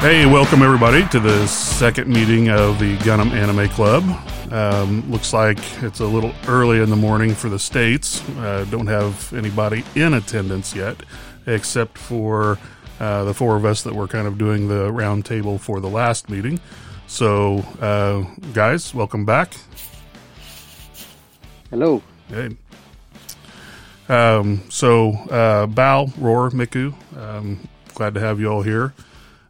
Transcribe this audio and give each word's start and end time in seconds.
Hey, 0.00 0.24
welcome 0.24 0.62
everybody 0.62 1.06
to 1.08 1.20
the 1.20 1.46
second 1.46 2.08
meeting 2.08 2.48
of 2.48 2.78
the 2.78 2.96
Gundam 3.00 3.32
Anime 3.32 3.68
Club. 3.68 4.02
Um, 4.50 5.08
looks 5.10 5.34
like 5.34 5.58
it's 5.82 6.00
a 6.00 6.06
little 6.06 6.32
early 6.48 6.80
in 6.80 6.88
the 6.88 6.96
morning 6.96 7.34
for 7.34 7.50
the 7.50 7.58
States. 7.58 8.26
Uh, 8.38 8.64
don't 8.70 8.86
have 8.86 9.30
anybody 9.34 9.84
in 9.94 10.14
attendance 10.14 10.74
yet, 10.74 10.96
except 11.46 11.98
for 11.98 12.58
uh, 12.98 13.24
the 13.24 13.34
four 13.34 13.56
of 13.56 13.66
us 13.66 13.82
that 13.82 13.94
were 13.94 14.08
kind 14.08 14.26
of 14.26 14.38
doing 14.38 14.68
the 14.68 14.90
roundtable 14.90 15.60
for 15.60 15.80
the 15.80 15.90
last 15.90 16.30
meeting. 16.30 16.58
So, 17.06 17.58
uh, 17.82 18.22
guys, 18.54 18.94
welcome 18.94 19.26
back. 19.26 19.52
Hello. 21.68 22.02
Hey. 22.30 22.56
Um, 24.08 24.62
so, 24.70 25.10
uh, 25.28 25.66
Bal, 25.66 26.10
Roar, 26.16 26.48
Miku, 26.52 26.94
um, 27.18 27.68
glad 27.92 28.14
to 28.14 28.20
have 28.20 28.40
you 28.40 28.48
all 28.48 28.62
here. 28.62 28.94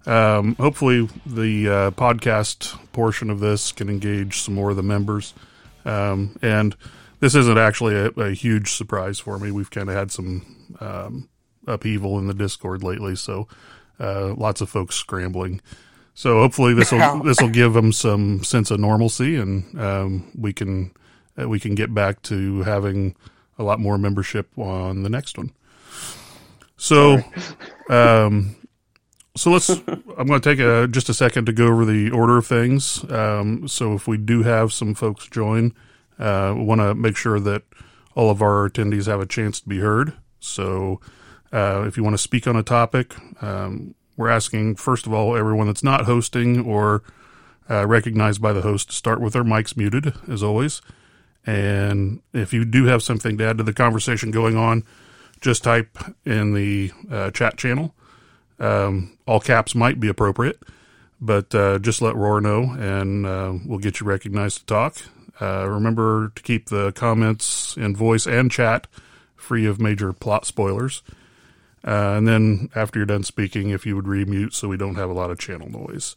Um, 0.07 0.55
hopefully, 0.57 1.09
the 1.27 1.69
uh, 1.69 1.91
podcast 1.93 2.79
portion 2.93 3.31
of 3.31 3.41
this 3.41 3.73
can 3.73 3.89
engage 3.89 4.41
some 4.41 4.55
more 4.55 4.71
of 4.71 4.77
the 4.77 4.83
members. 4.83 5.35
Um, 5.85 6.39
and 6.43 6.75
this 7.21 7.35
isn't 7.35 7.59
actually 7.59 7.95
a, 7.95 8.07
a, 8.09 8.33
huge 8.33 8.73
surprise 8.73 9.19
for 9.19 9.39
me. 9.39 9.51
We've 9.51 9.71
kind 9.71 9.89
of 9.89 9.95
had 9.95 10.11
some 10.11 10.75
um, 10.81 11.29
upheaval 11.67 12.19
in 12.19 12.27
the 12.27 12.35
Discord 12.35 12.83
lately, 12.83 13.17
so 13.17 13.49
uh, 13.99 14.35
lots 14.35 14.61
of 14.61 14.69
folks 14.69 14.97
scrambling. 14.97 15.61
So 16.15 16.41
hopefully 16.41 16.75
this 16.75 16.93
will 16.93 17.23
this 17.23 17.41
will 17.41 17.48
give 17.48 17.73
them 17.73 17.93
some 17.93 18.43
sense 18.45 18.71
of 18.71 18.81
normalcy, 18.81 19.37
and 19.37 19.81
um, 19.81 20.31
we 20.37 20.53
can 20.53 20.93
uh, 21.41 21.48
we 21.48 21.61
can 21.61 21.75
get 21.75 21.95
back 21.95 22.21
to 22.23 22.62
having 22.62 23.15
a 23.59 23.62
lot 23.62 23.81
more 23.81 23.98
membership 23.98 24.48
on 24.59 25.03
the 25.03 25.09
next 25.09 25.39
one. 25.39 25.53
So, 26.77 27.23
um, 27.91 28.57
so 29.41 29.50
let's. 29.50 29.70
I'm 29.70 30.27
going 30.27 30.38
to 30.38 30.41
take 30.41 30.58
a 30.58 30.86
just 30.86 31.08
a 31.08 31.14
second 31.14 31.46
to 31.46 31.52
go 31.52 31.69
over 31.69 31.86
the 31.86 32.10
order 32.10 32.36
of 32.36 32.46
things. 32.46 33.10
Um, 33.10 33.66
so 33.66 33.94
if 33.94 34.06
we 34.06 34.19
do 34.19 34.42
have 34.42 34.70
some 34.70 34.94
folks 34.94 35.27
join, 35.28 35.72
uh, 36.19 36.52
we 36.55 36.62
want 36.62 36.83
to 36.83 36.94
make 36.94 37.16
sure 37.16 37.41
that 37.41 37.62
all 38.14 38.28
of 38.28 38.42
our 38.42 38.68
attendees 38.68 39.06
have 39.06 39.18
a 39.18 39.24
chance 39.24 39.58
to 39.61 39.68
be 39.68 39.78
heard. 39.78 40.12
So 40.41 41.00
uh, 41.55 41.84
if 41.86 41.96
you 41.96 42.05
want 42.05 42.12
to 42.14 42.18
speak 42.18 42.46
on 42.46 42.55
a 42.55 42.62
topic, 42.62 43.14
um, 43.42 43.94
we're 44.18 44.28
asking 44.28 44.77
first 44.77 45.06
of 45.06 45.14
all 45.14 45.34
everyone 45.34 45.68
that's 45.68 45.83
not 45.83 46.05
hosting 46.05 46.62
or 46.66 47.02
uh, 47.70 47.86
recognized 47.86 48.42
by 48.42 48.52
the 48.52 48.61
host 48.61 48.91
to 48.91 48.94
start 48.94 49.22
with 49.22 49.33
their 49.33 49.44
mics 49.44 49.74
muted, 49.74 50.12
as 50.28 50.42
always. 50.42 50.83
And 51.46 52.20
if 52.34 52.52
you 52.52 52.66
do 52.66 52.84
have 52.84 53.02
something 53.02 53.38
to 53.38 53.44
add 53.48 53.56
to 53.56 53.64
the 53.64 53.72
conversation 53.72 54.30
going 54.33 54.58
on, 54.58 54.84
just 55.41 55.64
type 55.64 55.96
in 56.27 56.52
the 56.52 56.92
uh, 57.11 57.30
chat 57.30 57.56
channel. 57.56 57.94
Um, 58.61 59.16
all 59.27 59.41
caps 59.41 59.75
might 59.75 59.98
be 59.98 60.08
appropriate, 60.08 60.62
but 61.20 61.55
uh, 61.55 61.78
just 61.78 62.03
let 62.03 62.14
Roar 62.14 62.41
know 62.41 62.75
and 62.78 63.27
uh, 63.27 63.55
we'll 63.64 63.78
get 63.78 64.00
you 64.00 64.06
recognized 64.06 64.61
to 64.61 64.67
talk. 64.67 64.97
Uh, 65.41 65.67
remember 65.67 66.30
to 66.34 66.42
keep 66.42 66.69
the 66.69 66.92
comments 66.92 67.77
in 67.77 67.97
voice 67.97 68.27
and 68.27 68.50
chat 68.50 68.86
free 69.34 69.67
of 69.67 69.80
major 69.80 70.12
plot 70.12 70.44
spoilers. 70.44 71.02
Uh, 71.83 72.14
and 72.17 72.28
then 72.28 72.69
after 72.75 72.98
you're 72.98 73.06
done 73.06 73.22
speaking, 73.22 73.70
if 73.70 73.86
you 73.86 73.97
would 73.97 74.05
remute 74.05 74.52
so 74.52 74.69
we 74.69 74.77
don't 74.77 74.97
have 74.97 75.08
a 75.08 75.14
lot 75.14 75.30
of 75.30 75.39
channel 75.39 75.70
noise. 75.70 76.14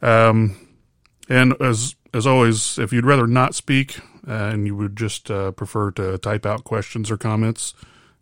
Um, 0.00 0.56
and 1.28 1.54
as 1.60 1.96
as 2.14 2.26
always, 2.26 2.78
if 2.78 2.92
you'd 2.92 3.04
rather 3.04 3.26
not 3.26 3.54
speak 3.54 3.98
uh, 4.28 4.32
and 4.32 4.66
you 4.66 4.76
would 4.76 4.96
just 4.96 5.30
uh, 5.30 5.50
prefer 5.50 5.90
to 5.92 6.16
type 6.18 6.46
out 6.46 6.64
questions 6.64 7.10
or 7.10 7.16
comments, 7.16 7.74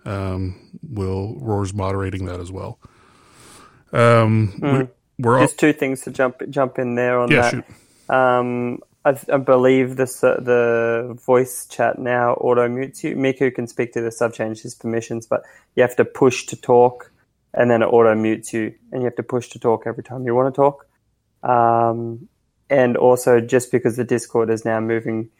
um, 0.06 0.56
we'll 0.82 1.34
Roar's 1.36 1.74
moderating 1.74 2.24
that 2.24 2.40
as 2.40 2.50
well. 2.50 2.78
Um, 3.94 4.52
mm. 4.58 4.88
we, 5.18 5.28
are 5.28 5.40
just 5.40 5.58
two 5.58 5.72
things 5.72 6.02
to 6.02 6.10
jump 6.10 6.42
jump 6.50 6.78
in 6.78 6.96
there 6.96 7.20
on 7.20 7.30
yeah, 7.30 7.62
that. 8.08 8.14
Um, 8.14 8.80
I, 9.04 9.16
I, 9.32 9.36
believe 9.36 9.92
uh, 9.92 10.40
the 10.40 11.18
voice 11.24 11.66
chat 11.66 11.98
now 11.98 12.32
auto 12.34 12.68
mutes 12.68 13.04
you. 13.04 13.14
Miku 13.14 13.54
can 13.54 13.68
speak 13.68 13.92
to 13.92 14.00
this. 14.00 14.20
I've 14.20 14.34
changed 14.34 14.62
his 14.62 14.74
permissions, 14.74 15.26
but 15.26 15.44
you 15.76 15.82
have 15.82 15.94
to 15.96 16.04
push 16.04 16.46
to 16.46 16.56
talk, 16.56 17.12
and 17.52 17.70
then 17.70 17.82
it 17.82 17.86
auto 17.86 18.14
mutes 18.14 18.52
you, 18.52 18.74
and 18.90 19.02
you 19.02 19.04
have 19.04 19.16
to 19.16 19.22
push 19.22 19.48
to 19.50 19.60
talk 19.60 19.84
every 19.86 20.02
time 20.02 20.24
you 20.24 20.34
want 20.34 20.52
to 20.52 20.60
talk. 20.60 20.88
Um, 21.44 22.28
and 22.68 22.96
also, 22.96 23.40
just 23.40 23.70
because 23.70 23.96
the 23.96 24.04
Discord 24.04 24.50
is 24.50 24.64
now 24.64 24.80
moving 24.80 25.30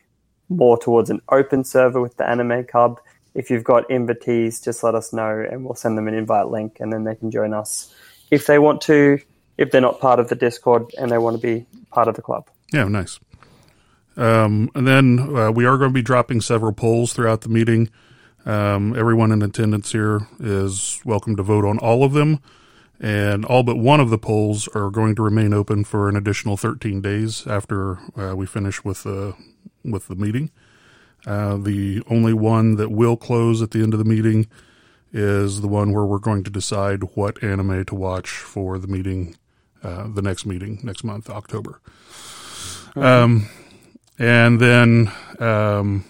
more 0.49 0.79
towards 0.79 1.11
an 1.11 1.21
open 1.31 1.65
server 1.65 2.01
with 2.01 2.19
the 2.19 2.29
Anime 2.29 2.67
Club, 2.67 3.01
if 3.35 3.51
you've 3.51 3.65
got 3.65 3.89
invitees, 3.89 4.63
just 4.63 4.85
let 4.85 4.95
us 4.95 5.13
know, 5.13 5.45
and 5.51 5.65
we'll 5.65 5.75
send 5.75 5.99
them 5.99 6.07
an 6.07 6.15
invite 6.15 6.49
link, 6.49 6.77
and 6.79 6.93
then 6.93 7.05
they 7.05 7.17
can 7.17 7.31
join 7.31 7.53
us 7.53 7.93
if 8.31 8.47
they 8.47 8.59
want 8.59 8.83
to, 8.83 9.19
if 9.57 9.71
they're 9.71 9.81
not 9.81 10.01
part 10.01 10.21
of 10.21 10.29
the 10.29 10.35
Discord 10.35 10.93
and 10.99 11.11
they 11.11 11.19
want 11.19 11.41
to 11.41 11.43
be 11.43 11.67
part 11.91 12.09
of 12.09 12.17
the 12.17 12.23
club. 12.23 12.49
Yeah, 12.73 12.85
nice. 12.85 13.21
Um, 14.17 14.71
and 14.75 14.87
then 14.87 15.37
uh, 15.37 15.51
we 15.51 15.65
are 15.65 15.77
going 15.77 15.91
to 15.91 15.95
be 15.95 16.03
dropping 16.03 16.41
several 16.41 16.73
polls 16.73 17.13
throughout 17.13 17.41
the 17.43 17.49
meeting. 17.49 17.91
Um, 18.47 18.97
everyone 18.97 19.33
in 19.33 19.43
attendance 19.43 19.93
here 19.93 20.29
is 20.39 21.01
welcome 21.05 21.37
to 21.37 21.43
vote 21.43 21.65
on 21.65 21.79
all 21.79 22.05
of 22.05 22.13
them, 22.13 22.41
and 23.01 23.45
all 23.45 23.63
but 23.63 23.77
one 23.77 24.01
of 24.01 24.11
the 24.11 24.19
polls 24.19 24.69
are 24.69 24.91
going 24.91 25.15
to 25.17 25.23
remain 25.23 25.55
open 25.55 25.83
for 25.85 26.09
an 26.09 26.17
additional 26.17 26.57
13 26.57 27.01
days 27.01 27.47
after 27.47 27.99
uh, 28.17 28.35
we 28.37 28.47
finish 28.47 28.85
with 28.85 29.03
the 29.03 29.35
with 29.83 30.09
the 30.09 30.15
meeting. 30.15 30.51
Uh, 31.27 31.57
the 31.57 32.03
only 32.09 32.35
one 32.35 32.77
that 32.77 32.91
will 32.91 33.17
close 33.17 33.63
at 33.63 33.71
the 33.71 33.83
end 33.83 33.95
of 33.95 33.99
the 33.99 34.05
meeting 34.05 34.47
is 35.15 35.61
the 35.61 35.69
one 35.69 35.93
where 35.93 36.05
we're 36.05 36.19
going 36.19 36.43
to 36.43 36.51
decide 36.51 37.05
what 37.15 37.43
anime 37.43 37.85
to 37.85 37.95
watch 37.95 38.31
for 38.31 38.79
the 38.79 38.89
meeting, 38.89 39.37
uh, 39.83 40.09
the 40.13 40.21
next 40.21 40.45
meeting 40.45 40.81
next 40.83 41.05
month, 41.05 41.31
October. 41.31 41.81
Um, 42.97 43.49
and 44.19 44.61
then, 44.61 45.13
um, 45.39 46.05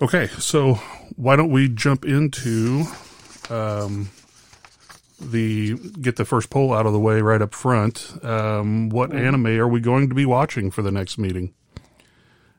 okay, 0.00 0.28
so 0.38 0.74
why 1.16 1.36
don't 1.36 1.52
we 1.52 1.68
jump 1.68 2.06
into 2.06 2.84
um, 3.50 4.08
the 5.20 5.74
get 6.00 6.16
the 6.16 6.24
first 6.24 6.48
poll 6.48 6.72
out 6.72 6.86
of 6.86 6.94
the 6.94 6.98
way 6.98 7.20
right 7.20 7.42
up 7.42 7.54
front? 7.54 8.18
Um, 8.22 8.88
what 8.88 9.10
mm-hmm. 9.10 9.18
anime 9.18 9.46
are 9.46 9.68
we 9.68 9.80
going 9.80 10.08
to 10.08 10.14
be 10.14 10.24
watching 10.24 10.70
for 10.70 10.80
the 10.80 10.90
next 10.90 11.18
meeting? 11.18 11.52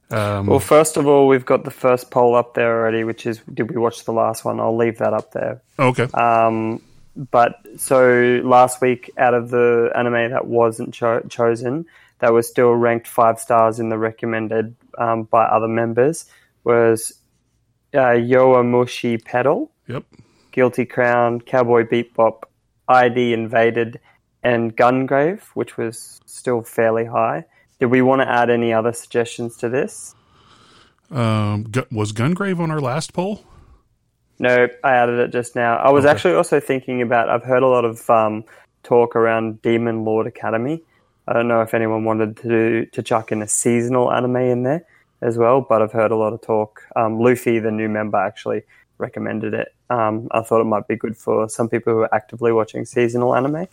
Um, 0.10 0.48
well, 0.48 0.60
first 0.60 0.96
of 0.96 1.06
all, 1.06 1.28
we've 1.28 1.46
got 1.46 1.66
the 1.66 1.72
first 1.72 2.12
poll 2.12 2.36
up 2.36 2.54
there 2.54 2.80
already, 2.80 3.04
which 3.04 3.26
is 3.26 3.42
did 3.54 3.70
we 3.70 3.78
watch 3.78 4.06
the 4.06 4.14
last 4.14 4.46
one? 4.46 4.60
I'll 4.60 4.76
leave 4.76 5.00
that 5.00 5.14
up 5.14 5.32
there. 5.34 5.62
Okay. 5.78 6.04
Um, 6.14 6.82
but 7.16 7.60
so 7.78 8.42
last 8.44 8.82
week, 8.82 9.12
out 9.18 9.34
of 9.34 9.50
the 9.50 9.92
anime 9.96 10.32
that 10.32 10.48
wasn't 10.48 10.94
cho- 10.94 11.26
chosen, 11.30 11.86
that 12.20 12.32
was 12.32 12.48
still 12.48 12.72
ranked 12.72 13.08
five 13.08 13.40
stars 13.40 13.80
in 13.80 13.90
the 13.90 13.98
recommended 13.98 14.76
um, 14.98 15.24
by 15.24 15.44
other 15.44 15.68
members, 15.68 16.26
was 16.64 17.14
uh, 17.94 18.16
Yowamushi 18.16 19.24
Pedal. 19.24 19.72
Yep. 19.88 20.04
Guilty 20.52 20.86
Crown, 20.86 21.42
Cowboy 21.42 21.84
Bebop, 21.84 22.44
ID 22.88 23.34
Invaded, 23.34 24.00
and 24.44 24.76
Gungrave, 24.76 25.42
which 25.54 25.78
was 25.78 26.20
still 26.26 26.62
fairly 26.62 27.06
high. 27.06 27.46
Did 27.80 27.88
we 27.88 28.02
want 28.02 28.22
to 28.22 28.30
add 28.30 28.50
any 28.50 28.74
other 28.74 28.92
suggestions 28.92 29.58
to 29.58 29.70
this? 29.70 30.16
Um, 31.12 31.72
was 31.92 32.12
Gungrave 32.12 32.60
on 32.60 32.72
our 32.72 32.82
last 32.82 33.14
poll? 33.14 33.44
No, 34.40 34.68
I 34.84 34.92
added 34.92 35.20
it 35.20 35.32
just 35.32 35.56
now. 35.56 35.78
I 35.78 35.90
was 35.90 36.06
okay. 36.06 36.12
actually 36.12 36.34
also 36.36 36.60
thinking 36.60 37.02
about. 37.02 37.30
I've 37.30 37.44
heard 37.44 37.64
a 37.64 37.68
lot 37.68 37.86
of 37.86 38.08
um, 38.10 38.44
talk 38.84 39.16
around 39.16 39.62
Demon 39.62 40.06
Lord 40.06 40.28
Academy. 40.28 40.82
I 41.28 41.34
don't 41.34 41.48
know 41.48 41.62
if 41.62 41.74
anyone 41.74 42.04
wanted 42.04 42.38
to 42.38 42.86
to 42.88 43.04
chuck 43.04 43.32
in 43.32 43.42
a 43.42 43.48
seasonal 43.48 44.12
anime 44.12 44.38
in 44.38 44.64
there 44.64 44.86
as 45.22 45.38
well, 45.38 45.62
but 45.62 45.82
I've 45.82 45.92
heard 45.92 46.12
a 46.12 46.16
lot 46.16 46.34
of 46.34 46.42
talk. 46.42 46.84
Um, 46.96 47.20
Luffy, 47.20 47.60
the 47.60 47.72
new 47.72 47.90
member, 47.90 48.18
actually 48.18 48.64
recommended 48.98 49.54
it. 49.54 49.74
Um, 49.90 50.28
I 50.32 50.42
thought 50.42 50.62
it 50.62 50.66
might 50.66 50.88
be 50.88 50.96
good 50.96 51.18
for 51.18 51.50
some 51.50 51.70
people 51.70 51.94
who 51.94 52.00
are 52.00 52.14
actively 52.14 52.52
watching 52.52 52.86
seasonal 52.86 53.36
anime. 53.36 53.68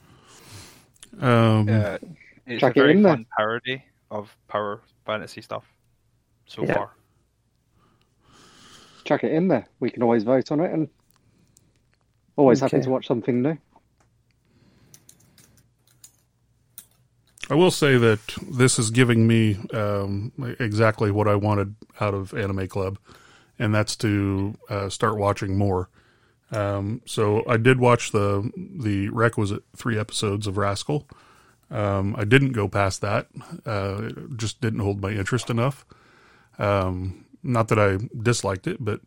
Um, 1.20 1.68
yeah, 1.68 1.98
it's 2.46 2.62
a 2.62 2.70
very 2.70 3.02
fun 3.02 3.26
parody 3.36 3.82
of 4.14 4.36
power 4.48 4.80
fantasy 5.04 5.42
stuff 5.42 5.64
so 6.46 6.64
yeah. 6.64 6.74
far. 6.74 6.90
Chuck 9.04 9.24
it 9.24 9.32
in 9.32 9.48
there. 9.48 9.66
We 9.80 9.90
can 9.90 10.02
always 10.02 10.22
vote 10.22 10.50
on 10.50 10.60
it 10.60 10.72
and 10.72 10.88
always 12.36 12.62
okay. 12.62 12.76
happy 12.76 12.84
to 12.84 12.90
watch 12.90 13.06
something 13.06 13.42
new. 13.42 13.58
I 17.50 17.54
will 17.54 17.70
say 17.70 17.98
that 17.98 18.20
this 18.50 18.78
is 18.78 18.90
giving 18.90 19.26
me 19.26 19.58
um, 19.74 20.32
exactly 20.58 21.10
what 21.10 21.28
I 21.28 21.34
wanted 21.34 21.74
out 22.00 22.14
of 22.14 22.32
Anime 22.32 22.66
Club, 22.68 22.98
and 23.58 23.74
that's 23.74 23.96
to 23.96 24.56
uh, 24.70 24.88
start 24.88 25.18
watching 25.18 25.58
more. 25.58 25.90
Um, 26.50 27.02
so 27.04 27.44
I 27.46 27.58
did 27.58 27.78
watch 27.78 28.12
the 28.12 28.50
the 28.56 29.10
requisite 29.10 29.62
three 29.76 29.98
episodes 29.98 30.46
of 30.46 30.56
Rascal, 30.56 31.06
um, 31.74 32.14
I 32.16 32.24
didn't 32.24 32.52
go 32.52 32.68
past 32.68 33.00
that. 33.02 33.28
Uh, 33.66 34.02
it 34.04 34.36
just 34.36 34.60
didn't 34.60 34.80
hold 34.80 35.02
my 35.02 35.10
interest 35.10 35.50
enough. 35.50 35.84
Um, 36.58 37.26
not 37.42 37.68
that 37.68 37.78
I 37.78 37.98
disliked 38.22 38.66
it, 38.66 38.78
but 38.80 39.00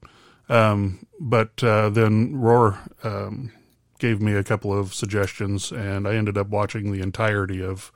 um, 0.50 1.06
but 1.20 1.64
uh, 1.64 1.90
then 1.90 2.36
Roar 2.38 2.80
um, 3.04 3.52
gave 4.00 4.22
me 4.22 4.34
a 4.34 4.44
couple 4.44 4.78
of 4.78 4.94
suggestions, 4.94 5.72
and 5.72 6.08
I 6.08 6.16
ended 6.16 6.38
up 6.38 6.50
watching 6.50 6.92
the 6.92 7.02
entirety 7.02 7.64
of 7.64 7.92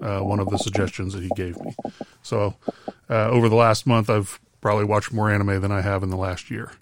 uh, 0.00 0.20
one 0.20 0.40
of 0.40 0.50
the 0.50 0.58
suggestions 0.58 1.14
that 1.14 1.22
he 1.22 1.30
gave 1.36 1.60
me. 1.60 1.74
So 2.22 2.56
uh, 3.10 3.28
over 3.30 3.48
the 3.48 3.56
last 3.56 3.86
month, 3.86 4.10
I've 4.10 4.40
probably 4.60 4.84
watched 4.84 5.12
more 5.12 5.30
anime 5.30 5.60
than 5.60 5.72
I 5.72 5.82
have 5.82 6.02
in 6.02 6.10
the 6.10 6.16
last 6.16 6.50
year. 6.50 6.72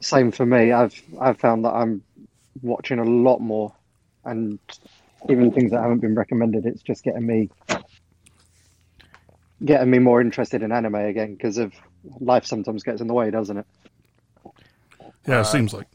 Same 0.00 0.30
for 0.32 0.46
me. 0.46 0.72
I've 0.72 1.02
I've 1.20 1.38
found 1.40 1.64
that 1.64 1.74
I'm 1.74 2.02
watching 2.62 3.00
a 3.00 3.04
lot 3.04 3.40
more, 3.40 3.74
and 4.26 4.58
even 5.28 5.52
things 5.52 5.70
that 5.70 5.80
haven't 5.80 6.00
been 6.00 6.14
recommended, 6.14 6.66
it's 6.66 6.82
just 6.82 7.02
getting 7.04 7.26
me 7.26 7.50
getting 9.64 9.90
me 9.90 9.98
more 9.98 10.20
interested 10.20 10.62
in 10.62 10.70
anime 10.70 10.94
again 10.96 11.34
because 11.34 11.58
of 11.58 11.72
life 12.20 12.44
sometimes 12.44 12.82
gets 12.82 13.00
in 13.00 13.06
the 13.06 13.14
way, 13.14 13.30
doesn't 13.30 13.56
it? 13.56 13.66
Yeah, 15.26 15.38
it 15.38 15.40
uh, 15.40 15.44
seems 15.44 15.72
like. 15.72 15.86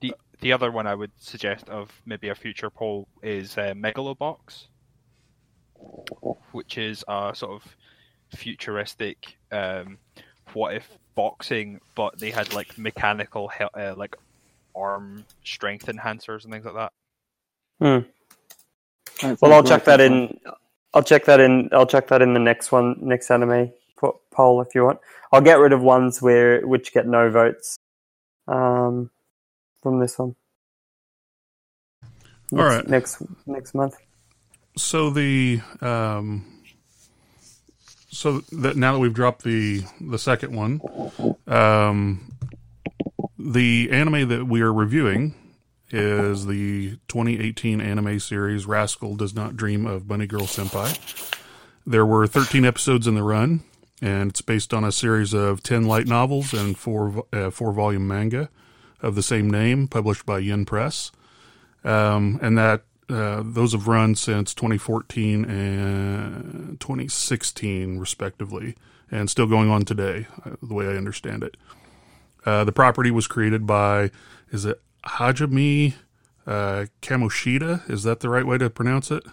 The 0.00 0.14
the 0.40 0.52
other 0.52 0.70
one 0.70 0.86
I 0.86 0.94
would 0.94 1.12
suggest 1.18 1.68
of 1.68 1.90
maybe 2.06 2.28
a 2.28 2.34
future 2.34 2.70
poll 2.70 3.08
is 3.22 3.58
uh, 3.58 3.74
Megalobox, 3.74 4.66
which 6.52 6.78
is 6.78 7.04
a 7.08 7.32
sort 7.34 7.52
of 7.52 7.76
futuristic 8.36 9.36
um, 9.52 9.98
what 10.52 10.74
if 10.74 10.88
boxing, 11.14 11.80
but 11.94 12.18
they 12.18 12.30
had 12.30 12.52
like 12.52 12.76
mechanical 12.78 13.50
uh, 13.74 13.94
like 13.96 14.16
arm 14.74 15.24
strength 15.44 15.86
enhancers 15.86 16.44
and 16.44 16.52
things 16.52 16.64
like 16.64 16.74
that. 16.74 16.92
Hmm. 17.80 19.36
Well, 19.40 19.52
I'll 19.52 19.62
check 19.62 19.84
that 19.84 20.00
in. 20.00 20.38
I'll 20.92 21.02
check 21.02 21.24
that 21.26 21.40
in. 21.40 21.68
I'll 21.72 21.86
check 21.86 22.08
that 22.08 22.22
in 22.22 22.34
the 22.34 22.40
next 22.40 22.72
one, 22.72 22.96
next 23.00 23.30
anime 23.30 23.72
poll 24.30 24.60
if 24.60 24.74
you 24.74 24.84
want. 24.84 24.98
I'll 25.32 25.40
get 25.40 25.58
rid 25.58 25.72
of 25.72 25.82
ones 25.82 26.20
where 26.20 26.66
which 26.66 26.92
get 26.92 27.06
no 27.06 27.30
votes 27.30 27.78
um, 28.48 29.10
from 29.82 29.98
this 29.98 30.18
one. 30.18 30.34
Next, 32.50 32.52
All 32.52 32.68
right, 32.68 32.88
next 32.88 33.22
next 33.46 33.74
month. 33.74 33.96
So 34.76 35.10
the 35.10 35.60
um, 35.80 36.62
so 38.10 38.40
that 38.52 38.76
now 38.76 38.92
that 38.92 38.98
we've 38.98 39.14
dropped 39.14 39.42
the 39.42 39.82
the 40.00 40.18
second 40.18 40.54
one, 40.54 40.80
um, 41.46 42.33
the 43.44 43.90
anime 43.90 44.28
that 44.30 44.46
we 44.46 44.62
are 44.62 44.72
reviewing 44.72 45.34
is 45.90 46.46
the 46.46 46.96
2018 47.08 47.80
anime 47.80 48.18
series 48.18 48.64
Rascal 48.64 49.16
Does 49.16 49.34
Not 49.34 49.54
Dream 49.54 49.86
of 49.86 50.08
Bunny 50.08 50.26
Girl 50.26 50.42
Senpai. 50.42 50.98
There 51.86 52.06
were 52.06 52.26
13 52.26 52.64
episodes 52.64 53.06
in 53.06 53.14
the 53.14 53.22
run, 53.22 53.62
and 54.00 54.30
it's 54.30 54.40
based 54.40 54.72
on 54.72 54.82
a 54.82 54.90
series 54.90 55.34
of 55.34 55.62
10 55.62 55.84
light 55.84 56.06
novels 56.06 56.54
and 56.54 56.76
four 56.76 57.26
uh, 57.34 57.50
four 57.50 57.72
volume 57.72 58.08
manga 58.08 58.48
of 59.02 59.14
the 59.14 59.22
same 59.22 59.50
name, 59.50 59.88
published 59.88 60.24
by 60.24 60.38
Yen 60.38 60.64
Press. 60.64 61.12
Um, 61.84 62.38
and 62.40 62.56
that 62.56 62.84
uh, 63.10 63.42
those 63.44 63.72
have 63.72 63.86
run 63.86 64.14
since 64.14 64.54
2014 64.54 65.44
and 65.44 66.80
2016, 66.80 67.98
respectively, 67.98 68.74
and 69.10 69.28
still 69.28 69.46
going 69.46 69.68
on 69.68 69.84
today, 69.84 70.26
uh, 70.46 70.52
the 70.62 70.72
way 70.72 70.86
I 70.86 70.96
understand 70.96 71.42
it. 71.42 71.58
Uh, 72.44 72.64
the 72.64 72.72
property 72.72 73.10
was 73.10 73.26
created 73.26 73.66
by, 73.66 74.10
is 74.50 74.64
it 74.64 74.80
Hajime 75.06 75.94
uh, 76.46 76.86
Kamoshida? 77.02 77.88
Is 77.90 78.02
that 78.02 78.20
the 78.20 78.28
right 78.28 78.46
way 78.46 78.58
to 78.58 78.70
pronounce 78.70 79.10
it? 79.10 79.24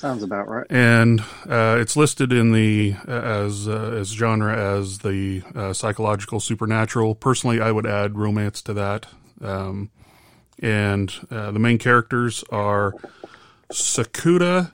Sounds 0.00 0.22
about 0.22 0.48
right. 0.48 0.66
And 0.70 1.20
uh, 1.46 1.76
it's 1.78 1.94
listed 1.94 2.32
in 2.32 2.52
the 2.52 2.94
uh, 3.06 3.10
as 3.10 3.68
uh, 3.68 3.94
as 3.98 4.08
genre 4.08 4.56
as 4.56 5.00
the 5.00 5.42
uh, 5.54 5.74
psychological 5.74 6.40
supernatural. 6.40 7.14
Personally, 7.14 7.60
I 7.60 7.70
would 7.70 7.86
add 7.86 8.16
romance 8.16 8.62
to 8.62 8.72
that. 8.72 9.08
Um, 9.42 9.90
and 10.58 11.12
uh, 11.30 11.50
the 11.50 11.58
main 11.58 11.76
characters 11.76 12.42
are 12.50 12.94
Sakura 13.70 14.72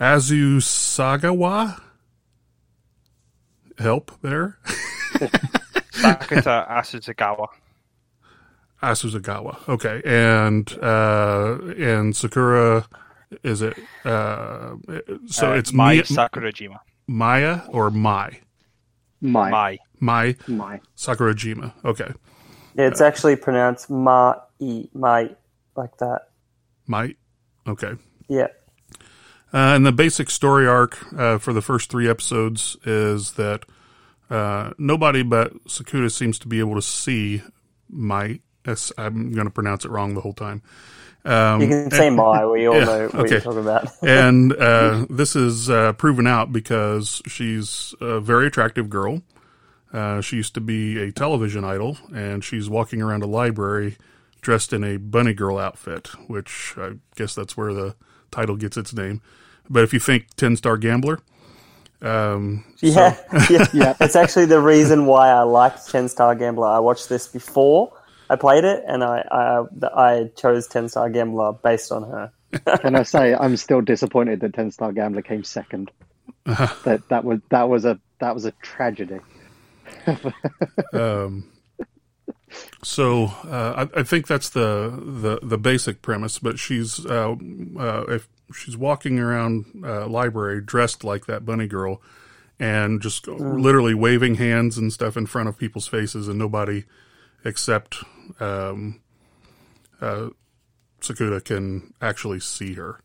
Azusagawa. 0.00 1.80
Help 3.78 4.10
there. 4.22 4.58
Sakura 5.90 6.66
Asuzagawa. 6.70 7.48
Asuzagawa. 8.82 9.68
Okay, 9.68 10.00
and 10.04 10.70
uh, 10.80 11.58
and 11.76 12.14
Sakura 12.14 12.86
is 13.42 13.62
it? 13.62 13.76
Uh, 14.04 14.76
so 15.26 15.52
uh, 15.52 15.54
it's 15.54 15.72
Mai 15.72 15.96
Mi- 15.96 16.02
Sakurajima. 16.02 16.78
Maya 17.06 17.62
or 17.68 17.90
Mai? 17.90 18.40
Mai. 19.20 19.50
Mai. 19.50 19.78
Mai. 20.00 20.36
Mai. 20.46 20.80
Sakurajima. 20.96 21.72
Okay. 21.84 22.12
It's 22.76 23.00
actually 23.00 23.34
pronounced 23.34 23.90
ma 23.90 24.34
e 24.60 24.88
mai 24.94 25.30
like 25.74 25.96
that. 25.98 26.28
Might. 26.86 27.16
Okay. 27.66 27.94
Yeah. 28.28 28.48
Uh, 29.52 29.74
and 29.74 29.84
the 29.84 29.92
basic 29.92 30.30
story 30.30 30.68
arc 30.68 30.96
uh, 31.18 31.38
for 31.38 31.52
the 31.52 31.62
first 31.62 31.90
three 31.90 32.08
episodes 32.08 32.76
is 32.84 33.32
that 33.32 33.64
uh, 34.30 34.72
nobody 34.78 35.22
but 35.22 35.52
Sakura 35.66 36.10
seems 36.10 36.38
to 36.40 36.48
be 36.48 36.58
able 36.60 36.74
to 36.74 36.82
see 36.82 37.42
my. 37.88 38.40
I'm 38.98 39.32
going 39.32 39.46
to 39.46 39.50
pronounce 39.50 39.86
it 39.86 39.90
wrong 39.90 40.14
the 40.14 40.20
whole 40.20 40.34
time. 40.34 40.62
Um, 41.24 41.60
you 41.62 41.68
can 41.68 41.90
say 41.90 42.10
Mai. 42.10 42.44
We 42.46 42.66
all 42.66 42.76
yeah, 42.76 42.84
know 42.84 43.06
what 43.06 43.14
okay. 43.14 43.30
you're 43.30 43.40
talking 43.40 43.60
about. 43.60 43.88
and 44.02 44.52
uh, 44.52 45.06
this 45.08 45.34
is 45.34 45.70
uh, 45.70 45.94
proven 45.94 46.26
out 46.26 46.52
because 46.52 47.22
she's 47.26 47.94
a 48.00 48.20
very 48.20 48.46
attractive 48.46 48.90
girl. 48.90 49.22
Uh, 49.92 50.20
she 50.20 50.36
used 50.36 50.54
to 50.54 50.60
be 50.60 51.00
a 51.00 51.10
television 51.10 51.64
idol, 51.64 51.96
and 52.14 52.44
she's 52.44 52.68
walking 52.68 53.00
around 53.00 53.22
a 53.22 53.26
library 53.26 53.96
dressed 54.40 54.72
in 54.72 54.84
a 54.84 54.96
bunny 54.96 55.34
girl 55.34 55.58
outfit, 55.58 56.08
which 56.28 56.74
I 56.76 56.92
guess 57.16 57.34
that's 57.34 57.56
where 57.56 57.72
the 57.72 57.96
title 58.30 58.56
gets 58.56 58.76
its 58.76 58.92
name. 58.92 59.20
But 59.68 59.84
if 59.84 59.92
you 59.92 60.00
think 60.00 60.34
10 60.36 60.56
Star 60.56 60.76
Gambler, 60.76 61.20
um, 62.02 62.64
yeah, 62.80 63.12
so. 63.12 63.54
yeah, 63.54 63.66
yeah. 63.72 63.94
It's 64.00 64.16
actually 64.16 64.46
the 64.46 64.60
reason 64.60 65.06
why 65.06 65.28
I 65.28 65.42
liked 65.42 65.88
10 65.90 66.08
Star 66.08 66.34
Gambler. 66.34 66.68
I 66.68 66.78
watched 66.78 67.08
this 67.08 67.26
before 67.26 67.92
I 68.30 68.36
played 68.36 68.64
it, 68.64 68.84
and 68.86 69.02
I, 69.02 69.24
I, 69.30 69.64
I 69.94 70.30
chose 70.36 70.66
10 70.68 70.88
Star 70.90 71.10
Gambler 71.10 71.52
based 71.52 71.92
on 71.92 72.02
her. 72.02 72.32
Can 72.80 72.94
I 72.94 73.02
say 73.02 73.34
I'm 73.34 73.56
still 73.56 73.80
disappointed 73.80 74.40
that 74.40 74.54
10 74.54 74.70
Star 74.70 74.92
Gambler 74.92 75.22
came 75.22 75.42
2nd 75.42 75.88
that 76.44 77.02
that 77.08 77.24
was 77.24 77.40
that 77.50 77.68
was 77.68 77.84
a 77.84 78.00
that 78.20 78.34
was 78.34 78.46
a 78.46 78.52
tragedy 78.62 79.18
um, 80.94 81.44
so 82.82 83.26
uh, 83.44 83.86
I, 83.94 84.00
I, 84.00 84.02
think 84.02 84.26
that's 84.26 84.48
the, 84.50 84.90
the, 85.04 85.40
the 85.42 85.58
basic 85.58 86.02
premise. 86.02 86.38
But 86.38 86.58
she's 86.58 87.04
uh, 87.04 87.34
uh, 87.78 88.04
if 88.08 88.28
she's 88.52 88.76
walking 88.76 89.18
around 89.18 89.66
a 89.84 90.04
uh, 90.04 90.08
library 90.08 90.60
dressed 90.60 91.04
like 91.04 91.26
that 91.26 91.44
bunny 91.44 91.66
girl, 91.66 92.00
and 92.58 93.00
just 93.00 93.26
mm. 93.26 93.60
literally 93.60 93.94
waving 93.94 94.36
hands 94.36 94.78
and 94.78 94.92
stuff 94.92 95.16
in 95.16 95.26
front 95.26 95.48
of 95.48 95.58
people's 95.58 95.86
faces, 95.86 96.28
and 96.28 96.38
nobody 96.38 96.84
except 97.44 98.02
um, 98.40 99.00
uh, 100.00 100.28
Sakura 101.00 101.40
can 101.40 101.92
actually 102.00 102.40
see 102.40 102.74
her, 102.74 103.00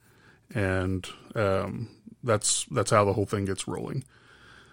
and 0.54 1.08
um, 1.36 1.90
that's 2.24 2.66
that's 2.66 2.92
how 2.92 3.06
the 3.06 3.14
whole 3.14 3.26
thing 3.26 3.46
gets 3.46 3.68
rolling. 3.68 4.04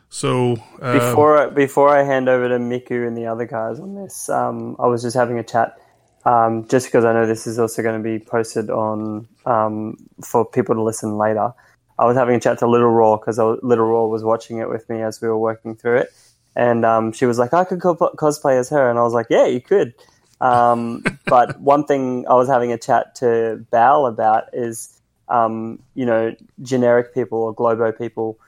So 0.09 0.57
uh, 0.83 0.93
before 0.93 1.51
before 1.51 1.89
I 1.89 2.03
hand 2.03 2.29
over 2.29 2.49
to 2.49 2.59
Miku 2.59 3.07
and 3.07 3.17
the 3.17 3.27
other 3.27 3.47
guys 3.47 3.79
on 3.79 3.95
this, 3.95 4.29
um, 4.29 4.77
I 4.79 4.87
was 4.87 5.03
just 5.03 5.17
having 5.17 5.39
a 5.39 5.45
chat, 5.45 5.79
um, 6.25 6.67
just 6.69 6.87
because 6.87 7.05
I 7.05 7.13
know 7.13 7.27
this 7.27 7.47
is 7.47 7.59
also 7.59 7.83
going 7.83 8.03
to 8.03 8.03
be 8.03 8.23
posted 8.25 8.71
on 8.71 9.29
um, 9.47 9.97
for 10.23 10.45
people 10.45 10.75
to 10.75 10.83
listen 10.83 11.17
later. 11.17 11.53
I 11.99 12.07
was 12.07 12.17
having 12.17 12.37
a 12.37 12.41
chat 12.41 12.59
to 12.61 12.67
Little 12.67 12.89
Roar 12.91 13.19
because 13.19 13.39
Little 13.39 13.87
Roar 13.87 14.09
was 14.09 14.25
watching 14.25 14.59
it 14.59 14.69
with 14.69 14.89
me 14.89 15.03
as 15.03 15.21
we 15.21 15.29
were 15.29 15.39
working 15.39 15.77
through 15.77 15.99
it, 15.99 16.13
and 16.57 16.85
um, 16.85 17.13
she 17.13 17.27
was 17.27 17.39
like, 17.39 17.53
"I 17.53 17.65
could 17.65 17.81
co- 17.81 17.97
cosplay 17.97 18.59
as 18.59 18.71
her," 18.71 18.89
and 18.89 18.99
I 18.99 19.03
was 19.03 19.13
like, 19.13 19.27
"Yeah, 19.31 19.47
you 19.47 19.61
could." 19.61 19.95
Um, 20.41 21.05
but 21.27 21.61
one 21.61 21.85
thing 21.85 22.27
I 22.29 22.35
was 22.35 22.49
having 22.49 22.73
a 22.73 22.79
chat 22.79 23.15
to 23.17 23.65
Bal 23.71 24.07
about 24.07 24.45
is, 24.53 24.99
um, 25.29 25.83
you 25.95 26.07
know, 26.07 26.35
generic 26.63 27.15
people 27.15 27.39
or 27.39 27.55
globo 27.55 27.93
people 27.93 28.39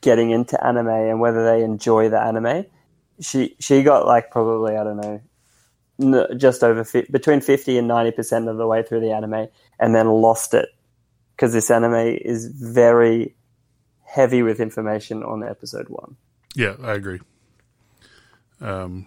getting 0.00 0.30
into 0.30 0.62
anime 0.64 0.88
and 0.88 1.20
whether 1.20 1.44
they 1.44 1.62
enjoy 1.62 2.08
the 2.08 2.20
anime. 2.20 2.64
She 3.20 3.56
she 3.60 3.82
got 3.82 4.06
like 4.06 4.30
probably 4.30 4.76
I 4.76 4.84
don't 4.84 4.96
know, 4.96 5.20
just 6.36 6.62
over 6.64 6.84
fi- 6.84 7.06
between 7.10 7.40
fifty 7.40 7.78
and 7.78 7.88
ninety 7.88 8.10
percent 8.10 8.48
of 8.48 8.56
the 8.56 8.66
way 8.66 8.82
through 8.82 9.00
the 9.00 9.12
anime, 9.12 9.48
and 9.78 9.94
then 9.94 10.08
lost 10.08 10.54
it 10.54 10.68
because 11.36 11.52
this 11.52 11.70
anime 11.70 12.18
is 12.20 12.46
very 12.46 13.34
heavy 14.04 14.42
with 14.42 14.60
information 14.60 15.22
on 15.22 15.46
episode 15.46 15.88
one. 15.88 16.16
Yeah, 16.54 16.74
I 16.82 16.94
agree. 16.94 17.20
Um, 18.60 19.06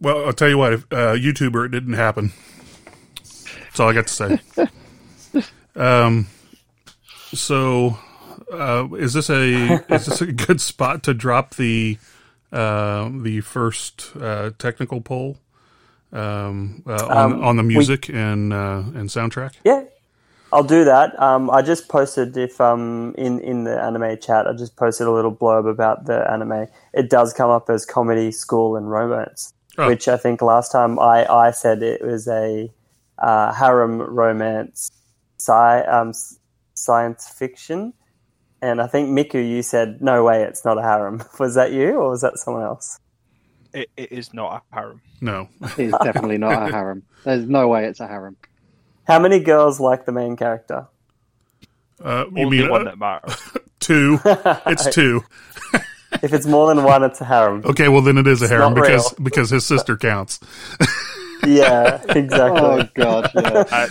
well, 0.00 0.26
I'll 0.26 0.32
tell 0.32 0.48
you 0.48 0.58
what, 0.58 0.72
if, 0.72 0.82
uh, 0.92 1.14
YouTuber, 1.14 1.66
it 1.66 1.70
didn't 1.70 1.94
happen. 1.94 2.32
That's 3.70 3.80
all 3.80 3.88
I 3.88 3.92
got 3.92 4.06
to 4.08 4.12
say. 4.12 5.42
um, 5.76 6.26
so 7.32 7.98
uh, 8.52 8.88
is 8.98 9.12
this 9.14 9.30
a 9.30 9.84
is 9.94 10.06
this 10.06 10.20
a 10.20 10.32
good 10.32 10.60
spot 10.60 11.02
to 11.04 11.14
drop 11.14 11.54
the 11.54 11.98
uh, 12.52 13.10
the 13.22 13.40
first 13.42 14.12
uh, 14.20 14.50
technical 14.58 15.00
poll 15.00 15.38
um, 16.12 16.82
uh, 16.86 17.06
on, 17.06 17.32
Um, 17.34 17.44
on 17.44 17.56
the 17.56 17.62
we- 17.62 17.68
music 17.76 18.08
and 18.10 18.52
uh, 18.52 18.82
and 18.94 19.08
soundtrack? 19.10 19.54
Yeah, 19.64 19.84
I'll 20.52 20.64
do 20.64 20.84
that. 20.84 21.20
Um, 21.22 21.50
I 21.50 21.62
just 21.62 21.88
posted 21.88 22.36
if 22.36 22.60
um 22.60 23.14
in 23.18 23.40
in 23.40 23.64
the 23.64 23.80
anime 23.80 24.18
chat, 24.20 24.46
I 24.46 24.52
just 24.54 24.76
posted 24.76 25.06
a 25.06 25.12
little 25.12 25.34
blurb 25.34 25.68
about 25.70 26.06
the 26.06 26.28
anime. 26.30 26.66
It 26.94 27.10
does 27.10 27.32
come 27.32 27.50
up 27.50 27.70
as 27.70 27.86
comedy, 27.86 28.32
school, 28.32 28.76
and 28.76 28.90
romance, 28.90 29.52
Oh. 29.78 29.88
which 29.88 30.08
I 30.08 30.16
think 30.16 30.42
last 30.42 30.72
time 30.72 30.98
I 30.98 31.26
I 31.32 31.50
said 31.52 31.82
it 31.82 32.02
was 32.02 32.28
a 32.28 32.72
uh, 33.18 33.52
harem 33.54 34.00
romance, 34.02 34.90
sci 35.38 35.80
um 35.82 36.12
science 36.74 37.28
fiction. 37.28 37.92
And 38.62 38.80
I 38.80 38.86
think 38.86 39.08
Miku, 39.08 39.34
you 39.46 39.62
said 39.62 40.02
no 40.02 40.22
way, 40.24 40.42
it's 40.42 40.64
not 40.64 40.78
a 40.78 40.82
harem. 40.82 41.22
Was 41.38 41.54
that 41.54 41.72
you, 41.72 41.92
or 41.94 42.10
was 42.10 42.20
that 42.20 42.38
someone 42.38 42.62
else? 42.64 42.98
It, 43.72 43.88
it 43.96 44.12
is 44.12 44.34
not 44.34 44.62
a 44.70 44.74
harem. 44.74 45.00
No. 45.20 45.48
It's 45.78 45.96
definitely 45.98 46.38
not 46.38 46.68
a 46.68 46.70
harem. 46.72 47.02
There's 47.24 47.46
no 47.48 47.68
way 47.68 47.86
it's 47.86 48.00
a 48.00 48.06
harem. 48.06 48.36
How 49.04 49.18
many 49.18 49.40
girls 49.40 49.80
like 49.80 50.04
the 50.04 50.12
main 50.12 50.36
character? 50.36 50.88
Uh, 52.04 52.24
you 52.34 52.44
Only 52.44 52.58
mean 52.62 52.70
one 52.70 52.82
uh, 52.82 52.90
that 52.90 52.98
matters. 52.98 53.36
two? 53.80 54.18
It's 54.66 54.92
two. 54.94 55.22
If 56.22 56.32
it's 56.34 56.46
more 56.46 56.66
than 56.74 56.82
one, 56.84 57.02
it's 57.04 57.20
a 57.20 57.24
harem. 57.24 57.62
Okay, 57.64 57.88
well 57.88 58.02
then 58.02 58.18
it 58.18 58.26
is 58.26 58.42
a 58.42 58.46
It's 58.46 58.52
harem 58.52 58.74
because 58.74 59.12
real. 59.12 59.24
because 59.24 59.50
his 59.50 59.64
sister 59.64 59.96
counts. 59.96 60.40
Yeah, 61.46 62.02
exactly. 62.08 62.60
Oh 62.60 62.88
god, 62.94 63.30
yeah. 63.34 63.64
I, 63.70 63.88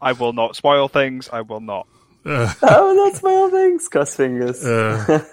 I 0.00 0.12
will 0.12 0.32
not 0.32 0.56
spoil 0.56 0.88
things. 0.88 1.28
I 1.32 1.42
will 1.42 1.60
not. 1.60 1.86
Uh, 2.24 2.52
Oh, 2.62 3.04
that's 3.04 3.22
my 3.22 3.30
old 3.32 3.52
things. 3.52 3.88
Cross 3.88 4.16
fingers. 4.16 4.64
uh, 4.64 5.24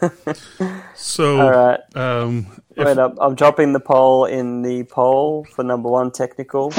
so, 0.96 1.40
All 1.42 1.52
right. 1.52 1.80
um, 1.96 2.48
if- 2.76 2.86
Wait 2.86 2.98
up. 2.98 3.16
I'm 3.22 3.36
dropping 3.36 3.74
the 3.74 3.80
poll 3.80 4.26
in 4.26 4.62
the 4.64 4.84
poll 4.86 5.46
for 5.56 5.64
number 5.64 5.90
one 5.90 6.12
technical. 6.12 6.74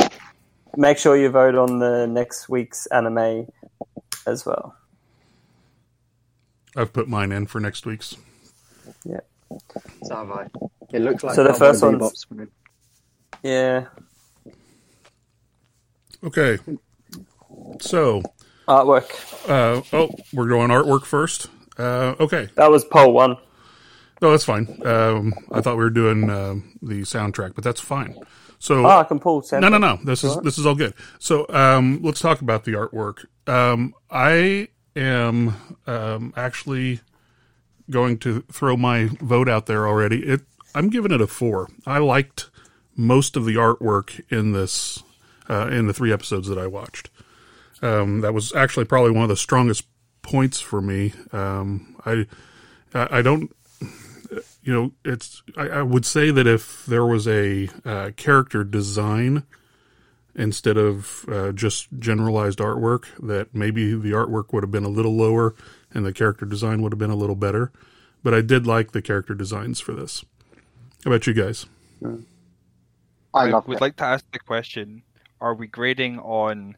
Make 0.77 0.99
sure 0.99 1.17
you 1.17 1.29
vote 1.31 1.55
on 1.55 1.79
the 1.79 2.07
next 2.07 2.49
week's 2.49 2.87
anime 2.87 3.47
as 4.27 4.45
well. 4.47 4.77
I've 6.77 6.93
put 6.93 7.09
mine 7.09 7.33
in 7.33 7.47
for 7.47 7.61
next 7.61 7.87
week's. 7.87 8.17
Yeah. 9.05 9.21
So 10.05 10.15
have 10.17 10.31
I. 10.31 10.47
It 10.93 11.03
looks 11.03 11.23
like 11.25 11.35
So 11.35 11.43
the 11.45 11.55
first 11.55 11.83
one's- 11.83 11.99
Bebop's 12.01 12.31
winning. 12.31 12.49
Yeah. 13.43 13.87
Okay. 16.23 16.59
So, 17.81 18.23
Artwork. 18.71 19.49
uh, 19.49 19.83
oh, 19.93 20.11
we're 20.33 20.49
going 20.49 20.71
artwork 20.71 21.05
first. 21.05 21.49
Uh, 21.79 22.15
okay. 22.21 22.49
That 22.55 22.71
was 22.71 22.85
poll 22.85 23.13
one. 23.13 23.37
No, 24.23 24.31
that's 24.31 24.45
fine. 24.45 24.81
Um, 24.87 25.33
I 25.51 25.61
thought 25.61 25.77
we 25.79 25.85
were 25.85 25.91
doing 25.91 26.29
um 26.31 26.79
the 26.83 27.01
soundtrack, 27.03 27.55
but 27.55 27.65
that's 27.65 27.81
fine. 27.81 28.15
So, 28.59 28.85
Oh, 28.85 28.91
I 28.91 29.05
can 29.05 29.19
pull. 29.19 29.43
no, 29.53 29.69
no, 29.71 29.79
no. 29.79 29.99
This 30.05 30.23
is 30.23 30.37
this 30.43 30.59
is 30.59 30.67
all 30.67 30.75
good. 30.75 30.93
So, 31.19 31.47
um, 31.49 32.01
let's 32.03 32.21
talk 32.21 32.43
about 32.43 32.65
the 32.65 32.73
artwork. 32.73 33.25
Um, 33.47 33.95
I 34.11 34.69
am 34.95 35.55
um, 35.87 36.35
actually 36.37 37.01
going 37.89 38.19
to 38.19 38.43
throw 38.53 38.77
my 38.77 39.09
vote 39.23 39.49
out 39.49 39.65
there 39.67 39.89
already. 39.89 40.19
It 40.27 40.43
I'm 40.75 40.91
giving 40.91 41.11
it 41.13 41.21
a 41.23 41.27
four. 41.27 41.69
I 41.87 41.99
liked 41.99 42.51
most 42.95 43.37
of 43.37 43.47
the 43.47 43.55
artwork 43.55 44.21
in 44.31 44.53
this 44.53 45.03
uh, 45.49 45.69
in 45.73 45.87
the 45.87 45.95
three 45.95 46.13
episodes 46.13 46.47
that 46.49 46.59
I 46.59 46.67
watched. 46.67 47.09
Um, 47.83 48.21
that 48.21 48.35
was 48.35 48.55
actually 48.55 48.85
probably 48.85 49.11
one 49.11 49.23
of 49.23 49.29
the 49.29 49.37
strongest 49.37 49.85
points 50.23 50.61
for 50.61 50.81
me. 50.81 51.13
Um, 51.33 51.97
I 52.05 52.27
I 52.95 53.19
I 53.19 53.23
don't 53.23 53.55
you 54.63 54.73
know 54.73 54.93
it's 55.05 55.43
I, 55.57 55.69
I 55.69 55.83
would 55.83 56.05
say 56.05 56.31
that 56.31 56.47
if 56.47 56.85
there 56.87 57.07
was 57.07 57.27
a 57.27 57.69
uh, 57.85 58.11
character 58.17 58.65
design 58.65 59.45
instead 60.35 60.77
of 60.77 61.25
uh, 61.29 61.53
just 61.53 61.89
generalized 61.99 62.61
artwork 62.61 63.07
that 63.21 63.55
maybe 63.55 63.95
the 63.95 64.13
artwork 64.13 64.53
would 64.53 64.63
have 64.63 64.71
been 64.71 64.85
a 64.85 64.89
little 64.89 65.17
lower 65.17 65.55
and 65.93 66.07
the 66.07 66.13
character 66.13 66.47
design 66.47 66.83
would 66.83 66.93
have 66.93 66.99
been 66.99 67.11
a 67.11 67.17
little 67.17 67.35
better 67.35 67.73
but 68.23 68.33
i 68.33 68.41
did 68.41 68.67
like 68.67 68.93
the 68.93 69.03
character 69.03 69.35
designs 69.35 69.81
for 69.81 69.93
this 69.93 70.25
how 71.05 71.11
about 71.11 71.27
you 71.27 71.35
guys 71.35 71.67
I 73.35 73.49
I 73.51 73.59
would 73.59 73.77
it. 73.77 73.81
like 73.81 73.97
to 73.97 74.05
ask 74.05 74.25
the 74.33 74.39
question: 74.39 75.03
Are 75.41 75.55
we 75.55 75.67
grading 75.67 76.19
on 76.19 76.77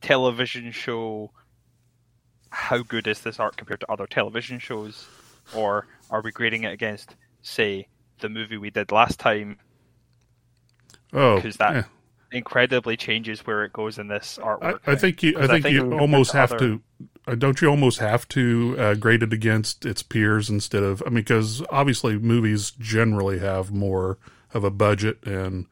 television 0.00 0.72
show? 0.72 1.30
How 2.50 2.78
good 2.82 3.06
is 3.06 3.20
this 3.20 3.38
art 3.38 3.56
compared 3.56 3.80
to 3.80 3.90
other 3.92 4.06
television 4.06 4.58
shows, 4.58 5.06
or 5.54 5.86
are 6.10 6.20
we 6.20 6.32
grading 6.32 6.64
it 6.64 6.72
against, 6.72 7.14
say, 7.42 7.86
the 8.18 8.28
movie 8.28 8.56
we 8.56 8.70
did 8.70 8.90
last 8.90 9.20
time? 9.20 9.58
oh 11.12 11.36
Because 11.36 11.56
that 11.56 11.74
yeah. 11.74 11.84
incredibly 12.32 12.96
changes 12.96 13.46
where 13.46 13.64
it 13.64 13.72
goes 13.72 13.98
in 13.98 14.08
this 14.08 14.38
I, 14.42 14.46
artwork. 14.46 14.80
I 14.86 14.96
think 14.96 15.22
you 15.22 15.36
I 15.38 15.46
think, 15.46 15.64
think 15.64 15.74
you 15.74 15.98
almost 15.98 16.32
have 16.32 16.52
other- 16.52 16.58
to 16.58 16.82
uh, 17.26 17.34
don't 17.34 17.60
you 17.60 17.68
almost 17.68 17.98
have 17.98 18.26
to 18.28 18.76
uh, 18.78 18.94
grade 18.94 19.22
it 19.22 19.32
against 19.32 19.84
its 19.84 20.02
peers 20.02 20.48
instead 20.48 20.82
of 20.82 21.02
i 21.04 21.10
mean 21.10 21.16
because 21.16 21.62
obviously 21.70 22.18
movies 22.18 22.70
generally 22.72 23.38
have 23.38 23.70
more 23.72 24.18
of 24.54 24.64
a 24.64 24.70
budget 24.70 25.18
and 25.24 25.66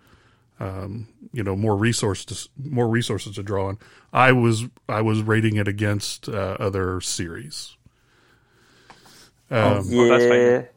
um, 0.60 1.08
you 1.32 1.42
know 1.42 1.56
more 1.56 1.76
resources 1.76 2.48
more 2.62 2.88
resources 2.88 3.34
to 3.36 3.42
draw 3.42 3.68
on 3.68 3.78
i 4.12 4.32
was 4.32 4.64
i 4.88 5.00
was 5.00 5.22
rating 5.22 5.56
it 5.56 5.68
against 5.68 6.28
uh, 6.28 6.56
other 6.60 7.00
series 7.00 7.76
um, 9.50 9.56
Oh, 9.60 9.82
Yeah. 9.84 10.18
fine. 10.18 10.68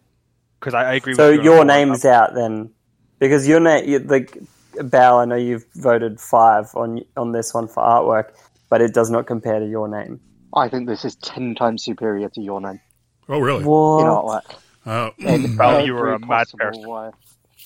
Because 0.59 0.73
I, 0.73 0.91
I 0.91 0.93
agree. 0.95 1.15
So 1.15 1.29
with 1.29 1.33
you 1.33 1.41
your 1.43 1.61
on 1.61 1.67
that. 1.67 1.75
name's 1.87 2.05
out 2.05 2.35
then, 2.35 2.71
because 3.19 3.47
your 3.47 3.59
name, 3.59 3.89
you, 3.89 3.99
like 3.99 4.37
Bal. 4.83 5.19
I 5.19 5.25
know 5.25 5.35
you've 5.35 5.65
voted 5.75 6.19
five 6.19 6.67
on 6.75 7.01
on 7.17 7.31
this 7.31 7.53
one 7.53 7.67
for 7.67 7.81
artwork, 7.83 8.31
but 8.69 8.81
it 8.81 8.93
does 8.93 9.09
not 9.09 9.25
compare 9.27 9.59
to 9.59 9.67
your 9.67 9.87
name. 9.87 10.21
I 10.55 10.69
think 10.69 10.87
this 10.87 11.03
is 11.05 11.15
ten 11.17 11.55
times 11.55 11.83
superior 11.83 12.29
to 12.29 12.41
your 12.41 12.61
name 12.61 12.79
oh 13.29 13.39
really 13.39 13.69
in 13.97 14.07
What? 14.07 14.07
artwork. 14.07 14.57
uh, 14.85 15.11
In 15.19 15.47
Well, 15.57 15.79
you 15.85 15.93
were 15.93 16.13
a 16.13 16.19
mad 16.19 16.47
person. 16.57 16.83
way. 16.83 17.11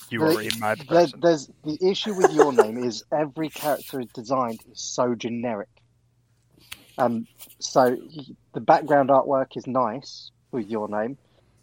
You 0.09 0.19
The- 0.19 0.25
are 0.25 0.41
a 0.41 0.59
mad 0.59 0.77
There, 0.87 1.01
person. 1.01 1.19
there's 1.19 1.47
the 1.63 1.77
issue 1.81 2.13
with 2.13 2.31
your 2.33 2.53
name 2.53 2.77
is 2.83 3.03
every 3.11 3.49
character 3.49 3.99
is 3.99 4.07
designed 4.13 4.59
is 4.71 4.79
so 4.79 5.15
generic. 5.15 5.69
Um, 6.97 7.27
so 7.59 7.97
the 8.53 8.61
background 8.61 9.09
artwork 9.09 9.57
is 9.57 9.67
nice 9.67 10.31
with 10.51 10.67
your 10.69 10.87
name. 10.87 11.17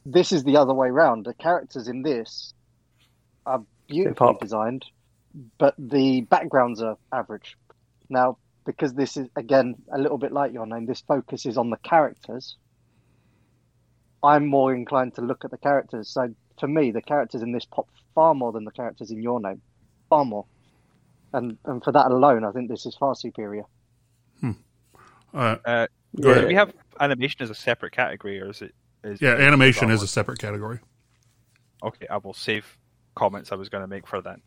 This 0.05 0.33
is 0.33 0.43
the 0.45 0.57
other 0.57 0.75
way 0.75 0.91
round. 0.91 1.25
The 1.25 1.35
characters 1.35 1.89
in 1.89 2.03
this 2.03 2.53
are 3.47 3.65
beautifully 3.87 4.37
designed, 4.41 4.85
but 5.59 5.75
the 5.79 6.23
backgrounds 6.23 6.83
are 6.83 6.99
average. 7.13 7.57
Now, 8.11 8.39
because 8.65 8.93
this 8.95 9.17
is 9.17 9.29
again 9.37 9.77
a 9.93 9.99
little 9.99 10.19
bit 10.19 10.33
like 10.33 10.53
your 10.53 10.67
name, 10.67 10.87
this 10.87 11.01
focuses 11.03 11.57
on 11.57 11.71
the 11.71 11.77
characters. 11.79 12.57
I'm 14.23 14.47
more 14.47 14.75
inclined 14.75 15.15
to 15.15 15.21
look 15.23 15.45
at 15.45 15.51
the 15.51 15.59
characters. 15.59 16.09
So 16.09 16.35
for 16.63 16.69
me, 16.69 16.93
the 16.93 17.03
characters 17.03 17.43
in 17.43 17.51
this 17.51 17.65
pop 17.65 17.89
far 18.15 18.35
more 18.37 18.53
than 18.53 18.65
the 18.65 18.71
characters 18.71 19.11
in 19.11 19.21
your 19.21 19.41
name, 19.41 19.61
far 20.09 20.25
more. 20.25 20.47
And 21.33 21.59
and 21.65 21.83
for 21.83 21.91
that 21.91 22.07
alone, 22.13 22.45
I 22.45 22.53
think 22.53 22.71
this 22.71 22.87
is 22.87 22.95
far 22.95 23.17
superior. 23.17 23.65
uh, 24.45 25.57
Uh, 25.65 25.87
Go 26.21 26.31
ahead. 26.31 26.43
Do 26.43 26.47
we 26.49 26.55
have 26.55 26.73
animation 27.01 27.43
as 27.43 27.51
a 27.51 27.55
separate 27.55 27.93
category, 27.93 28.41
or 28.41 28.51
is 28.51 28.63
it? 28.63 28.75
Is, 29.03 29.21
yeah 29.21 29.35
animation 29.35 29.91
is 29.91 30.03
a 30.03 30.07
separate 30.07 30.39
category 30.39 30.79
Okay, 31.83 32.07
I 32.09 32.19
will 32.19 32.35
save 32.35 32.79
comments 33.17 33.51
I 33.51 33.57
was 33.57 33.69
going 33.69 33.83
to 33.83 33.89
make 33.89 34.07
for 34.07 34.21
that. 34.21 34.39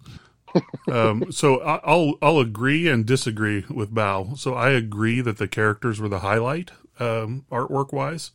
um, 0.90 1.30
so 1.34 1.60
I- 1.62 1.82
I'll 1.84 2.14
I'll 2.22 2.40
agree 2.40 2.88
and 2.88 3.06
disagree 3.06 3.66
with 3.70 3.94
Bal. 3.94 4.38
So 4.38 4.54
I 4.54 4.70
agree 4.70 5.20
that 5.20 5.38
the 5.38 5.50
characters 5.50 6.00
were 6.00 6.08
the 6.08 6.20
highlight 6.20 6.72
um, 6.98 7.44
artwork 7.52 7.92
wise, 7.92 8.32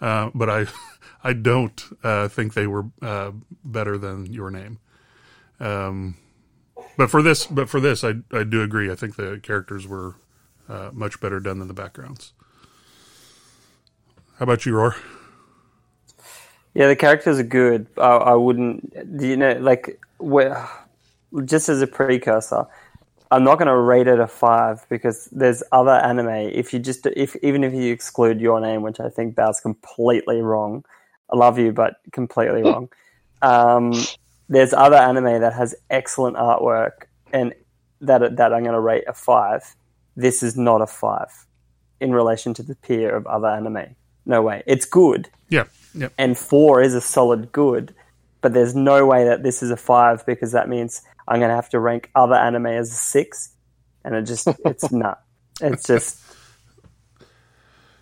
uh, 0.00 0.30
but 0.34 0.50
I 0.50 0.66
I 1.24 1.32
don't 1.32 1.82
uh, 2.02 2.28
think 2.28 2.54
they 2.54 2.66
were 2.66 2.86
uh, 3.02 3.32
better 3.64 3.98
than 3.98 4.26
your 4.26 4.50
name. 4.50 4.78
Um, 5.58 6.16
but 6.96 7.10
for 7.10 7.22
this, 7.22 7.46
but 7.46 7.68
for 7.68 7.80
this, 7.80 8.04
I 8.04 8.14
I 8.32 8.44
do 8.44 8.62
agree. 8.62 8.90
I 8.90 8.94
think 8.94 9.16
the 9.16 9.40
characters 9.42 9.86
were 9.86 10.16
uh, 10.68 10.90
much 10.92 11.20
better 11.20 11.40
done 11.40 11.58
than 11.58 11.68
the 11.68 11.74
backgrounds. 11.74 12.32
How 14.38 14.44
about 14.44 14.66
you, 14.66 14.76
Roar? 14.76 14.96
Yeah, 16.74 16.88
the 16.88 16.96
characters 16.96 17.38
are 17.38 17.42
good. 17.42 17.86
I, 17.96 18.02
I 18.02 18.34
wouldn't, 18.34 18.92
you 19.18 19.36
know, 19.36 19.52
like, 19.54 19.98
just 21.46 21.70
as 21.70 21.80
a 21.80 21.86
precursor, 21.86 22.66
I'm 23.30 23.44
not 23.44 23.58
going 23.58 23.68
to 23.68 23.76
rate 23.76 24.06
it 24.06 24.20
a 24.20 24.26
five 24.26 24.86
because 24.88 25.28
there's 25.32 25.62
other 25.72 25.92
anime. 25.92 26.28
If 26.28 26.72
you 26.72 26.78
just, 26.78 27.06
if 27.06 27.36
even 27.42 27.64
if 27.64 27.72
you 27.72 27.92
exclude 27.92 28.40
your 28.40 28.60
name, 28.60 28.82
which 28.82 29.00
I 29.00 29.08
think 29.08 29.36
that's 29.36 29.60
completely 29.60 30.40
wrong. 30.42 30.84
I 31.30 31.36
love 31.36 31.58
you, 31.58 31.72
but 31.72 31.96
completely 32.12 32.62
wrong. 32.62 32.88
Um, 33.42 33.92
there's 34.48 34.72
other 34.72 34.96
anime 34.96 35.40
that 35.40 35.52
has 35.52 35.74
excellent 35.90 36.36
artwork 36.36 37.06
and 37.32 37.52
that 38.00 38.36
that 38.36 38.52
I'm 38.52 38.62
going 38.62 38.74
to 38.74 38.80
rate 38.80 39.04
a 39.08 39.12
five. 39.12 39.74
This 40.16 40.42
is 40.42 40.56
not 40.56 40.80
a 40.80 40.86
five 40.86 41.46
in 42.00 42.12
relation 42.12 42.54
to 42.54 42.62
the 42.62 42.74
peer 42.76 43.14
of 43.14 43.26
other 43.26 43.48
anime. 43.48 43.96
No 44.24 44.42
way. 44.42 44.62
It's 44.66 44.84
good 44.84 45.28
Yeah, 45.48 45.64
yeah. 45.94 46.08
and 46.18 46.36
four 46.36 46.82
is 46.82 46.94
a 46.94 47.00
solid 47.00 47.52
good, 47.52 47.94
but 48.40 48.52
there's 48.52 48.74
no 48.74 49.06
way 49.06 49.24
that 49.24 49.42
this 49.42 49.62
is 49.62 49.70
a 49.70 49.76
five 49.76 50.24
because 50.26 50.52
that 50.52 50.68
means 50.68 51.02
I'm 51.28 51.40
going 51.40 51.50
to 51.50 51.56
have 51.56 51.70
to 51.70 51.80
rank 51.80 52.10
other 52.14 52.34
anime 52.34 52.66
as 52.66 52.90
a 52.90 52.94
six, 52.94 53.54
and 54.04 54.14
it 54.14 54.22
just 54.22 54.48
it's 54.64 54.90
not. 54.92 55.22
It's 55.60 55.86
just 55.86 56.22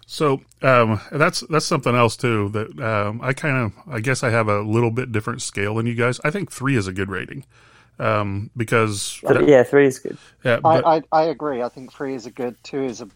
So 0.06 0.42
um, 0.62 1.00
that's 1.10 1.40
that's 1.50 1.66
something 1.66 1.94
else 1.94 2.16
too 2.16 2.48
that 2.50 2.80
um, 2.80 3.20
I 3.22 3.32
kind 3.32 3.56
of 3.56 3.92
I 3.92 4.00
guess 4.00 4.22
I 4.22 4.30
have 4.30 4.48
a 4.48 4.60
little 4.60 4.90
bit 4.90 5.12
different 5.12 5.42
scale 5.42 5.74
than 5.74 5.86
you 5.86 5.94
guys. 5.94 6.20
I 6.22 6.30
think 6.30 6.52
three 6.52 6.76
is 6.76 6.86
a 6.86 6.92
good 6.92 7.10
rating 7.10 7.44
um, 7.98 8.50
because 8.56 9.20
yeah, 9.22 9.62
three 9.62 9.86
is 9.86 9.98
good. 9.98 10.18
yeah, 10.44 10.56
I, 10.56 10.80
but, 10.80 10.86
I, 10.86 11.02
I 11.12 11.22
agree. 11.24 11.62
I 11.62 11.68
think 11.68 11.92
three 11.92 12.14
is 12.14 12.26
a 12.26 12.30
good, 12.30 12.56
two 12.62 12.84
is 12.84 13.00
a 13.00 13.08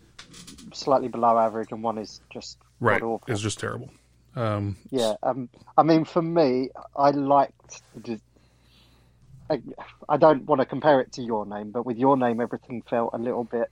slightly 0.72 1.08
below 1.08 1.38
average, 1.38 1.72
and 1.72 1.82
one 1.82 1.98
is 1.98 2.20
just 2.30 2.58
right 2.80 3.00
god 3.00 3.06
awful. 3.06 3.32
it's 3.32 3.42
just 3.42 3.58
terrible. 3.58 3.90
Um, 4.36 4.76
Yeah, 4.90 5.14
um, 5.22 5.48
I 5.76 5.82
mean, 5.82 6.04
for 6.04 6.22
me, 6.22 6.70
I 6.96 7.10
liked. 7.10 7.82
The, 7.96 8.20
I, 9.50 9.62
I 10.09 10.17
don't 10.17 10.45
want 10.45 10.61
to 10.61 10.67
compare 10.67 11.00
it 11.00 11.12
to 11.12 11.23
your 11.23 11.47
name, 11.47 11.71
but 11.71 11.87
with 11.87 11.97
your 11.97 12.17
name, 12.17 12.40
everything 12.40 12.83
felt 12.88 13.11
a 13.14 13.19
little 13.19 13.45
bit 13.45 13.71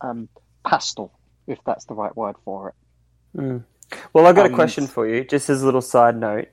um, 0.00 0.28
pastel, 0.66 1.12
if 1.46 1.58
that's 1.66 1.84
the 1.84 1.94
right 1.94 2.16
word 2.16 2.36
for 2.44 2.68
it. 3.34 3.62
Well, 4.12 4.26
I've 4.26 4.34
got 4.34 4.46
a 4.46 4.54
question 4.54 4.86
for 4.86 5.06
you, 5.06 5.24
just 5.24 5.50
as 5.50 5.62
a 5.62 5.64
little 5.66 5.82
side 5.82 6.16
note. 6.16 6.48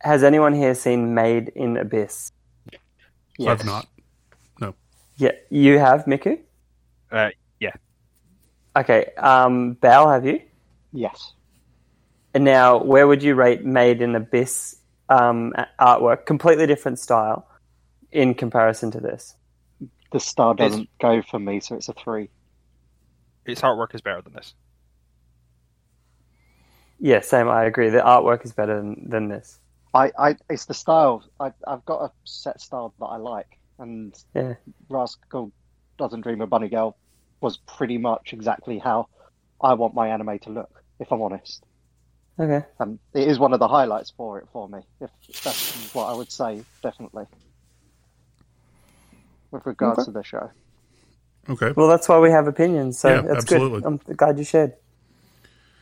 Has 0.00 0.22
anyone 0.22 0.52
here 0.52 0.74
seen 0.74 1.14
Made 1.14 1.48
in 1.54 1.76
Abyss? 1.76 2.32
Yes. 3.38 3.48
I've 3.48 3.66
not. 3.66 3.86
No. 4.60 4.74
Yeah, 5.16 5.32
you 5.50 5.78
have, 5.78 6.04
Miku. 6.04 6.38
Uh, 7.10 7.30
yeah. 7.60 7.72
Okay, 8.76 9.06
um, 9.16 9.72
Bal, 9.74 10.08
have 10.10 10.24
you? 10.24 10.40
Yes. 10.92 11.32
And 12.34 12.44
now, 12.44 12.82
where 12.82 13.06
would 13.08 13.22
you 13.22 13.34
rate 13.34 13.64
Made 13.64 14.02
in 14.02 14.14
Abyss 14.14 14.76
um, 15.08 15.52
artwork? 15.80 16.26
Completely 16.26 16.66
different 16.66 16.98
style 16.98 17.48
in 18.16 18.34
comparison 18.34 18.90
to 18.92 19.00
this. 19.00 19.36
The 20.12 20.20
star 20.20 20.54
doesn't 20.54 20.88
go 20.98 21.20
for 21.22 21.38
me, 21.38 21.60
so 21.60 21.74
it's 21.76 21.88
a 21.88 21.92
three. 21.92 22.30
Its 23.44 23.60
artwork 23.60 23.94
is 23.94 24.00
better 24.00 24.22
than 24.22 24.32
this. 24.32 24.54
Yeah, 26.98 27.20
same. 27.20 27.48
I 27.48 27.64
agree. 27.64 27.90
The 27.90 27.98
artwork 27.98 28.44
is 28.44 28.52
better 28.52 28.76
than, 28.78 29.08
than 29.10 29.28
this. 29.28 29.58
I, 29.92 30.12
I, 30.18 30.36
it's 30.48 30.64
the 30.64 30.74
style. 30.74 31.24
I, 31.38 31.52
I've 31.66 31.84
got 31.84 32.02
a 32.02 32.10
set 32.24 32.60
style 32.60 32.94
that 32.98 33.04
I 33.06 33.16
like, 33.18 33.58
and 33.78 34.14
Yeah. 34.34 34.54
Rascal 34.88 35.52
Doesn't 35.98 36.22
Dream 36.22 36.40
of 36.40 36.48
Bunny 36.48 36.68
Girl 36.68 36.96
was 37.42 37.58
pretty 37.58 37.98
much 37.98 38.32
exactly 38.32 38.78
how 38.78 39.08
I 39.60 39.74
want 39.74 39.94
my 39.94 40.08
anime 40.08 40.38
to 40.40 40.50
look. 40.50 40.82
If 40.98 41.12
I'm 41.12 41.20
honest, 41.20 41.62
Okay. 42.40 42.64
um, 42.80 42.98
it 43.12 43.28
is 43.28 43.38
one 43.38 43.52
of 43.52 43.58
the 43.58 43.68
highlights 43.68 44.10
for 44.16 44.38
it 44.38 44.46
for 44.52 44.66
me. 44.68 44.78
If 45.00 45.10
that's 45.44 45.94
what 45.94 46.06
I 46.06 46.14
would 46.14 46.32
say, 46.32 46.62
definitely. 46.82 47.26
With 49.56 49.66
regards 49.66 49.98
Okay. 50.00 50.04
to 50.06 50.10
the 50.12 50.22
show, 50.22 50.50
okay, 51.48 51.72
Well, 51.76 51.88
that's 51.88 52.08
why 52.08 52.18
we 52.18 52.30
have 52.30 52.46
opinions. 52.46 52.98
So 52.98 53.08
Yeah, 53.08 53.20
that's 53.22 53.44
absolutely. 53.44 53.80
good. 53.80 53.86
I'm 53.86 54.16
glad 54.16 54.38
you 54.38 54.44
shared. 54.44 54.74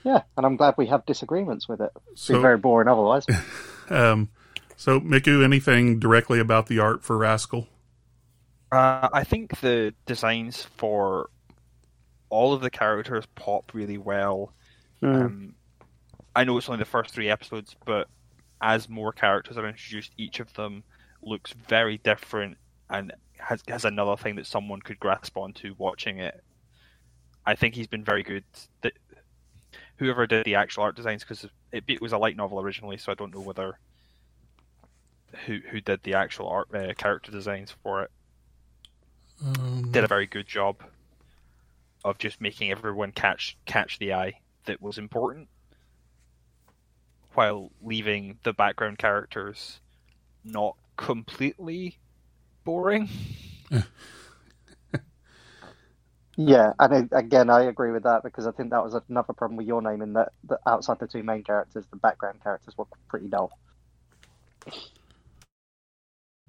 yeah, 0.04 0.22
and 0.36 0.46
I'm 0.46 0.56
glad 0.56 0.74
we 0.76 0.86
have 0.86 1.04
disagreements 1.06 1.68
with 1.68 1.80
it. 1.80 1.90
It'd 2.06 2.18
So- 2.18 2.34
be 2.36 2.40
very 2.42 2.58
boring 2.58 2.88
otherwise. 2.88 3.26
um, 3.90 4.28
so 4.76 5.00
Miku, 5.00 5.42
anything 5.44 5.98
directly 5.98 6.38
about 6.38 6.66
the 6.68 6.78
art 6.78 7.02
for 7.02 7.16
Rascal? 7.18 7.66
Uh, 8.70 9.08
I 9.12 9.24
think 9.24 9.60
the 9.60 9.94
designs 10.06 10.62
for 10.76 11.30
all 12.30 12.52
of 12.52 12.60
the 12.60 12.70
characters 12.70 13.24
pop 13.34 13.72
really 13.74 13.98
well. 13.98 14.52
Mm. 15.02 15.24
Um, 15.24 15.54
I 16.34 16.44
know 16.44 16.56
it's 16.58 16.68
only 16.68 16.78
the 16.80 16.84
first 16.84 17.14
three 17.14 17.28
episodes, 17.30 17.76
but 17.84 18.08
as 18.60 18.88
more 18.88 19.12
characters 19.12 19.56
are 19.56 19.66
introduced, 19.68 20.12
each 20.16 20.40
of 20.40 20.52
them 20.54 20.82
looks 21.22 21.52
very 21.68 21.98
different 21.98 22.56
and 22.90 23.12
has 23.38 23.62
has 23.68 23.84
another 23.84 24.16
thing 24.16 24.36
that 24.36 24.46
someone 24.46 24.80
could 24.80 24.98
grasp 25.00 25.36
onto 25.36 25.74
watching 25.78 26.18
it. 26.18 26.42
I 27.46 27.54
think 27.54 27.74
he's 27.74 27.86
been 27.86 28.04
very 28.04 28.22
good. 28.22 28.44
That 28.82 28.94
whoever 29.96 30.26
did 30.26 30.44
the 30.44 30.54
actual 30.54 30.84
art 30.84 30.96
designs, 30.96 31.22
because 31.22 31.44
it, 31.72 31.84
it 31.86 32.00
was 32.00 32.12
a 32.12 32.18
light 32.18 32.36
novel 32.36 32.60
originally, 32.60 32.96
so 32.96 33.12
I 33.12 33.14
don't 33.14 33.34
know 33.34 33.40
whether 33.40 33.78
who 35.46 35.58
who 35.70 35.80
did 35.80 36.02
the 36.02 36.14
actual 36.14 36.48
art 36.48 36.68
uh, 36.74 36.94
character 36.94 37.32
designs 37.32 37.74
for 37.82 38.02
it 38.02 38.10
Um, 39.44 39.90
did 39.90 40.04
a 40.04 40.08
very 40.08 40.26
good 40.26 40.46
job 40.46 40.76
of 42.04 42.18
just 42.18 42.40
making 42.40 42.70
everyone 42.70 43.12
catch 43.12 43.56
catch 43.66 43.98
the 43.98 44.14
eye 44.14 44.40
that 44.66 44.80
was 44.80 44.96
important 44.96 45.48
while 47.34 47.70
leaving 47.82 48.38
the 48.44 48.52
background 48.52 48.98
characters 48.98 49.80
not 50.44 50.76
completely 50.96 51.98
boring. 52.64 53.08
Yeah, 56.36 56.72
and 56.80 57.08
I- 57.12 57.18
again, 57.18 57.48
I 57.48 57.62
agree 57.64 57.92
with 57.92 58.02
that 58.04 58.22
because 58.24 58.46
I 58.46 58.50
think 58.50 58.70
that 58.70 58.82
was 58.82 58.94
another 59.08 59.32
problem 59.32 59.56
with 59.56 59.66
your 59.66 59.80
name 59.82 60.02
in 60.02 60.14
that, 60.14 60.32
that 60.48 60.60
outside 60.66 60.98
the 60.98 61.06
two 61.06 61.22
main 61.22 61.44
characters, 61.44 61.86
the 61.90 61.96
background 61.96 62.42
characters 62.42 62.74
were 62.76 62.86
pretty 63.08 63.28
dull. 63.28 63.52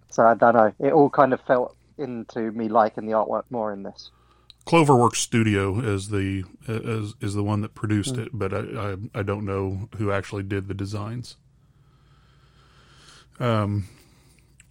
So 0.10 0.24
I 0.26 0.34
don't 0.34 0.56
know. 0.56 0.74
It 0.80 0.94
all 0.94 1.10
kind 1.10 1.34
of 1.34 1.42
felt 1.42 1.76
into 1.98 2.52
me 2.52 2.68
liking 2.70 3.06
the 3.06 3.12
artwork 3.14 3.44
more 3.50 3.72
in 3.74 3.84
this. 3.84 4.10
Cloverworks 4.66 5.18
Studio 5.18 5.80
is 5.80 6.10
the 6.10 6.44
is 6.68 7.14
is 7.22 7.36
the 7.36 7.44
one 7.44 7.62
that 7.62 7.76
produced 7.76 8.18
it, 8.18 8.30
but 8.34 8.52
I, 8.54 8.60
I 8.60 8.96
I 9.20 9.22
don't 9.24 9.46
know 9.46 9.90
who 9.98 10.12
actually 10.12 10.42
did 10.42 10.68
the 10.68 10.74
designs. 10.74 11.38
Um, 13.40 13.88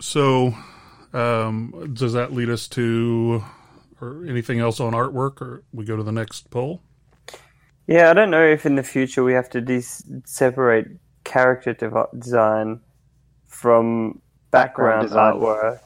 so 0.00 0.54
um, 1.14 1.92
does 1.94 2.12
that 2.14 2.32
lead 2.32 2.50
us 2.50 2.68
to 2.68 3.44
or 4.00 4.24
anything 4.26 4.58
else 4.60 4.80
on 4.80 4.92
artwork, 4.92 5.40
or 5.40 5.62
we 5.72 5.84
go 5.84 5.96
to 5.96 6.02
the 6.02 6.12
next 6.12 6.50
poll? 6.50 6.82
Yeah, 7.86 8.10
I 8.10 8.14
don't 8.14 8.30
know 8.30 8.44
if 8.44 8.66
in 8.66 8.74
the 8.76 8.82
future 8.82 9.22
we 9.22 9.34
have 9.34 9.48
to 9.50 9.60
de- 9.60 9.82
separate 10.24 10.88
character 11.24 11.72
dev- 11.74 12.08
design 12.18 12.80
from 13.46 14.20
background, 14.50 15.08
Background 15.10 15.40
design. 15.40 15.40
artwork 15.40 15.80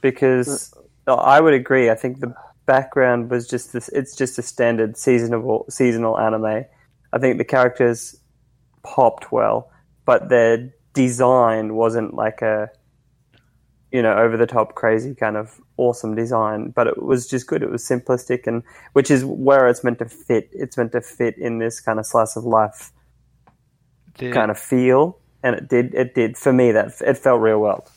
because 0.00 0.74
no, 1.06 1.14
I 1.14 1.40
would 1.40 1.54
agree. 1.54 1.90
I 1.90 1.94
think 1.94 2.20
the 2.20 2.34
background 2.66 3.30
was 3.30 3.46
just 3.48 3.72
this. 3.72 3.88
It's 3.90 4.16
just 4.16 4.38
a 4.38 4.42
standard 4.42 4.96
seasonal 4.96 5.66
seasonal 5.68 6.18
anime. 6.18 6.64
I 7.12 7.18
think 7.18 7.38
the 7.38 7.44
characters 7.44 8.16
popped 8.82 9.30
well, 9.32 9.70
but 10.04 10.28
their 10.28 10.74
design 10.94 11.74
wasn't 11.74 12.14
like 12.14 12.42
a 12.42 12.70
you 13.94 14.02
know 14.02 14.12
over 14.12 14.36
the 14.36 14.46
top 14.46 14.74
crazy 14.74 15.14
kind 15.14 15.36
of 15.36 15.60
awesome 15.76 16.14
design 16.14 16.70
but 16.70 16.86
it 16.86 17.02
was 17.02 17.28
just 17.28 17.46
good. 17.46 17.62
It 17.62 17.70
was 17.70 17.82
simplistic 17.82 18.46
and 18.46 18.62
which 18.92 19.10
is 19.10 19.24
where 19.24 19.68
it's 19.68 19.84
meant 19.84 20.00
to 20.00 20.08
fit. 20.08 20.50
It's 20.52 20.76
meant 20.76 20.92
to 20.92 21.00
fit 21.00 21.38
in 21.38 21.58
this 21.58 21.80
kind 21.80 21.98
of 21.98 22.06
slice 22.06 22.36
of 22.36 22.44
life 22.44 22.92
The, 24.18 24.32
kind 24.32 24.50
of 24.50 24.58
feel 24.58 25.18
and 25.42 25.56
it 25.56 25.68
did 25.68 25.94
it 25.94 26.14
did 26.14 26.36
for 26.36 26.52
me 26.52 26.72
that 26.72 27.00
it 27.00 27.18
felt 27.18 27.40
real 27.40 27.60
world 27.60 27.88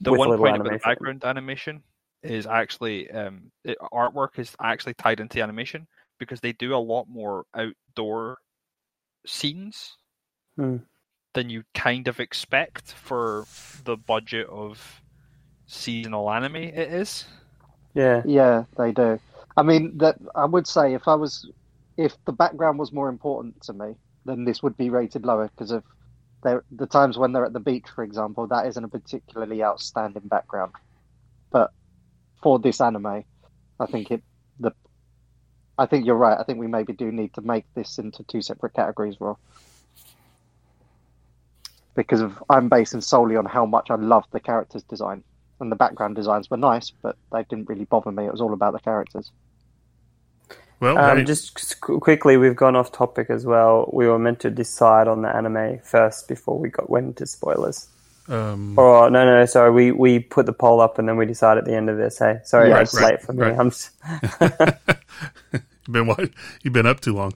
the 0.00 0.12
one 0.12 0.36
point 0.36 0.56
about 0.56 0.72
the 0.72 0.78
background 0.78 1.24
animation 1.24 1.82
is 2.22 2.46
actually 2.46 3.10
um, 3.10 3.52
it, 3.64 3.78
artwork 3.92 4.38
is 4.38 4.54
actually 4.60 4.94
tied 4.94 5.20
into 5.20 5.36
the 5.36 5.42
animation 5.42 5.86
because 6.18 6.40
they 6.40 6.52
do 6.52 6.74
a 6.74 6.78
lot 6.78 7.06
more 7.08 7.44
outdoor 7.54 8.38
scenes. 9.26 9.96
Hmm. 10.56 10.78
Than 11.36 11.50
you 11.50 11.62
kind 11.74 12.08
of 12.08 12.18
expect 12.18 12.92
for 12.94 13.46
the 13.84 13.94
budget 13.94 14.48
of 14.48 15.02
seasonal 15.66 16.30
anime 16.30 16.56
it 16.56 16.78
is. 16.78 17.26
yeah 17.94 18.22
Yeah, 18.24 18.64
they 18.78 18.92
do. 18.92 19.20
I 19.54 19.62
mean, 19.62 19.98
that 19.98 20.16
I 20.34 20.46
would 20.46 20.66
say 20.66 20.94
if 20.94 21.06
I 21.06 21.14
was, 21.14 21.46
if 21.98 22.16
the 22.24 22.32
background 22.32 22.78
was 22.78 22.90
more 22.90 23.10
important 23.10 23.62
to 23.64 23.74
me, 23.74 23.96
then 24.24 24.44
this 24.44 24.62
would 24.62 24.78
be 24.78 24.88
rated 24.88 25.26
lower 25.26 25.50
because 25.54 25.72
of 25.72 25.84
their, 26.42 26.64
the 26.70 26.86
times 26.86 27.18
when 27.18 27.32
they're 27.32 27.44
at 27.44 27.52
the 27.52 27.60
beach, 27.60 27.86
for 27.94 28.02
example. 28.02 28.46
That 28.46 28.66
isn't 28.68 28.84
a 28.84 28.88
particularly 28.88 29.62
outstanding 29.62 30.28
background, 30.28 30.72
but 31.50 31.70
for 32.42 32.58
this 32.58 32.80
anime, 32.80 33.24
I 33.78 33.86
think 33.86 34.10
it 34.10 34.22
the. 34.58 34.72
I 35.76 35.84
think 35.84 36.06
you're 36.06 36.16
right. 36.16 36.38
I 36.38 36.44
think 36.44 36.58
we 36.58 36.66
maybe 36.66 36.94
do 36.94 37.12
need 37.12 37.34
to 37.34 37.42
make 37.42 37.66
this 37.74 37.98
into 37.98 38.24
two 38.24 38.40
separate 38.40 38.72
categories, 38.72 39.20
Rob. 39.20 39.36
Because 41.96 42.20
of 42.20 42.42
I'm 42.50 42.68
basing 42.68 43.00
solely 43.00 43.36
on 43.36 43.46
how 43.46 43.66
much 43.66 43.90
I 43.90 43.94
loved 43.96 44.28
the 44.32 44.40
characters' 44.40 44.82
design 44.84 45.24
and 45.60 45.72
the 45.72 45.76
background 45.76 46.14
designs 46.14 46.50
were 46.50 46.58
nice, 46.58 46.92
but 47.02 47.16
they 47.32 47.42
didn't 47.44 47.68
really 47.68 47.86
bother 47.86 48.12
me. 48.12 48.26
It 48.26 48.32
was 48.32 48.40
all 48.42 48.52
about 48.52 48.74
the 48.74 48.80
characters. 48.80 49.32
Well, 50.78 50.98
um, 50.98 51.24
just 51.24 51.80
quickly 51.80 52.36
we've 52.36 52.54
gone 52.54 52.76
off 52.76 52.92
topic 52.92 53.30
as 53.30 53.46
well 53.46 53.88
we 53.94 54.06
were 54.06 54.18
meant 54.18 54.40
to 54.40 54.50
decide 54.50 55.08
on 55.08 55.22
the 55.22 55.34
anime 55.34 55.78
first 55.78 56.28
before 56.28 56.58
we 56.58 56.68
got 56.68 56.90
went 56.90 57.06
into 57.06 57.24
spoilers 57.24 57.88
um, 58.28 58.78
or 58.78 59.08
no 59.08 59.24
no 59.24 59.46
sorry 59.46 59.70
we 59.70 59.90
we 59.90 60.18
put 60.18 60.44
the 60.44 60.52
poll 60.52 60.82
up 60.82 60.98
and 60.98 61.08
then 61.08 61.16
we 61.16 61.24
decide 61.24 61.56
at 61.56 61.64
the 61.64 61.74
end 61.74 61.88
of 61.88 61.96
this 61.96 62.18
hey 62.18 62.40
sorry 62.44 62.68
Yes. 62.68 62.92
it's 62.92 63.02
late 63.02 63.22
for 63.22 63.32
me 63.32 63.44
Right. 63.44 63.58
i'm 63.58 63.68
s 63.68 63.90
you've 65.52 65.62
been 65.88 66.06
what 66.08 66.28
you've 66.62 66.74
been 66.74 66.84
up 66.86 67.00
too 67.00 67.14
long. 67.14 67.32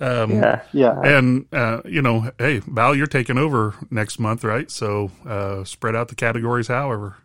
Um, 0.00 0.30
Yeah. 0.30 0.62
Yeah. 0.72 1.00
And 1.02 1.46
uh, 1.52 1.82
you 1.84 2.02
know, 2.02 2.30
hey, 2.38 2.58
Val, 2.58 2.94
you're 2.94 3.06
taking 3.06 3.38
over 3.38 3.74
next 3.90 4.18
month, 4.18 4.44
right? 4.44 4.70
So 4.70 5.10
uh, 5.26 5.64
spread 5.64 5.96
out 5.96 6.08
the 6.08 6.14
categories, 6.14 6.68
however. 6.68 7.16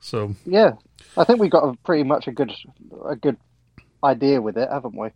So 0.00 0.34
Yeah. 0.46 0.72
I 1.16 1.24
think 1.24 1.40
we 1.40 1.48
got 1.48 1.64
a 1.64 1.76
pretty 1.84 2.04
much 2.04 2.26
a 2.28 2.32
good 2.32 2.52
a 3.08 3.16
good 3.16 3.36
idea 4.02 4.40
with 4.40 4.56
it, 4.56 4.68
haven't 4.70 4.96
we? 4.96 5.08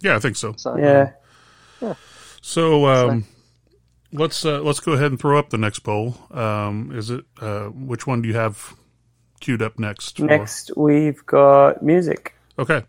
yeah, 0.00 0.16
I 0.16 0.18
think 0.18 0.36
so. 0.36 0.54
So 0.56 0.76
Yeah. 0.76 1.12
So 2.40 2.86
um, 2.86 3.24
let's 4.12 4.44
uh, 4.44 4.60
let's 4.60 4.80
go 4.80 4.92
ahead 4.92 5.12
and 5.12 5.20
throw 5.20 5.38
up 5.38 5.50
the 5.50 5.58
next 5.58 5.80
poll. 5.80 6.16
Um, 6.30 6.90
is 6.92 7.10
it 7.10 7.24
uh, 7.40 7.66
which 7.66 8.06
one 8.06 8.22
do 8.22 8.28
you 8.28 8.34
have 8.34 8.74
queued 9.40 9.62
up 9.62 9.78
next? 9.78 10.18
for? 10.18 10.24
Next, 10.24 10.76
we've 10.76 11.24
got 11.26 11.82
music. 11.82 12.34
Okay. 12.58 12.82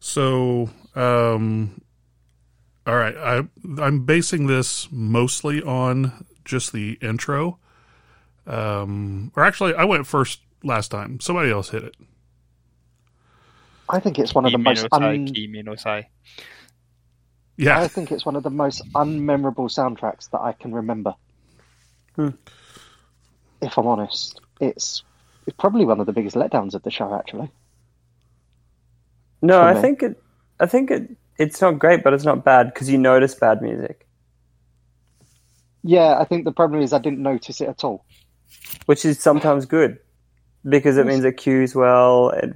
So, 0.00 0.68
um, 0.94 1.80
all 2.86 2.96
right. 2.96 3.16
I 3.16 3.42
I'm 3.82 4.04
basing 4.04 4.46
this 4.46 4.88
mostly 4.90 5.62
on 5.62 6.24
just 6.44 6.72
the 6.72 6.98
intro. 7.00 7.58
Um, 8.46 9.32
or 9.36 9.44
actually, 9.44 9.74
I 9.74 9.84
went 9.84 10.06
first 10.06 10.40
last 10.62 10.90
time. 10.90 11.20
Somebody 11.20 11.50
else 11.50 11.70
hit 11.70 11.82
it. 11.84 11.94
I 13.88 14.00
think 14.00 14.18
it's 14.18 14.34
one 14.34 14.44
of 14.46 14.52
the 14.52 14.58
most 14.58 14.86
un- 14.92 15.26
Kimi 15.26 15.62
no 15.62 15.74
Sei. 15.74 16.08
Yeah. 17.56 17.80
I 17.80 17.88
think 17.88 18.10
it's 18.10 18.26
one 18.26 18.34
of 18.36 18.42
the 18.42 18.50
most 18.50 18.82
unmemorable 18.94 19.68
soundtracks 19.70 20.30
that 20.30 20.40
I 20.40 20.52
can 20.52 20.74
remember. 20.74 21.14
Hmm. 22.16 22.30
If 23.60 23.78
I'm 23.78 23.86
honest, 23.86 24.40
it's 24.60 25.04
it's 25.46 25.56
probably 25.58 25.84
one 25.84 26.00
of 26.00 26.06
the 26.06 26.12
biggest 26.12 26.36
letdowns 26.36 26.74
of 26.74 26.82
the 26.82 26.90
show. 26.90 27.14
Actually, 27.14 27.50
No, 29.42 29.60
I 29.60 29.74
me. 29.74 29.80
think 29.80 30.02
it. 30.02 30.22
I 30.60 30.66
think 30.66 30.90
it. 30.90 31.10
It's 31.38 31.60
not 31.60 31.78
great, 31.78 32.04
but 32.04 32.12
it's 32.14 32.24
not 32.24 32.44
bad 32.44 32.72
because 32.72 32.88
you 32.90 32.98
notice 32.98 33.34
bad 33.34 33.60
music, 33.62 34.06
yeah, 35.82 36.18
I 36.18 36.24
think 36.24 36.44
the 36.44 36.52
problem 36.52 36.80
is 36.82 36.92
I 36.92 36.98
didn't 36.98 37.22
notice 37.22 37.60
it 37.60 37.68
at 37.68 37.84
all. 37.84 38.04
which 38.86 39.04
is 39.04 39.20
sometimes 39.20 39.66
good 39.66 39.98
because 40.68 40.96
it 40.96 41.06
means 41.06 41.24
it 41.24 41.36
cues 41.36 41.74
well. 41.74 42.30
It 42.30 42.54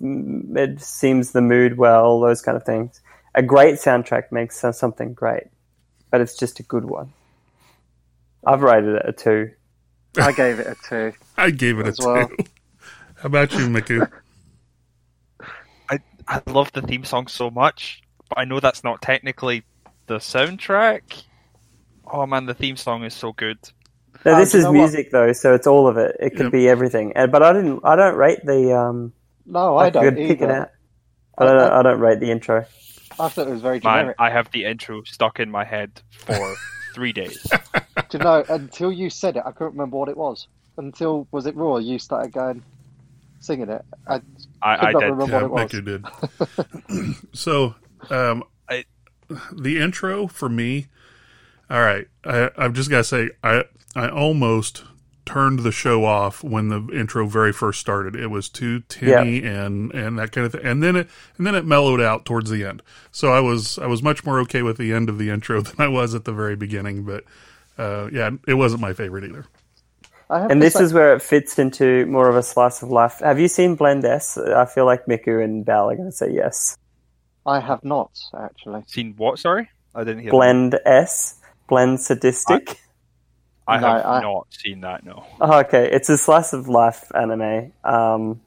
it 0.00 0.80
seems 0.80 1.32
the 1.32 1.40
mood 1.42 1.76
well. 1.78 2.20
Those 2.20 2.42
kind 2.42 2.56
of 2.56 2.64
things. 2.64 3.00
A 3.34 3.42
great 3.42 3.74
soundtrack 3.74 4.32
makes 4.32 4.58
something 4.72 5.12
great, 5.14 5.44
but 6.10 6.20
it's 6.20 6.36
just 6.36 6.60
a 6.60 6.62
good 6.62 6.84
one. 6.86 7.12
I've 8.46 8.62
rated 8.62 8.94
it 8.96 9.02
a 9.06 9.12
two. 9.12 9.50
I 10.18 10.32
gave 10.32 10.58
it 10.60 10.66
a 10.66 10.76
two. 10.88 11.12
I 11.36 11.50
gave 11.50 11.78
it 11.78 11.86
a 11.86 11.88
As 11.88 11.98
well. 12.00 12.28
two. 12.28 12.36
How 13.16 13.26
about 13.26 13.52
you, 13.52 13.68
Miku? 13.68 14.10
I 16.28 16.42
I 16.46 16.50
love 16.50 16.72
the 16.72 16.82
theme 16.82 17.04
song 17.04 17.26
so 17.28 17.50
much, 17.50 18.02
but 18.28 18.38
I 18.38 18.44
know 18.44 18.60
that's 18.60 18.84
not 18.84 19.02
technically 19.02 19.64
the 20.06 20.16
soundtrack. 20.16 21.24
Oh 22.06 22.26
man, 22.26 22.46
the 22.46 22.54
theme 22.54 22.76
song 22.76 23.04
is 23.04 23.14
so 23.14 23.32
good. 23.32 23.58
Now, 24.24 24.38
this 24.38 24.52
do 24.52 24.58
you 24.58 24.62
is 24.62 24.64
know 24.64 24.72
what? 24.72 24.78
music 24.80 25.10
though, 25.10 25.32
so 25.32 25.54
it's 25.54 25.66
all 25.66 25.86
of 25.86 25.96
it. 25.96 26.16
It 26.20 26.30
could 26.30 26.44
Yep. 26.44 26.52
be 26.52 26.68
everything. 26.68 27.12
And, 27.14 27.30
but 27.30 27.42
I 27.42 27.52
didn't. 27.52 27.80
I 27.84 27.96
don't 27.96 28.16
rate 28.16 28.44
the. 28.44 28.76
Um, 28.76 29.12
No, 29.44 29.76
I 29.76 29.90
could 29.90 29.92
don't 29.92 30.16
pick 30.16 30.40
it 30.40 30.50
out. 30.50 30.70
I, 31.38 31.44
don't, 31.44 31.72
I 31.72 31.82
don't 31.82 32.00
rate 32.00 32.20
the 32.20 32.30
intro. 32.30 32.64
I 33.18 33.28
thought 33.28 33.46
it 33.46 33.50
was 33.50 33.62
very 33.62 33.80
Man. 33.80 34.14
I 34.18 34.30
have 34.30 34.50
the 34.50 34.64
intro 34.64 35.02
stuck 35.04 35.38
in 35.38 35.50
my 35.50 35.64
head 35.64 36.00
for 36.10 36.54
three 36.94 37.12
days. 37.12 37.46
Do 38.08 38.18
you 38.18 38.24
know, 38.24 38.44
until 38.48 38.90
you 38.90 39.10
said 39.10 39.36
it, 39.36 39.42
I 39.44 39.52
couldn't 39.52 39.72
remember 39.72 39.96
what 39.96 40.08
it 40.08 40.16
was. 40.16 40.48
Until 40.78 41.26
was 41.30 41.46
it 41.46 41.56
Roar? 41.56 41.80
You 41.80 41.98
started 41.98 42.32
going 42.32 42.62
singing 43.46 43.70
it. 43.70 43.84
I 44.06 44.20
I, 44.62 44.88
I 44.88 44.94
did. 44.94 45.12
remember 45.12 45.38
yeah, 45.38 45.42
what 45.46 45.64
it 45.64 45.72
Miku 45.72 45.84
did. 45.84 46.08
so, 47.32 47.74
um, 48.10 48.44
I- 48.68 48.84
the 49.52 49.80
intro 49.80 50.26
for 50.26 50.48
me. 50.48 50.86
All 51.68 51.80
right, 51.80 52.06
I, 52.24 52.50
I've 52.56 52.74
just 52.74 52.90
got 52.90 52.98
to 52.98 53.04
say, 53.04 53.30
I 53.42 53.64
I 53.96 54.08
almost 54.08 54.84
turned 55.24 55.60
the 55.60 55.72
show 55.72 56.04
off 56.04 56.44
when 56.44 56.68
the 56.68 56.86
intro 56.92 57.26
very 57.26 57.52
first 57.52 57.80
started. 57.80 58.14
It 58.14 58.28
was 58.28 58.48
too 58.48 58.80
tinny 58.88 59.42
and 59.44 59.92
and 59.92 60.18
that 60.18 60.30
kind 60.32 60.46
of 60.46 60.52
thing, 60.52 60.60
and 60.64 60.82
then 60.82 60.94
it 60.96 61.08
and 61.38 61.46
then 61.46 61.56
it 61.56 61.64
mellowed 61.66 62.00
out 62.00 62.24
towards 62.24 62.50
the 62.50 62.64
end. 62.64 62.82
So 63.10 63.32
I 63.32 63.40
was 63.40 63.78
I 63.78 63.86
was 63.86 64.02
much 64.02 64.24
more 64.24 64.38
okay 64.40 64.62
with 64.62 64.76
the 64.78 64.92
end 64.92 65.08
of 65.08 65.18
the 65.18 65.30
intro 65.30 65.60
than 65.62 65.74
I 65.78 65.88
was 65.88 66.14
at 66.14 66.24
the 66.24 66.32
very 66.32 66.54
beginning. 66.56 67.02
But 67.04 67.24
uh, 67.76 68.08
yeah, 68.12 68.30
it 68.46 68.54
wasn't 68.54 68.80
my 68.80 68.92
favorite 68.92 69.24
either. 69.24 69.46
I 70.28 70.40
have 70.40 70.50
And 70.50 70.60
to 70.60 70.64
this 70.66 70.74
say- 70.74 70.84
is 70.84 70.92
where 70.92 71.14
it 71.14 71.22
fits 71.22 71.58
into 71.58 72.04
more 72.06 72.28
of 72.28 72.36
a 72.36 72.42
slice 72.42 72.82
of 72.82 72.90
life. 72.90 73.20
Have 73.20 73.38
you 73.38 73.48
seen 73.48 73.76
Blend 73.76 74.04
S? 74.04 74.36
I 74.36 74.64
feel 74.66 74.84
like 74.84 75.06
Miku 75.06 75.42
and 75.42 75.64
Bal 75.64 75.90
are 75.90 75.96
going 75.96 76.10
to 76.10 76.16
say 76.16 76.30
yes. 76.32 76.76
I 77.44 77.60
have 77.60 77.84
not 77.84 78.10
actually. 78.36 78.82
Seen 78.88 79.14
what? 79.16 79.38
Sorry, 79.38 79.68
I 79.94 80.02
didn't 80.02 80.22
hear. 80.22 80.30
Blend 80.32 80.78
S, 80.84 81.40
Blend 81.68 82.00
Sadistic. 82.00 82.80
I 83.68 83.78
No, 83.78 83.86
have 83.86 84.06
I- 84.06 84.20
not 84.20 84.46
seen 84.50 84.80
that. 84.80 85.04
No. 85.04 85.24
Oh, 85.40 85.60
okay, 85.60 85.88
it's 85.90 86.08
a 86.08 86.18
slice 86.18 86.52
of 86.52 86.68
life 86.68 87.04
anime, 87.14 87.72
um, 87.84 88.40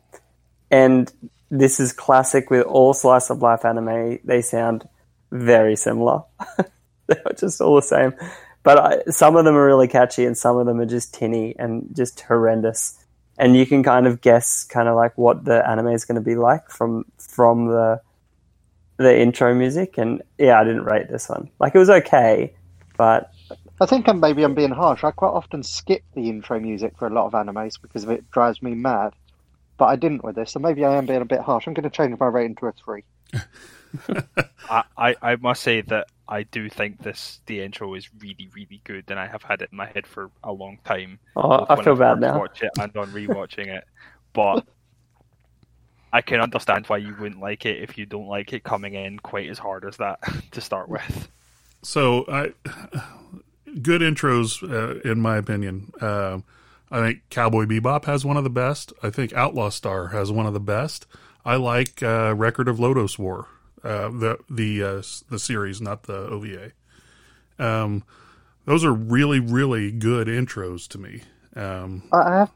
and 0.72 1.12
this 1.50 1.80
is 1.80 1.94
classic 1.94 2.50
with 2.50 2.66
all 2.66 2.94
slice 2.94 3.30
of 3.30 3.42
life 3.42 3.64
anime. 3.66 4.20
They 4.26 4.42
sound 4.42 4.88
very 5.32 5.76
similar. 5.78 6.24
They're 7.08 7.24
just 7.38 7.60
all 7.62 7.76
the 7.76 7.82
same, 7.82 8.14
but 8.70 8.78
I, 8.78 9.10
some 9.10 9.36
of 9.36 9.46
them 9.46 9.56
are 9.56 9.66
really 9.66 9.88
catchy, 9.88 10.26
and 10.26 10.38
some 10.38 10.56
of 10.58 10.68
them 10.68 10.80
are 10.80 10.86
just 10.86 11.12
tinny 11.12 11.56
and 11.58 11.90
just 11.92 12.20
horrendous. 12.20 13.04
And 13.40 13.58
you 13.58 13.66
can 13.66 13.82
kind 13.82 14.06
of 14.06 14.22
guess, 14.22 14.64
kind 14.64 14.88
of 14.88 14.96
like 14.96 15.18
what 15.18 15.44
the 15.44 15.68
anime 15.68 15.88
is 15.88 16.06
going 16.06 16.18
to 16.18 16.22
be 16.22 16.36
like 16.36 16.70
from 16.70 17.06
from 17.18 17.66
the 17.66 18.00
the 18.98 19.20
intro 19.20 19.56
music. 19.56 19.98
And 19.98 20.22
yeah, 20.38 20.62
I 20.62 20.64
didn't 20.66 20.84
rate 20.84 21.10
this 21.10 21.30
one. 21.30 21.50
Like 21.60 21.74
it 21.74 21.80
was 21.80 21.90
okay, 21.90 22.54
but 22.96 23.32
I 23.82 23.88
think 23.88 24.08
I'm, 24.08 24.20
maybe 24.20 24.44
I'm 24.44 24.54
being 24.54 24.70
harsh. 24.70 25.04
I 25.04 25.10
quite 25.10 25.30
often 25.30 25.64
skip 25.64 26.04
the 26.14 26.30
intro 26.30 26.60
music 26.60 26.94
for 27.00 27.08
a 27.08 27.12
lot 27.12 27.26
of 27.26 27.32
animes 27.32 27.82
because 27.82 28.04
it 28.04 28.30
drives 28.30 28.62
me 28.62 28.76
mad. 28.76 29.14
But 29.80 29.86
I 29.86 29.96
didn't 29.96 30.24
with 30.24 30.36
this, 30.36 30.52
so 30.52 30.60
maybe 30.60 30.86
I 30.86 30.96
am 30.96 31.08
being 31.08 31.24
a 31.24 31.26
bit 31.26 31.40
harsh. 31.40 31.66
I'm 31.66 31.74
going 31.74 31.90
to 31.90 31.98
change 31.98 32.20
my 32.20 32.28
rating 32.28 32.56
to 32.58 32.68
a 32.68 32.72
three. 32.72 33.04
I, 34.70 34.84
I, 34.98 35.16
I 35.22 35.36
must 35.38 35.62
say 35.64 35.82
that 35.82 36.08
I 36.28 36.44
do 36.44 36.70
think 36.70 37.02
this 37.02 37.42
the 37.46 37.62
intro 37.62 37.96
is 37.96 38.10
really 38.20 38.50
really 38.54 38.82
good, 38.84 39.06
and 39.10 39.20
I 39.20 39.28
have 39.28 39.44
had 39.44 39.62
it 39.62 39.70
in 39.72 39.78
my 39.78 39.88
head 39.88 40.06
for 40.06 40.30
a 40.44 40.52
long 40.52 40.80
time. 40.86 41.20
oh, 41.36 41.60
both 41.60 41.70
I 41.70 41.76
when 41.76 41.84
feel 41.84 41.94
I've 41.94 42.00
bad 42.00 42.20
now. 42.20 42.40
Watched 42.40 42.64
it 42.64 42.72
and 42.80 42.96
on 42.96 43.08
rewatching 43.12 43.68
it, 43.68 43.84
but 44.34 44.66
I 46.14 46.22
can 46.22 46.40
understand 46.40 46.88
why 46.88 46.98
you 46.98 47.16
wouldn't 47.20 47.42
like 47.42 47.66
it 47.66 47.82
if 47.82 47.98
you 47.98 48.06
don't 48.06 48.28
like 48.28 48.54
it 48.54 48.64
coming 48.64 48.94
in 48.94 49.20
quite 49.20 49.50
as 49.50 49.60
hard 49.60 49.86
as 49.86 49.98
that 49.98 50.20
to 50.52 50.62
start 50.62 50.90
with. 50.90 51.30
So 51.82 52.26
I 52.28 52.54
good 53.82 54.02
intros 54.02 54.62
uh, 54.64 55.00
in 55.10 55.22
my 55.22 55.38
opinion. 55.38 55.92
Um 56.02 56.44
I 56.92 57.00
think 57.02 57.22
Cowboy 57.30 57.66
Bebop 57.66 58.06
has 58.06 58.26
one 58.26 58.38
of 58.38 58.44
the 58.44 58.50
best. 58.50 58.94
I 59.04 59.10
think 59.10 59.34
Outlaw 59.34 59.70
Star 59.70 60.08
has 60.08 60.32
one 60.32 60.46
of 60.46 60.54
the 60.54 60.60
best. 60.60 61.06
I 61.46 61.56
like 61.56 62.02
uh, 62.02 62.34
Record 62.36 62.68
of 62.68 62.78
Lodoss 62.78 63.18
War, 63.20 63.48
uh, 63.84 64.10
the 64.10 64.38
the 64.50 64.84
uh, 64.84 65.02
the 65.30 65.40
series, 65.40 65.82
not 65.82 66.04
the 66.04 66.16
OVA. 66.28 66.72
Um, 67.58 68.04
those 68.66 68.84
are 68.86 68.94
really 68.94 69.40
really 69.40 69.92
good 69.92 70.28
intros 70.28 70.88
to 70.90 70.98
me. 70.98 71.22
Um, 71.56 72.04
I 72.12 72.18
I 72.18 72.38
have, 72.40 72.52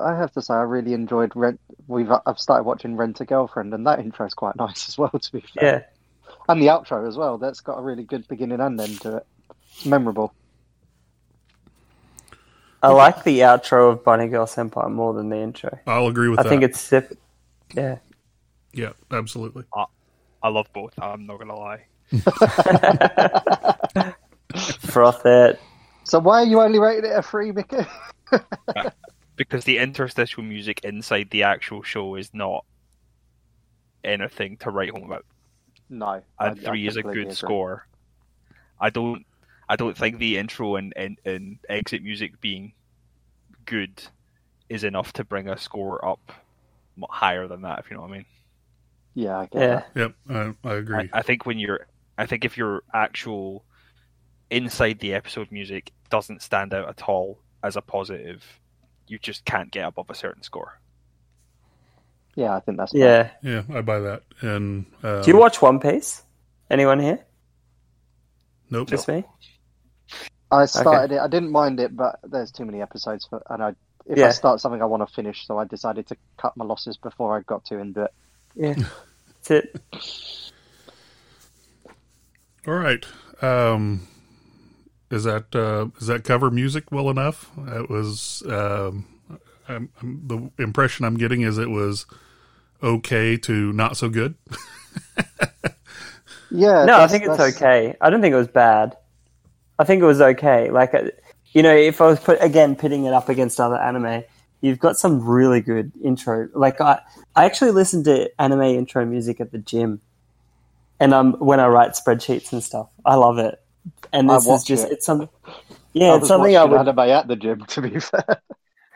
I 0.00 0.16
have 0.16 0.32
to 0.32 0.42
say, 0.42 0.54
I 0.54 0.62
really 0.62 0.92
enjoyed 0.94 1.32
Rent. 1.34 1.60
We've 1.86 2.10
I've 2.26 2.38
started 2.38 2.64
watching 2.64 2.96
Rent 2.96 3.20
a 3.20 3.24
Girlfriend, 3.24 3.74
and 3.74 3.86
that 3.86 3.98
intro 4.00 4.26
is 4.26 4.34
quite 4.34 4.56
nice 4.64 4.88
as 4.88 4.98
well. 4.98 5.10
To 5.10 5.32
be 5.32 5.40
fair, 5.40 5.64
Yeah. 6.26 6.32
and 6.48 6.62
the 6.62 6.66
outro 6.66 7.06
as 7.08 7.16
well. 7.16 7.38
That's 7.38 7.60
got 7.60 7.78
a 7.78 7.82
really 7.82 8.04
good 8.04 8.26
beginning 8.28 8.60
and 8.60 8.80
end 8.80 9.00
to 9.02 9.18
it. 9.18 9.26
It's 9.72 9.86
memorable. 9.86 10.32
I 12.80 12.90
like 12.92 13.24
the 13.24 13.40
outro 13.40 13.90
of 13.90 14.04
Bunny 14.04 14.28
Girl 14.28 14.46
Senpai 14.46 14.88
more 14.90 15.12
than 15.12 15.30
the 15.30 15.36
intro. 15.38 15.78
I'll 15.86 16.06
agree 16.06 16.28
with 16.28 16.38
I 16.38 16.44
that. 16.44 16.48
I 16.48 16.50
think 16.50 16.62
it's 16.62 16.80
sip- 16.80 17.18
yeah. 17.74 17.98
yeah, 18.72 18.92
absolutely. 19.10 19.64
I 20.48 20.50
love 20.50 20.72
both. 20.72 20.94
I'm 20.98 21.26
not 21.26 21.38
gonna 21.38 21.54
lie. 21.54 21.84
Froth 24.54 25.26
it. 25.26 25.60
So 26.04 26.18
why 26.18 26.40
are 26.42 26.46
you 26.46 26.62
only 26.62 26.78
rating 26.78 27.10
it 27.10 27.14
a 27.14 27.20
three, 27.20 27.52
Mickey? 27.52 27.84
because 29.36 29.64
the 29.64 29.76
interstitial 29.76 30.42
music 30.42 30.80
inside 30.84 31.28
the 31.30 31.42
actual 31.42 31.82
show 31.82 32.14
is 32.14 32.32
not 32.32 32.64
anything 34.02 34.56
to 34.58 34.70
write 34.70 34.88
home 34.88 35.04
about. 35.04 35.26
No, 35.90 36.06
I- 36.06 36.22
I 36.38 36.48
And 36.48 36.62
three 36.62 36.88
is 36.88 36.96
a 36.96 37.02
good 37.02 37.18
agree. 37.18 37.34
score. 37.34 37.86
I 38.80 38.88
don't, 38.88 39.26
I 39.68 39.76
don't 39.76 39.98
think 39.98 40.18
the 40.18 40.38
intro 40.38 40.76
and, 40.76 40.94
and, 40.96 41.18
and 41.26 41.58
exit 41.68 42.02
music 42.02 42.40
being 42.40 42.72
good 43.66 44.02
is 44.70 44.82
enough 44.82 45.12
to 45.14 45.24
bring 45.24 45.50
a 45.50 45.58
score 45.58 46.02
up 46.02 46.32
higher 47.10 47.46
than 47.46 47.60
that. 47.62 47.80
If 47.80 47.90
you 47.90 47.96
know 47.98 48.02
what 48.04 48.12
I 48.12 48.14
mean. 48.14 48.24
Yeah, 49.18 49.36
I 49.36 49.46
get 49.46 49.60
Yeah. 49.60 49.66
that. 49.74 49.86
Yep, 49.96 50.14
I, 50.64 50.68
I 50.68 50.74
agree. 50.74 51.10
I, 51.12 51.18
I 51.18 51.22
think 51.22 51.44
when 51.44 51.58
you're, 51.58 51.88
I 52.16 52.26
think 52.26 52.44
if 52.44 52.56
your 52.56 52.84
actual 52.94 53.64
inside 54.48 55.00
the 55.00 55.12
episode 55.12 55.50
music 55.50 55.90
doesn't 56.08 56.40
stand 56.40 56.72
out 56.72 56.88
at 56.88 57.02
all 57.08 57.40
as 57.64 57.74
a 57.74 57.82
positive, 57.82 58.44
you 59.08 59.18
just 59.18 59.44
can't 59.44 59.72
get 59.72 59.88
above 59.88 60.08
a 60.08 60.14
certain 60.14 60.44
score. 60.44 60.78
Yeah, 62.36 62.54
I 62.54 62.60
think 62.60 62.78
that's 62.78 62.92
fair. 62.92 63.32
Yeah. 63.42 63.64
yeah, 63.68 63.76
I 63.76 63.80
buy 63.80 63.98
that. 63.98 64.22
And 64.40 64.86
um, 65.02 65.22
Do 65.22 65.30
you 65.32 65.36
watch 65.36 65.60
One 65.60 65.80
Piece? 65.80 66.22
Anyone 66.70 67.00
here? 67.00 67.18
Nope. 68.70 68.86
Just 68.86 69.08
me? 69.08 69.24
I 70.52 70.66
started 70.66 71.16
it. 71.16 71.18
I 71.18 71.26
didn't 71.26 71.50
mind 71.50 71.80
it, 71.80 71.96
but 71.96 72.20
there's 72.22 72.52
too 72.52 72.64
many 72.64 72.80
episodes 72.82 73.26
for, 73.28 73.42
and 73.50 73.64
I 73.64 73.74
if 74.06 74.16
I 74.16 74.30
start 74.30 74.60
something, 74.60 74.80
I 74.80 74.84
want 74.84 75.06
to 75.06 75.12
finish. 75.12 75.44
So 75.44 75.58
I 75.58 75.64
decided 75.64 76.06
to 76.06 76.16
cut 76.36 76.56
my 76.56 76.64
losses 76.64 76.96
before 76.96 77.36
I 77.36 77.40
got 77.40 77.64
to 77.66 77.78
into 77.78 78.04
it. 78.04 78.14
Yeah. 78.54 78.74
That's 79.48 79.50
it. 79.50 79.80
All 82.66 82.74
right. 82.74 83.04
Um, 83.40 84.06
is 85.10 85.24
that 85.24 85.54
uh, 85.54 85.86
does 85.98 86.08
that 86.08 86.24
cover 86.24 86.50
music 86.50 86.90
well 86.92 87.08
enough? 87.10 87.50
It 87.68 87.88
was 87.88 88.42
um, 88.46 89.06
I'm, 89.68 89.88
I'm- 89.96 90.22
the 90.26 90.62
impression 90.62 91.04
I'm 91.04 91.16
getting 91.16 91.42
is 91.42 91.56
it 91.58 91.70
was 91.70 92.06
okay 92.82 93.36
to 93.38 93.72
not 93.72 93.96
so 93.96 94.08
good. 94.08 94.34
Yeah. 96.50 96.86
No, 96.86 96.98
I 96.98 97.08
think 97.08 97.24
it's 97.24 97.36
that's- 97.36 97.56
okay. 97.56 97.94
I 98.00 98.08
don't 98.08 98.22
think 98.22 98.32
it 98.32 98.38
was 98.38 98.48
bad. 98.48 98.96
I 99.78 99.84
think 99.84 100.00
it 100.02 100.06
was 100.06 100.22
okay. 100.22 100.70
Like, 100.70 100.94
uh, 100.94 101.10
you 101.52 101.62
know, 101.62 101.76
if 101.76 102.00
I 102.00 102.06
was 102.06 102.18
put 102.18 102.42
again 102.42 102.74
pitting 102.74 103.04
it 103.04 103.12
up 103.12 103.28
against 103.28 103.60
other 103.60 103.76
anime, 103.76 104.24
you've 104.60 104.78
got 104.78 104.96
some 104.96 105.24
really 105.24 105.60
good 105.60 105.92
intro. 106.02 106.48
Like, 106.54 106.80
I 106.80 107.00
I 107.36 107.44
actually 107.44 107.70
listen 107.72 108.04
to 108.04 108.30
anime 108.40 108.62
intro 108.62 109.04
music 109.04 109.40
at 109.40 109.52
the 109.52 109.58
gym, 109.58 110.00
and 111.00 111.14
um 111.14 111.34
when 111.34 111.60
I 111.60 111.66
write 111.68 111.92
spreadsheets 111.92 112.52
and 112.52 112.62
stuff, 112.62 112.88
I 113.04 113.14
love 113.16 113.38
it. 113.38 113.60
And 114.12 114.30
I 114.30 114.34
this 114.36 114.46
is 114.46 114.64
just 114.64 114.86
it. 114.86 114.92
it's 114.92 115.06
some 115.06 115.28
yeah, 115.92 116.12
I 116.12 116.16
it's 116.16 116.28
something 116.28 116.56
I 116.56 116.64
watching 116.64 116.78
would 116.78 116.88
anime 116.88 117.10
at 117.10 117.28
the 117.28 117.36
gym. 117.36 117.64
To 117.64 117.82
be 117.82 117.98
fair, 118.00 118.42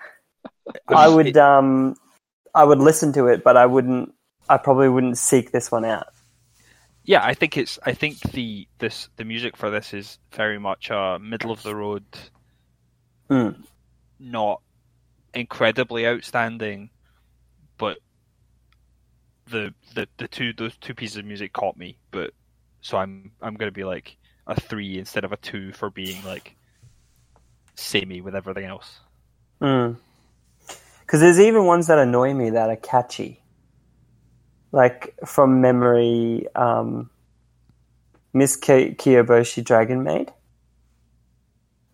I 0.88 1.09
would 1.09 1.37
um 1.37 1.96
I 2.55 2.64
would 2.64 2.79
listen 2.79 3.12
to 3.14 3.29
it, 3.29 3.42
but 3.44 3.57
I 3.57 3.66
wouldn't. 3.66 4.14
I 4.48 4.59
probably 4.59 4.88
wouldn't 4.88 5.16
seek 5.16 5.53
this 5.53 5.70
one 5.70 5.85
out. 5.85 6.09
yeah, 7.05 7.25
I 7.25 7.33
think 7.35 7.57
it's. 7.57 7.79
I 7.87 7.92
think 7.94 8.18
the 8.33 8.68
this 8.79 9.09
the 9.16 9.25
music 9.25 9.57
for 9.57 9.70
this 9.70 9.94
is 9.94 10.18
very 10.33 10.59
much 10.59 10.90
a 10.90 11.18
middle 11.18 11.51
of 11.51 11.62
the 11.62 11.75
road, 11.75 12.05
Mm. 13.31 13.62
not 14.20 14.61
incredibly 15.35 16.07
outstanding, 16.07 16.90
but 17.79 17.99
the 19.51 19.75
the 19.95 20.09
the 20.18 20.29
two 20.29 20.53
those 20.53 20.77
two 20.79 20.95
pieces 20.95 21.18
of 21.18 21.25
music 21.25 21.53
caught 21.53 21.77
me. 21.77 21.99
But 22.11 22.33
so 22.81 22.99
I'm 22.99 23.33
I'm 23.42 23.55
gonna 23.55 23.71
be 23.73 23.85
like 23.85 24.16
a 24.47 24.61
three 24.61 24.99
instead 24.99 25.25
of 25.25 25.33
a 25.33 25.37
two 25.37 25.73
for 25.73 25.90
being 25.90 26.23
like 26.25 26.57
samey 27.77 28.21
with 28.21 28.35
everything 28.35 28.64
else. 28.64 29.01
Because 31.01 31.21
there's 31.21 31.40
even 31.40 31.66
ones 31.66 31.88
that 31.88 31.99
annoy 31.99 32.35
me 32.35 32.51
that 32.51 32.71
are 32.71 32.77
catchy. 32.77 33.42
Like 34.73 35.14
from 35.27 35.61
memory, 35.61 36.47
um, 36.55 37.11
Miss 38.33 38.57
Ki- 38.57 38.95
Kiyoboshi 38.95 39.62
Dragon 39.62 40.03
Maid. 40.03 40.33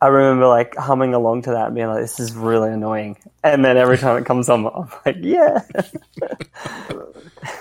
I 0.01 0.07
remember 0.09 0.47
like 0.47 0.77
humming 0.77 1.13
along 1.15 1.43
to 1.43 1.51
that 1.51 1.67
and 1.67 1.75
being 1.75 1.89
like, 1.89 2.01
"This 2.03 2.21
is 2.21 2.33
really 2.35 2.71
annoying." 2.73 3.17
And 3.43 3.65
then 3.65 3.77
every 3.77 3.99
time 3.99 4.17
it 4.17 4.27
comes 4.27 4.49
on, 4.49 4.67
I'm 4.67 4.89
like, 5.05 5.17
"Yeah." 5.21 5.61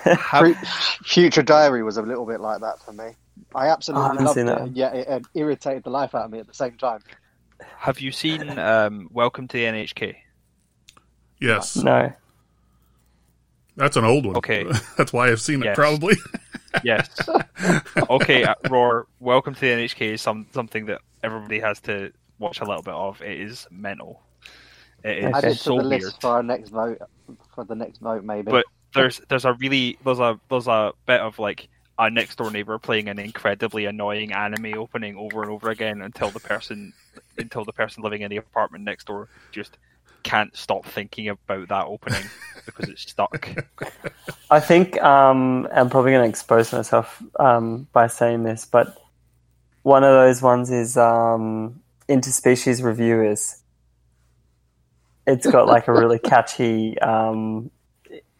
Have, 0.04 0.56
Future 1.04 1.42
Diary 1.42 1.82
was 1.82 1.96
a 1.96 2.02
little 2.02 2.26
bit 2.26 2.40
like 2.40 2.60
that 2.60 2.80
for 2.84 2.92
me. 2.92 3.04
I 3.04 3.12
Oh, 3.54 3.58
I 3.58 3.66
absolutely 3.68 4.24
loved 4.24 4.34
seen 4.36 4.48
it, 4.48 4.58
that. 4.58 4.60
and 4.60 4.76
it, 4.78 5.08
it 5.08 5.22
irritated 5.34 5.84
the 5.84 5.90
life 5.90 6.14
out 6.14 6.26
of 6.26 6.30
me 6.30 6.38
at 6.38 6.46
the 6.46 6.54
same 6.54 6.76
time. 6.76 7.00
have 7.78 8.00
you 8.00 8.12
seen 8.12 8.58
um, 8.58 9.08
Welcome 9.12 9.48
to 9.48 9.56
the 9.56 9.64
NHK? 9.64 10.16
Yes, 11.40 11.76
no. 11.76 12.12
that's 13.76 13.96
an 13.96 14.04
old 14.04 14.26
one. 14.26 14.36
Okay. 14.36 14.64
that's 14.96 15.12
why 15.12 15.28
I've 15.28 15.40
seen 15.40 15.62
it 15.62 15.74
probably. 15.74 16.16
Yes. 16.84 17.08
okay, 18.10 18.44
uh, 18.44 18.54
Roar. 18.68 19.06
Welcome 19.20 19.54
to 19.54 19.60
the 19.60 19.68
NHK 19.68 20.14
is 20.14 20.22
some 20.22 20.46
something 20.52 20.86
that 20.86 21.00
everybody 21.22 21.60
has 21.60 21.80
to 21.82 22.12
watch 22.38 22.60
a 22.60 22.64
little 22.64 22.82
bit 22.82 22.94
of. 22.94 23.20
It 23.22 23.40
is 23.40 23.66
mental. 23.70 24.22
It 25.04 25.18
is 25.18 25.24
Okay. 25.24 25.32
Add 25.32 25.44
it 25.44 25.48
to 25.50 25.56
so 25.56 25.70
the 25.78 25.88
weird. 25.88 26.02
list 26.02 26.20
for 26.20 26.28
our 26.28 26.42
next 26.42 26.70
vote. 26.70 26.98
For 27.54 27.64
the 27.64 27.74
next 27.74 27.98
vote, 27.98 28.24
maybe. 28.24 28.50
But 28.50 28.66
there's 28.94 29.20
there's 29.28 29.44
a 29.44 29.52
really 29.54 29.98
there's 30.04 30.20
a 30.20 30.40
there's 30.48 30.66
a 30.66 30.92
bit 31.06 31.20
of 31.20 31.38
like 31.38 31.68
a 31.98 32.10
next 32.10 32.36
door 32.36 32.50
neighbor 32.50 32.78
playing 32.78 33.08
an 33.08 33.18
incredibly 33.18 33.84
annoying 33.86 34.32
anime 34.32 34.74
opening 34.78 35.16
over 35.16 35.42
and 35.42 35.50
over 35.50 35.68
again 35.70 36.00
until 36.02 36.30
the 36.30 36.40
person 36.40 36.92
until 37.38 37.64
the 37.64 37.72
person 37.72 38.02
living 38.02 38.22
in 38.22 38.30
the 38.30 38.36
apartment 38.36 38.84
next 38.84 39.06
door 39.06 39.28
just 39.52 39.78
can't 40.22 40.56
stop 40.56 40.84
thinking 40.84 41.28
about 41.28 41.68
that 41.68 41.86
opening 41.86 42.24
because 42.66 42.88
it's 42.88 43.10
stuck. 43.10 43.48
I 44.50 44.60
think 44.60 45.00
um, 45.02 45.68
I'm 45.72 45.88
probably 45.90 46.12
going 46.12 46.24
to 46.24 46.28
expose 46.28 46.72
myself 46.72 47.22
um, 47.38 47.86
by 47.92 48.08
saying 48.08 48.42
this, 48.42 48.64
but 48.64 48.96
one 49.82 50.04
of 50.04 50.12
those 50.12 50.42
ones 50.42 50.70
is 50.70 50.96
um, 50.96 51.80
interspecies 52.08 52.82
reviewers. 52.82 53.62
It's 55.26 55.46
got 55.46 55.66
like 55.66 55.88
a 55.88 55.92
really 55.92 56.18
catchy 56.24 56.98
um, 57.00 57.70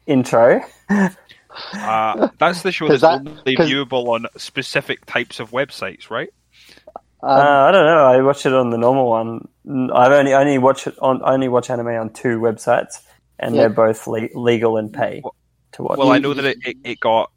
intro. 0.07 0.61
Uh, 0.89 2.29
that's 2.39 2.63
the 2.63 2.73
show 2.73 2.89
that's 2.89 3.01
that- 3.03 3.27
only 3.27 3.57
'cause- 3.57 3.69
viewable 3.71 4.09
on 4.09 4.27
specific 4.37 5.05
types 5.07 5.41
of 5.41 5.51
websites, 5.51 6.11
right? 6.11 6.31
um, 7.23 7.31
uh, 7.31 7.67
I 7.69 7.73
don't 7.73 7.85
know. 7.85 8.05
I 8.07 8.23
watch 8.23 8.47
it 8.47 8.55
on 8.55 8.71
the 8.71 8.79
normal 8.79 9.09
one. 9.09 9.49
I've 9.93 10.13
only 10.13 10.33
only 10.35 10.59
watch 10.59 10.87
it 10.87 10.97
on 11.01 11.21
only 11.25 11.49
watch 11.49 11.69
anime 11.69 11.89
on 11.89 12.11
two 12.13 12.39
websites, 12.39 13.03
and 13.39 13.55
Yeah. 13.55 13.63
they're 13.63 13.71
both 13.71 14.07
le- 14.07 14.29
legal 14.35 14.77
and 14.77 14.93
pay 14.93 15.23
to 15.73 15.83
watch. 15.83 15.99
Well, 15.99 16.13
I 16.13 16.19
know 16.19 16.33
that 16.33 16.45
it, 16.45 16.59
it, 16.65 16.77
it 16.85 17.01
got 17.01 17.31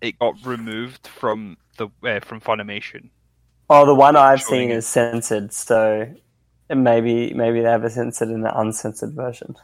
it 0.00 0.18
got 0.20 0.36
removed 0.46 1.06
from 1.08 1.56
the 1.78 1.88
uh, 2.04 2.20
from 2.20 2.40
Funimation. 2.40 3.10
Oh, 3.74 3.86
the 3.86 3.94
one 3.94 4.14
I've 4.14 4.40
seen 4.40 4.70
it. 4.70 4.76
is 4.76 4.86
censored, 4.86 5.52
so 5.52 6.08
maybe 6.70 7.34
maybe 7.34 7.60
they 7.60 7.68
have 7.68 7.84
it 7.84 7.90
censored 7.90 8.28
in 8.30 8.42
the 8.42 8.56
uncensored 8.56 9.14
version. 9.14 9.56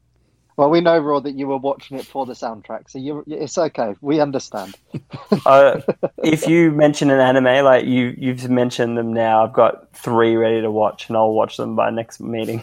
well, 0.56 0.70
we 0.70 0.80
know, 0.80 0.96
Roar, 0.98 1.20
that 1.22 1.34
you 1.34 1.48
were 1.48 1.56
watching 1.56 1.98
it 1.98 2.06
for 2.06 2.24
the 2.24 2.34
soundtrack, 2.34 2.88
so 2.88 3.00
you 3.00 3.24
it's 3.26 3.58
okay. 3.58 3.96
We 4.00 4.20
understand. 4.20 4.76
uh, 5.46 5.80
if 6.18 6.46
you 6.46 6.70
mention 6.70 7.10
an 7.10 7.18
anime, 7.18 7.64
like 7.64 7.84
you 7.84 8.14
you've 8.16 8.48
mentioned 8.48 8.96
them 8.96 9.12
now, 9.12 9.44
I've 9.44 9.52
got 9.52 9.92
three 9.92 10.36
ready 10.36 10.60
to 10.60 10.70
watch, 10.70 11.08
and 11.08 11.16
I'll 11.16 11.32
watch 11.32 11.56
them 11.56 11.74
by 11.74 11.90
next 11.90 12.20
meeting. 12.20 12.62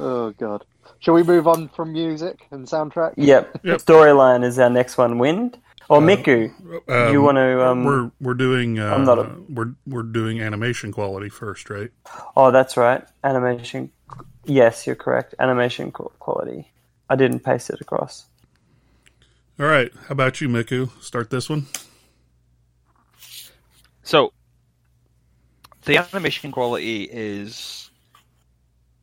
Oh 0.00 0.30
God. 0.30 0.64
Shall 1.00 1.12
we 1.12 1.22
move 1.22 1.46
on 1.46 1.68
from 1.68 1.92
music 1.92 2.46
and 2.50 2.66
soundtrack? 2.66 3.14
Yep. 3.16 3.60
Yep. 3.64 3.78
Storyline 3.80 4.44
is 4.44 4.58
our 4.58 4.70
next 4.70 4.96
one. 4.96 5.18
Wind 5.18 5.58
or 5.90 5.98
Uh, 5.98 6.06
Miku? 6.06 6.52
Um, 6.88 7.12
you 7.12 7.20
want 7.20 7.36
to? 7.36 7.66
Um, 7.66 7.84
we're 7.84 8.10
we're 8.20 8.34
doing 8.34 8.78
uh, 8.78 8.94
I'm 8.94 9.04
not 9.04 9.18
a- 9.18 9.36
we're 9.48 9.74
we're 9.86 10.04
doing 10.04 10.40
animation 10.40 10.92
quality 10.92 11.28
first, 11.28 11.68
right? 11.68 11.90
Oh, 12.36 12.50
that's 12.52 12.76
right. 12.76 13.04
Animation. 13.24 13.90
Yes, 14.44 14.86
you're 14.86 14.96
correct. 14.96 15.34
Animation 15.38 15.90
quality. 15.92 16.70
I 17.08 17.16
didn't 17.16 17.40
paste 17.40 17.70
it 17.70 17.80
across. 17.80 18.26
All 19.58 19.66
right. 19.66 19.90
How 20.06 20.12
about 20.12 20.40
you, 20.40 20.48
Miku? 20.48 20.90
Start 21.02 21.28
this 21.30 21.50
one. 21.50 21.66
So 24.02 24.32
the 25.84 25.98
animation 25.98 26.52
quality 26.52 27.08
is 27.10 27.90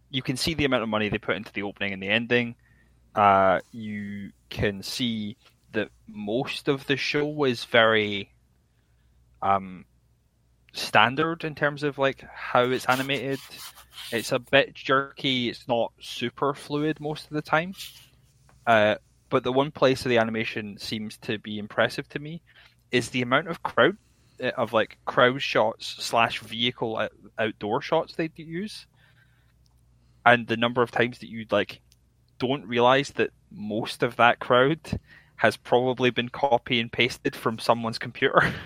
you 0.09 0.21
can 0.21 0.37
see 0.37 0.53
the 0.53 0.63
amount 0.65 0.83
of 0.83 0.89
money 0.89 1.09
they 1.09 1.17
put 1.17 1.35
into 1.35 1.51
the 1.51 1.63
opening 1.63 1.91
and 1.93 2.01
the 2.01 2.07
ending. 2.07 2.55
Uh, 3.13 3.59
you 3.71 4.31
can 4.49 4.81
see 4.81 5.35
that 5.73 5.89
most 6.07 6.67
of 6.67 6.85
the 6.87 6.97
show 6.97 7.43
is 7.43 7.65
very 7.65 8.31
um, 9.41 9.85
standard 10.73 11.43
in 11.43 11.55
terms 11.55 11.83
of 11.83 11.97
like 11.97 12.23
how 12.33 12.63
it's 12.63 12.85
animated. 12.85 13.39
It's 14.11 14.31
a 14.31 14.39
bit 14.39 14.73
jerky. 14.73 15.49
It's 15.49 15.67
not 15.67 15.91
super 15.99 16.53
fluid 16.53 16.99
most 16.99 17.25
of 17.25 17.31
the 17.31 17.41
time. 17.41 17.73
Uh, 18.65 18.95
but 19.29 19.43
the 19.43 19.51
one 19.51 19.71
place 19.71 20.05
of 20.05 20.09
the 20.09 20.17
animation 20.17 20.77
seems 20.77 21.17
to 21.19 21.37
be 21.37 21.59
impressive 21.59 22.07
to 22.09 22.19
me 22.19 22.41
is 22.91 23.09
the 23.09 23.21
amount 23.21 23.47
of 23.47 23.63
crowd 23.63 23.97
uh, 24.41 24.51
of 24.57 24.73
like 24.73 24.97
crowd 25.05 25.41
shots 25.41 25.95
slash 25.99 26.39
vehicle 26.39 27.07
outdoor 27.37 27.81
shots 27.81 28.15
they 28.15 28.29
use, 28.35 28.85
and 30.25 30.47
the 30.47 30.57
number 30.57 30.81
of 30.81 30.91
times 30.91 31.19
that 31.19 31.29
you 31.29 31.45
like 31.49 31.81
don't 32.39 32.67
realize 32.67 33.09
that 33.11 33.31
most 33.51 34.03
of 34.03 34.15
that 34.17 34.39
crowd 34.39 34.79
has 35.37 35.57
probably 35.57 36.09
been 36.11 36.29
copy 36.29 36.79
and 36.79 36.91
pasted 36.91 37.35
from 37.35 37.59
someone's 37.59 37.99
computer. 37.99 38.53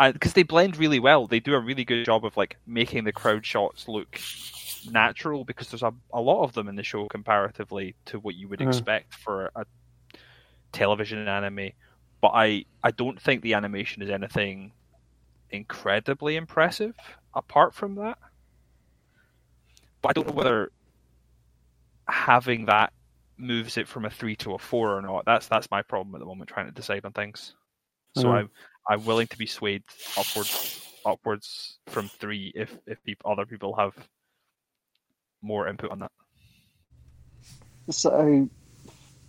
Because 0.00 0.32
they 0.32 0.42
blend 0.42 0.76
really 0.78 0.98
well, 0.98 1.26
they 1.26 1.38
do 1.40 1.54
a 1.54 1.60
really 1.60 1.84
good 1.84 2.04
job 2.04 2.24
of 2.24 2.36
like 2.36 2.56
making 2.66 3.04
the 3.04 3.12
crowd 3.12 3.46
shots 3.46 3.86
look 3.86 4.22
natural. 4.84 5.44
Because 5.44 5.70
there's 5.70 5.82
a, 5.82 5.92
a 6.12 6.20
lot 6.20 6.44
of 6.44 6.54
them 6.54 6.68
in 6.68 6.76
the 6.76 6.82
show 6.84 7.08
comparatively 7.08 7.96
to 8.06 8.18
what 8.20 8.34
you 8.36 8.48
would 8.48 8.60
Mhm. 8.60 8.62
expect 8.62 9.14
for 9.14 9.50
a 9.56 9.64
television 10.72 11.26
anime 11.28 11.70
but 12.20 12.30
I 12.34 12.64
I 12.82 12.90
don't 12.92 13.20
think 13.20 13.42
the 13.42 13.54
animation 13.54 14.02
is 14.02 14.10
anything 14.10 14.72
incredibly 15.50 16.36
impressive 16.36 16.94
apart 17.34 17.74
from 17.74 17.96
that. 17.96 18.18
But 20.02 20.10
I 20.10 20.12
don't 20.12 20.26
know 20.26 20.32
whether 20.34 20.70
having 22.08 22.66
that 22.66 22.92
moves 23.42 23.76
it 23.76 23.88
from 23.88 24.04
a 24.06 24.10
three 24.10 24.36
to 24.36 24.54
a 24.54 24.58
four 24.58 24.96
or 24.96 25.02
not. 25.02 25.24
That's 25.26 25.48
that's 25.48 25.70
my 25.70 25.82
problem 25.82 26.14
at 26.14 26.20
the 26.20 26.26
moment, 26.26 26.48
trying 26.50 26.66
to 26.66 26.72
decide 26.72 27.04
on 27.04 27.12
things. 27.12 27.54
So 28.14 28.28
Mhm. 28.28 28.32
I'm 28.32 28.50
I'm 28.88 29.04
willing 29.04 29.28
to 29.28 29.38
be 29.38 29.46
swayed 29.46 29.84
upwards 30.16 30.80
upwards 31.04 31.78
from 31.88 32.08
three 32.08 32.52
if 32.54 32.76
if 32.86 33.02
people, 33.04 33.30
other 33.30 33.46
people 33.46 33.74
have 33.76 33.94
more 35.42 35.68
input 35.68 35.90
on 35.90 36.00
that. 36.00 36.12
So, 37.90 38.48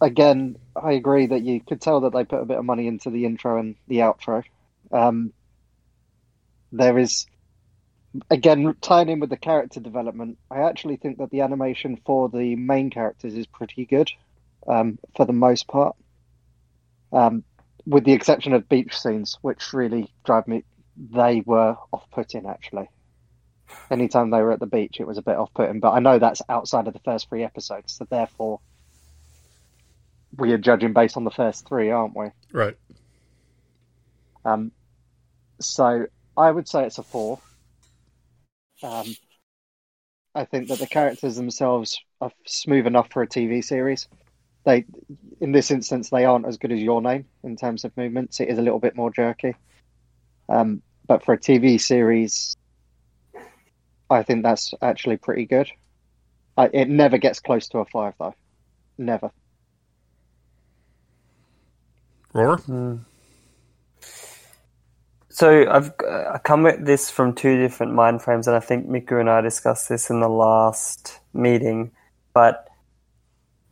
again, 0.02 0.58
I 0.76 0.94
agree 0.94 1.28
that 1.28 1.42
you 1.42 1.62
could 1.62 1.82
tell 1.82 2.02
that 2.02 2.14
they 2.14 2.24
put 2.24 2.42
a 2.42 2.46
bit 2.46 2.58
of 2.58 2.66
money 2.66 2.88
into 2.88 3.10
the 3.10 3.26
intro 3.26 3.60
and 3.60 3.76
the 3.88 3.98
outro. 3.98 4.44
Um, 4.92 5.34
there 6.72 6.98
is, 6.98 7.26
again, 8.30 8.76
tying 8.82 9.10
in 9.10 9.20
with 9.20 9.30
the 9.30 9.38
character 9.38 9.80
development, 9.80 10.38
I 10.52 10.62
actually 10.62 10.98
think 10.98 11.18
that 11.18 11.32
the 11.32 11.42
animation 11.42 12.00
for 12.06 12.30
the 12.30 12.56
main 12.56 12.90
characters 12.90 13.34
is 13.34 13.48
pretty 13.48 13.86
good 13.86 14.12
um, 14.68 15.00
for 15.16 15.26
the 15.26 15.34
most 15.34 15.68
part, 15.68 15.96
um, 17.12 17.44
with 17.86 18.04
the 18.04 18.14
exception 18.14 18.54
of 18.54 18.70
beach 18.70 18.98
scenes, 18.98 19.38
which 19.42 19.74
really 19.74 20.12
drive 20.26 20.48
me. 20.48 20.64
They 20.96 21.42
were 21.46 21.76
off 21.92 22.10
putting, 22.12 22.46
actually. 22.46 22.90
Anytime 23.90 24.30
they 24.30 24.42
were 24.42 24.52
at 24.52 24.60
the 24.60 24.68
beach, 24.68 24.98
it 25.00 25.08
was 25.08 25.18
a 25.18 25.24
bit 25.24 25.36
off 25.36 25.54
putting, 25.54 25.80
but 25.80 25.92
I 25.92 26.00
know 26.00 26.20
that's 26.20 26.42
outside 26.48 26.88
of 26.88 26.94
the 26.94 27.00
first 27.00 27.30
three 27.30 27.44
episodes, 27.44 27.94
so 27.94 28.06
therefore 28.08 28.60
we 30.38 30.52
are 30.52 30.58
judging 30.58 30.94
based 30.94 31.18
on 31.18 31.24
the 31.24 31.32
first 31.32 31.68
three, 31.68 31.90
aren't 31.90 32.16
we? 32.16 32.28
Right. 32.52 32.78
Um, 34.46 34.72
so 35.60 36.08
I 36.38 36.52
would 36.52 36.68
say 36.68 36.86
it's 36.86 36.98
a 36.98 37.04
four. 37.04 37.40
Um, 38.84 39.16
I 40.36 40.46
think 40.46 40.68
that 40.68 40.80
the 40.80 40.88
characters 40.88 41.36
themselves 41.36 42.00
are 42.20 42.32
smooth 42.46 42.86
enough 42.88 43.12
for 43.12 43.24
a 43.24 43.28
TV 43.28 43.64
series. 43.64 44.08
They, 44.66 44.86
in 45.42 45.52
this 45.52 45.72
instance, 45.72 46.10
they 46.10 46.26
aren't 46.26 46.48
as 46.48 46.58
good 46.58 46.72
as 46.72 46.82
Your 46.82 47.02
Name 47.02 47.26
in 47.44 47.56
terms 47.56 47.84
of 47.86 47.96
movements. 47.98 48.40
It 48.40 48.50
is 48.50 48.58
a 48.58 48.62
little 48.62 48.80
bit 48.80 48.96
more 48.96 49.12
jerky. 49.12 49.56
Um, 50.50 50.82
but 51.08 51.24
for 51.24 51.34
a 51.34 51.38
TV 51.38 51.80
series, 51.80 52.56
I 54.10 54.24
think 54.24 54.44
that's 54.44 54.74
actually 54.82 55.18
pretty 55.18 55.46
good. 55.46 55.70
I, 56.58 56.70
it 56.74 56.90
never 56.90 57.18
gets 57.18 57.40
close 57.40 57.68
to 57.70 57.80
a 57.80 57.86
five, 57.86 58.14
though. 58.20 58.36
Never. 58.98 59.32
Roar? 62.34 62.60
So 65.34 65.66
I've 65.68 65.92
I 66.08 66.40
come 66.44 66.68
at 66.68 66.86
this 66.86 67.10
from 67.10 67.34
two 67.34 67.58
different 67.60 67.96
mind 67.96 68.22
frames, 68.22 68.48
and 68.48 68.56
I 68.56 68.60
think 68.60 68.88
Miku 68.88 69.20
and 69.20 69.28
I 69.28 69.42
discussed 69.42 69.90
this 69.90 70.12
in 70.12 70.20
the 70.20 70.30
last 70.30 71.20
meeting. 71.34 71.90
But 72.36 72.70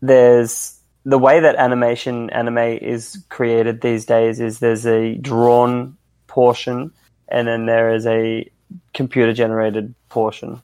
there's 0.02 0.80
the 1.06 1.19
way 1.19 1.39
that 1.39 1.56
animation 1.58 2.32
anime 2.32 2.58
is 2.58 3.24
created 3.30 3.82
these 3.82 4.08
days 4.08 4.39
is 4.39 4.58
there's 4.58 4.88
a 4.88 5.13
drawn 5.17 5.95
portion, 6.26 6.91
and 7.28 7.47
then 7.47 7.67
there 7.67 7.93
is 7.93 8.08
a 8.08 8.50
computer 8.95 9.32
generated 9.32 9.93
portion. 10.10 10.63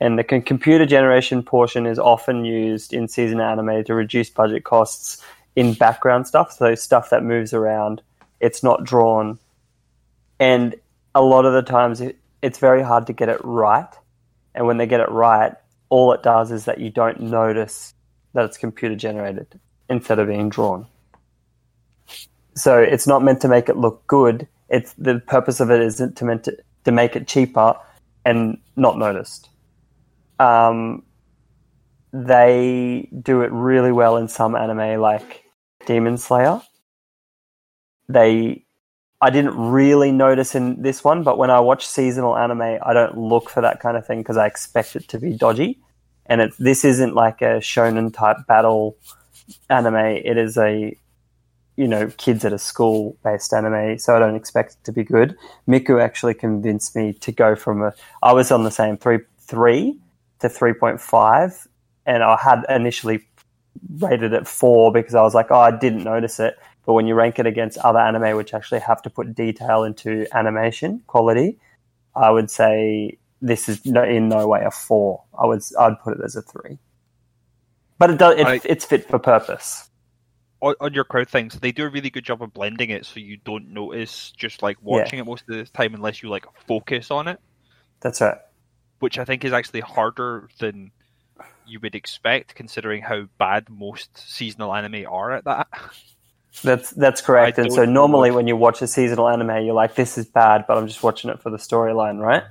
And 0.00 0.18
the 0.18 0.24
con- 0.24 0.42
computer 0.42 0.84
generation 0.84 1.42
portion 1.42 1.86
is 1.86 1.98
often 1.98 2.44
used 2.44 2.92
in 2.92 3.08
season 3.08 3.40
anime 3.40 3.84
to 3.84 3.94
reduce 3.94 4.28
budget 4.28 4.64
costs 4.64 5.24
in 5.56 5.72
background 5.72 6.26
stuff, 6.26 6.52
so 6.52 6.74
stuff 6.74 7.08
that 7.08 7.24
moves 7.24 7.54
around. 7.54 8.02
It's 8.38 8.62
not 8.62 8.84
drawn 8.84 9.38
and 10.38 10.74
a 11.14 11.22
lot 11.22 11.44
of 11.44 11.52
the 11.52 11.62
times 11.62 12.00
it, 12.00 12.18
it's 12.42 12.58
very 12.58 12.82
hard 12.82 13.06
to 13.06 13.12
get 13.12 13.28
it 13.28 13.40
right. 13.42 13.88
And 14.54 14.66
when 14.66 14.76
they 14.78 14.86
get 14.86 15.00
it 15.00 15.10
right 15.10 15.52
all 15.88 16.12
it 16.12 16.22
does 16.22 16.50
is 16.50 16.64
that 16.64 16.80
you 16.80 16.90
don't 16.90 17.20
notice 17.20 17.94
that 18.34 18.44
it's 18.44 18.56
computer 18.56 18.96
generated 18.96 19.60
instead 19.88 20.18
of 20.18 20.28
being 20.28 20.48
drawn. 20.48 20.86
So 22.54 22.78
it's 22.78 23.06
not 23.06 23.22
meant 23.22 23.40
to 23.42 23.48
make 23.48 23.68
it 23.68 23.76
look 23.76 24.06
good. 24.06 24.48
It's 24.68 24.92
the 24.94 25.20
purpose 25.20 25.60
of 25.60 25.70
it 25.70 25.80
isn't 25.80 26.16
to 26.16 26.24
meant 26.24 26.44
to, 26.44 26.56
to 26.84 26.92
make 26.92 27.14
it 27.14 27.28
cheaper 27.28 27.74
and 28.24 28.58
not 28.74 28.98
noticed. 28.98 29.48
Um, 30.38 31.04
they 32.12 33.08
do 33.22 33.42
it 33.42 33.52
really 33.52 33.92
well 33.92 34.16
in 34.16 34.28
some 34.28 34.56
anime 34.56 35.00
like 35.00 35.44
demon 35.86 36.16
slayer. 36.16 36.60
They 38.08 38.65
I 39.20 39.30
didn't 39.30 39.56
really 39.56 40.12
notice 40.12 40.54
in 40.54 40.82
this 40.82 41.02
one, 41.02 41.22
but 41.22 41.38
when 41.38 41.50
I 41.50 41.60
watch 41.60 41.86
seasonal 41.86 42.36
anime, 42.36 42.78
I 42.82 42.92
don't 42.92 43.16
look 43.16 43.48
for 43.48 43.62
that 43.62 43.80
kind 43.80 43.96
of 43.96 44.06
thing 44.06 44.18
because 44.18 44.36
I 44.36 44.46
expect 44.46 44.94
it 44.94 45.08
to 45.08 45.18
be 45.18 45.32
dodgy. 45.32 45.80
And 46.26 46.40
it, 46.40 46.52
this 46.58 46.84
isn't 46.84 47.14
like 47.14 47.40
a 47.40 47.60
shonen 47.60 48.12
type 48.12 48.36
battle 48.46 48.96
anime. 49.70 49.94
It 49.94 50.36
is 50.36 50.58
a, 50.58 50.96
you 51.76 51.88
know, 51.88 52.08
kids 52.18 52.44
at 52.44 52.52
a 52.52 52.58
school 52.58 53.16
based 53.24 53.54
anime, 53.54 53.98
so 53.98 54.14
I 54.14 54.18
don't 54.18 54.36
expect 54.36 54.72
it 54.72 54.84
to 54.84 54.92
be 54.92 55.04
good. 55.04 55.36
Miku 55.66 56.02
actually 56.02 56.34
convinced 56.34 56.94
me 56.96 57.12
to 57.14 57.32
go 57.32 57.54
from 57.54 57.82
a. 57.82 57.94
I 58.22 58.32
was 58.32 58.50
on 58.50 58.64
the 58.64 58.70
same 58.70 58.96
three 58.96 59.20
three 59.38 59.98
to 60.40 60.48
three 60.48 60.72
point 60.74 61.00
five, 61.00 61.66
and 62.04 62.22
I 62.22 62.36
had 62.36 62.64
initially 62.68 63.26
rated 63.98 64.32
it 64.32 64.46
four 64.46 64.92
because 64.92 65.14
I 65.14 65.22
was 65.22 65.34
like, 65.34 65.50
oh, 65.50 65.60
I 65.60 65.70
didn't 65.70 66.04
notice 66.04 66.40
it. 66.40 66.58
But 66.86 66.92
when 66.94 67.06
you 67.08 67.14
rank 67.14 67.38
it 67.40 67.46
against 67.46 67.78
other 67.78 67.98
anime, 67.98 68.36
which 68.36 68.54
actually 68.54 68.80
have 68.80 69.02
to 69.02 69.10
put 69.10 69.34
detail 69.34 69.82
into 69.82 70.26
animation 70.32 71.02
quality, 71.08 71.58
I 72.14 72.30
would 72.30 72.50
say 72.50 73.18
this 73.42 73.68
is 73.68 73.84
no, 73.84 74.02
in 74.04 74.28
no 74.28 74.46
way 74.46 74.62
a 74.64 74.70
four. 74.70 75.24
I 75.38 75.46
would 75.46 75.62
I'd 75.78 76.00
put 76.00 76.16
it 76.18 76.24
as 76.24 76.36
a 76.36 76.42
three. 76.42 76.78
But 77.98 78.10
it 78.10 78.18
does 78.18 78.38
it, 78.38 78.46
I- 78.46 78.60
it's 78.64 78.84
fit 78.84 79.08
for 79.08 79.18
purpose. 79.18 79.90
On, 80.62 80.74
on 80.80 80.94
your 80.94 81.04
crowd 81.04 81.28
things, 81.28 81.54
they 81.60 81.70
do 81.70 81.84
a 81.84 81.88
really 81.90 82.08
good 82.08 82.24
job 82.24 82.42
of 82.42 82.54
blending 82.54 82.88
it 82.88 83.04
so 83.04 83.20
you 83.20 83.36
don't 83.44 83.68
notice 83.68 84.32
just 84.36 84.62
like 84.62 84.78
watching 84.80 85.18
it 85.18 85.26
most 85.26 85.44
of 85.50 85.54
the 85.56 85.64
time 85.64 85.94
unless 85.94 86.22
you 86.22 86.30
like 86.30 86.46
focus 86.66 87.10
on 87.10 87.28
it, 87.28 87.38
That's 88.00 88.22
right. 88.22 88.38
which 89.00 89.18
I 89.18 89.26
think 89.26 89.44
is 89.44 89.52
actually 89.52 89.80
harder 89.80 90.48
than 90.58 90.92
you 91.66 91.78
would 91.80 91.94
expect 91.94 92.54
considering 92.54 93.02
how 93.02 93.26
bad 93.38 93.68
most 93.68 94.16
seasonal 94.16 94.74
anime 94.74 95.04
are 95.06 95.32
at 95.32 95.44
that. 95.44 95.68
That's 96.62 96.90
that's 96.90 97.20
correct. 97.20 97.58
I 97.58 97.62
And 97.62 97.72
so 97.72 97.84
normally 97.84 98.30
if- 98.30 98.34
when 98.34 98.46
you 98.48 98.56
watch 98.56 98.80
a 98.82 98.86
seasonal 98.86 99.28
anime, 99.28 99.64
you're 99.64 99.74
like, 99.74 99.94
this 99.94 100.16
is 100.18 100.26
bad, 100.26 100.64
but 100.66 100.78
I'm 100.78 100.86
just 100.86 101.02
watching 101.02 101.30
it 101.30 101.40
for 101.40 101.50
the 101.50 101.56
storyline, 101.58 102.20
right? 102.20 102.44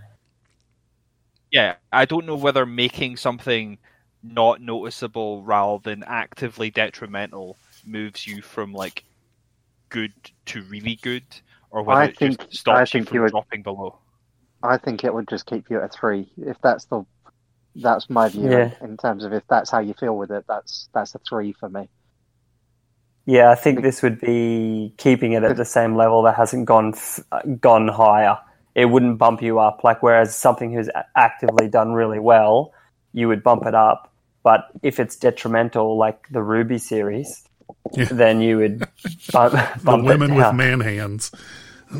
Yeah, 1.51 1.75
I 1.91 2.05
don't 2.05 2.25
know 2.25 2.35
whether 2.35 2.65
making 2.65 3.17
something 3.17 3.77
not 4.23 4.59
noticeable 4.61 5.43
rather 5.43 5.79
than 5.83 6.03
actively 6.03 6.69
detrimental 6.71 7.57
moves 7.85 8.25
you 8.27 8.41
from 8.41 8.73
like 8.73 9.03
good 9.89 10.11
to 10.47 10.61
really 10.63 10.95
good, 11.01 11.23
or 11.71 11.83
whether 11.83 12.01
I 12.01 12.05
it 12.05 12.17
think- 12.17 12.39
just 12.39 12.59
stops 12.61 12.77
I 12.77 12.81
you 12.81 12.85
think 12.87 13.07
from 13.09 13.15
you 13.15 13.21
would- 13.23 13.31
dropping 13.31 13.63
below. 13.63 13.99
I 14.63 14.77
think 14.77 15.03
it 15.03 15.13
would 15.13 15.27
just 15.27 15.45
keep 15.45 15.69
you 15.69 15.79
at 15.79 15.93
three. 15.93 16.31
If 16.37 16.57
that's 16.61 16.85
the, 16.85 17.05
that's 17.75 18.09
my 18.09 18.29
view 18.29 18.49
Yeah. 18.49 18.71
in 18.81 18.97
terms 18.97 19.23
of 19.23 19.31
if 19.31 19.43
that's 19.47 19.69
how 19.69 19.79
you 19.79 19.93
feel 19.93 20.17
with 20.17 20.31
it. 20.31 20.43
That's 20.47 20.89
that's 20.93 21.13
a 21.13 21.19
three 21.19 21.53
for 21.53 21.69
me. 21.69 21.87
Yeah, 23.25 23.49
I 23.49 23.55
think 23.55 23.81
this 23.81 24.01
would 24.03 24.19
be 24.21 24.93
keeping 24.97 25.31
it 25.33 25.43
at 25.43 25.57
the 25.57 25.65
same 25.65 25.95
level 25.95 26.21
that 26.23 26.35
hasn't 26.35 26.65
gone 26.65 26.93
f- 26.93 27.19
gone 27.59 27.87
higher. 27.87 28.37
It 28.75 28.85
wouldn't 28.85 29.17
bump 29.17 29.41
you 29.41 29.57
up. 29.59 29.83
Like 29.83 30.03
whereas 30.03 30.35
something 30.35 30.71
who's 30.71 30.89
actively 31.15 31.67
done 31.67 31.93
really 31.93 32.19
well, 32.19 32.71
you 33.13 33.27
would 33.27 33.41
bump 33.41 33.65
it 33.65 33.73
up. 33.73 34.11
But 34.43 34.67
if 34.83 34.99
it's 34.99 35.15
detrimental, 35.15 35.97
like 35.97 36.27
the 36.29 36.39
RWBY 36.39 36.79
series, 36.79 37.43
Yeah. 37.93 38.05
then 38.11 38.41
you 38.41 38.57
would 38.57 38.79
bump, 39.31 39.53
The 39.53 39.79
bump 39.83 40.03
it 40.03 40.07
women 40.07 40.35
with 40.35 40.53
man 40.53 40.81
hands. 40.81 41.31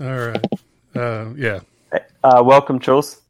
All 0.00 0.18
right. 0.18 0.44
Uh, 0.94 1.26
yeah. 1.36 1.60
Uh, 2.24 2.42
welcome, 2.44 2.80
Jules, 2.80 3.20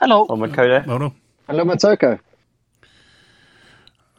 Hello, 0.00 0.24
or 0.26 0.36
Makoto. 0.36 0.86
Mono? 0.86 1.14
hello, 1.48 1.64
Matoko. 1.64 2.18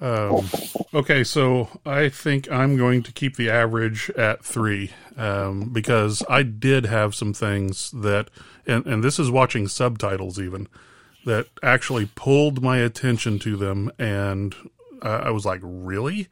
Um, 0.02 0.50
okay, 0.94 1.24
so 1.24 1.68
I 1.86 2.10
think 2.10 2.50
I'm 2.52 2.78
going 2.78 3.04
to 3.04 3.12
keep 3.12 3.36
the 3.36 3.50
average 3.50 4.10
at 4.12 4.44
three 4.44 4.92
um, 5.18 5.70
because 5.74 6.24
I 6.30 6.44
did 6.44 6.86
have 6.86 7.14
some 7.14 7.34
things 7.34 7.92
that, 7.92 8.30
and, 8.66 8.86
and 8.86 9.04
this 9.04 9.20
is 9.20 9.30
watching 9.30 9.68
subtitles 9.68 10.40
even, 10.40 10.68
that 11.26 11.48
actually 11.62 12.10
pulled 12.16 12.64
my 12.64 12.78
attention 12.78 13.40
to 13.40 13.58
them, 13.58 13.92
and 14.00 14.56
uh, 15.02 15.22
I 15.26 15.32
was 15.32 15.46
like, 15.46 15.60
really? 15.64 16.30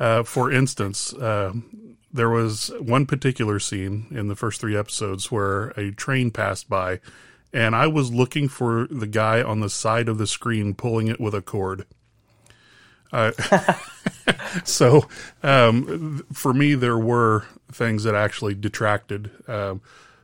Uh, 0.00 0.22
for 0.22 0.50
instance, 0.50 1.12
uh, 1.14 1.52
there 2.12 2.30
was 2.30 2.72
one 2.80 3.04
particular 3.04 3.58
scene 3.58 4.06
in 4.10 4.28
the 4.28 4.36
first 4.36 4.60
three 4.60 4.76
episodes 4.76 5.30
where 5.30 5.68
a 5.70 5.90
train 5.90 6.30
passed 6.30 6.68
by, 6.68 7.00
and 7.52 7.76
I 7.76 7.86
was 7.86 8.12
looking 8.12 8.48
for 8.48 8.86
the 8.90 9.06
guy 9.06 9.42
on 9.42 9.60
the 9.60 9.70
side 9.70 10.08
of 10.08 10.16
the 10.16 10.26
screen 10.26 10.74
pulling 10.74 11.08
it 11.08 11.20
with 11.20 11.34
a 11.34 11.42
cord. 11.42 11.84
Uh, 13.12 13.32
so 14.64 15.06
um, 15.42 16.24
for 16.32 16.52
me, 16.52 16.74
there 16.74 16.98
were 16.98 17.44
things 17.72 18.04
that 18.04 18.14
actually 18.14 18.54
detracted. 18.54 19.30
Um, 19.48 19.80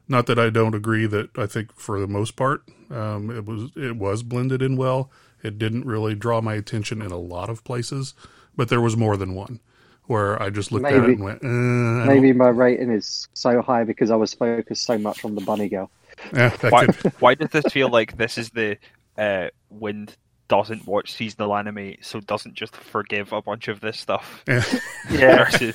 not 0.09 0.26
that 0.26 0.39
I 0.39 0.51
don't 0.51 0.74
agree 0.74 1.07
that 1.07 1.37
I 1.39 1.47
think 1.47 1.72
for 1.74 2.01
the 2.01 2.09
most 2.09 2.37
part 2.37 2.62
um, 2.91 3.30
it 3.30 3.47
was 3.47 3.70
it 3.76 3.97
was 3.97 4.22
blended 4.22 4.61
in 4.62 4.76
well, 4.76 5.11
It 5.43 5.59
didn't 5.59 5.87
really 5.87 6.14
draw 6.14 6.41
my 6.41 6.55
attention 6.55 7.01
in 7.03 7.11
a 7.11 7.16
lot 7.16 7.49
of 7.49 7.64
places, 7.64 8.14
but 8.57 8.68
there 8.68 8.80
was 8.80 8.97
more 8.97 9.16
than 9.16 9.35
one 9.35 9.61
where 10.07 10.41
I 10.43 10.51
just 10.51 10.72
looked 10.72 10.85
at 10.87 10.95
it 10.95 11.01
Maybe- 11.01 11.12
and 11.14 11.22
went, 11.22 11.45
I 11.45 12.07
Maybe 12.14 12.33
my 12.33 12.49
rating 12.49 12.91
is 12.91 13.28
so 13.35 13.62
high 13.62 13.85
because 13.85 14.11
I 14.11 14.16
was 14.16 14.35
focused 14.35 14.85
so 14.85 14.99
much 14.99 15.24
on 15.24 15.35
the 15.35 15.41
bunny 15.41 15.68
girl. 15.68 15.91
don't- 16.33 16.39
eh, 16.39 16.49
that 16.61 16.72
Why, 16.72 16.87
could- 16.87 17.12
why 17.20 17.35
does 17.35 17.51
this 17.51 17.72
feel 17.72 17.89
like 17.89 18.16
this 18.16 18.37
is 18.37 18.51
the 18.51 18.76
uh, 19.16 19.49
Wind 19.70 20.16
doesn't 20.53 20.87
watch 20.87 21.15
seasonal 21.15 21.57
anime, 21.57 21.95
so 22.03 22.21
doesn't 22.21 22.55
just 22.55 22.77
forgive 22.77 23.33
a 23.33 23.41
bunch 23.41 23.69
of 23.69 23.81
this 23.81 23.99
stuff? 23.99 24.45
eh, 24.49 24.63
Yeah. 25.11 25.45
Versus 25.45 25.75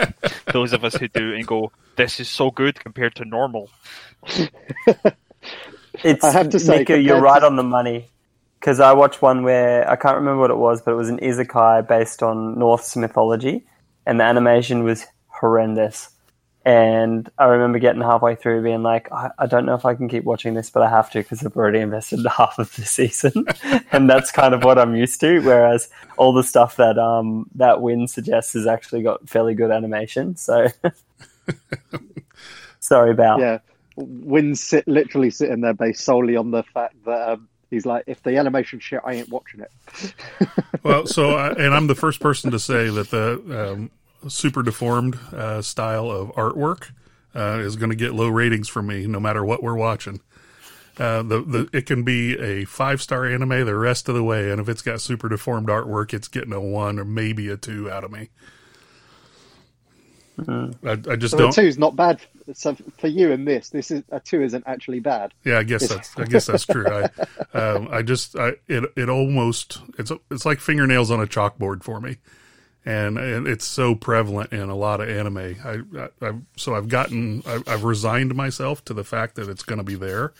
those 0.53 0.71
of 0.71 0.83
us 0.85 0.93
who 0.93 1.07
do 1.07 1.33
and 1.33 1.47
go, 1.47 1.71
this 1.95 2.19
is 2.19 2.29
so 2.29 2.51
good 2.51 2.79
compared 2.79 3.15
to 3.15 3.25
normal. 3.25 3.71
It's 6.03 6.23
I 6.23 6.31
have 6.31 6.49
to 6.49 6.59
say, 6.59 6.79
Nico, 6.79 6.93
you're 6.95 7.19
right 7.19 7.39
to- 7.39 7.47
on 7.47 7.55
the 7.55 7.63
money. 7.63 8.09
Because 8.59 8.79
I 8.79 8.93
watched 8.93 9.21
one 9.21 9.43
where 9.43 9.89
I 9.89 9.95
can't 9.95 10.15
remember 10.17 10.41
what 10.41 10.51
it 10.51 10.57
was, 10.57 10.81
but 10.83 10.91
it 10.91 10.95
was 10.95 11.09
an 11.09 11.19
isekai 11.19 11.87
based 11.87 12.21
on 12.21 12.57
Norse 12.59 12.95
mythology, 12.95 13.65
and 14.05 14.19
the 14.19 14.23
animation 14.25 14.83
was 14.83 15.05
horrendous. 15.27 16.09
And 16.67 17.31
I 17.37 17.45
remember 17.45 17.79
getting 17.79 18.01
halfway 18.01 18.35
through, 18.35 18.61
being 18.61 18.83
like, 18.83 19.09
I, 19.09 19.31
I 19.39 19.45
don't 19.45 19.65
know 19.65 19.75
if 19.75 19.85
I 19.85 19.95
can 19.95 20.09
keep 20.09 20.25
watching 20.25 20.53
this, 20.53 20.69
but 20.69 20.83
I 20.83 20.89
have 20.89 21.09
to 21.11 21.19
because 21.19 21.45
I've 21.45 21.55
already 21.55 21.79
invested 21.79 22.27
half 22.37 22.59
of 22.59 22.75
the 22.75 22.83
season, 22.83 23.45
and 23.93 24.09
that's 24.09 24.31
kind 24.31 24.53
of 24.53 24.65
what 24.65 24.77
I'm 24.77 24.93
used 24.93 25.21
to. 25.21 25.39
Whereas 25.39 25.87
all 26.17 26.33
the 26.33 26.43
stuff 26.43 26.75
that 26.75 26.99
um 26.99 27.49
that 27.55 27.81
Wind 27.81 28.09
suggests 28.09 28.51
has 28.51 28.67
actually 28.67 29.01
got 29.01 29.29
fairly 29.29 29.55
good 29.55 29.71
animation. 29.71 30.35
So, 30.35 30.67
sorry, 32.81 33.11
about. 33.11 33.39
Yeah, 33.39 33.59
Wind's 33.95 34.61
sit 34.61 34.85
literally 34.89 35.29
sitting 35.29 35.61
there 35.61 35.73
based 35.73 36.03
solely 36.03 36.35
on 36.35 36.51
the 36.51 36.63
fact 36.63 36.95
that 37.05 37.29
um, 37.29 37.47
he's 37.69 37.85
like, 37.85 38.03
if 38.07 38.21
the 38.23 38.35
animation 38.35 38.81
shit, 38.81 38.99
I 39.05 39.13
ain't 39.13 39.29
watching 39.29 39.61
it. 39.61 39.71
well, 40.83 41.07
so 41.07 41.29
I, 41.29 41.51
and 41.51 41.73
I'm 41.73 41.87
the 41.87 41.95
first 41.95 42.19
person 42.19 42.51
to 42.51 42.59
say 42.59 42.89
that 42.89 43.09
the 43.09 43.71
um, 43.71 43.91
super 44.27 44.63
deformed 44.63 45.17
uh, 45.33 45.61
style 45.61 46.09
of 46.11 46.29
artwork 46.29 46.91
uh, 47.35 47.59
is 47.59 47.75
going 47.75 47.89
to 47.89 47.95
get 47.95 48.13
low 48.13 48.29
ratings 48.29 48.67
from 48.67 48.87
me, 48.87 49.07
no 49.07 49.19
matter 49.19 49.43
what 49.43 49.63
we're 49.63 49.75
watching. 49.75 50.21
Uh, 50.97 51.21
the 51.21 51.41
the 51.41 51.69
it 51.73 51.85
can 51.85 52.03
be 52.03 52.37
a 52.39 52.65
five 52.65 53.01
star 53.01 53.25
anime 53.25 53.65
the 53.65 53.75
rest 53.75 54.09
of 54.09 54.15
the 54.15 54.23
way, 54.23 54.51
and 54.51 54.59
if 54.59 54.67
it's 54.67 54.81
got 54.81 54.99
super 55.01 55.29
deformed 55.29 55.67
artwork, 55.67 56.13
it's 56.13 56.27
getting 56.27 56.53
a 56.53 56.61
one 56.61 56.99
or 56.99 57.05
maybe 57.05 57.49
a 57.49 57.57
two 57.57 57.89
out 57.91 58.03
of 58.03 58.11
me. 58.11 58.29
I, 60.83 60.91
I 61.09 61.15
just 61.15 61.35
So 61.35 61.37
don't. 61.37 61.49
the 61.55 61.61
two's 61.61 61.77
not 61.77 61.95
bad. 61.95 62.21
So 62.53 62.75
for 62.99 63.07
you 63.07 63.31
and 63.31 63.47
this, 63.47 63.69
this 63.69 63.91
is 63.91 64.03
a 64.11 64.19
two 64.19 64.41
isn't 64.43 64.63
actually 64.67 64.99
bad. 64.99 65.33
Yeah, 65.43 65.59
I 65.59 65.63
guess 65.63 65.87
that's 65.87 66.17
I 66.17 66.25
guess 66.25 66.45
that's 66.47 66.65
true. 66.65 66.91
I 66.91 67.09
um, 67.57 67.87
I 67.91 68.01
just 68.01 68.37
I 68.37 68.53
it 68.67 68.85
it 68.95 69.09
almost 69.09 69.79
it's 69.97 70.11
it's 70.31 70.45
like 70.45 70.59
fingernails 70.59 71.11
on 71.11 71.21
a 71.21 71.27
chalkboard 71.27 71.83
for 71.83 72.01
me, 72.01 72.17
and 72.87 73.17
and 73.17 73.47
it's 73.47 73.65
so 73.65 73.95
prevalent 73.95 74.53
in 74.53 74.69
a 74.69 74.75
lot 74.75 75.01
of 75.01 75.09
anime. 75.09 75.37
I, 75.37 75.81
I, 75.99 76.07
I 76.21 76.33
so 76.55 76.73
I've 76.73 76.87
gotten 76.87 77.43
I, 77.45 77.61
I've 77.67 77.83
resigned 77.83 78.33
myself 78.33 78.83
to 78.85 78.93
the 78.93 79.03
fact 79.03 79.35
that 79.35 79.49
it's 79.49 79.63
going 79.63 79.79
to 79.79 79.83
be 79.83 79.95
there 79.95 80.33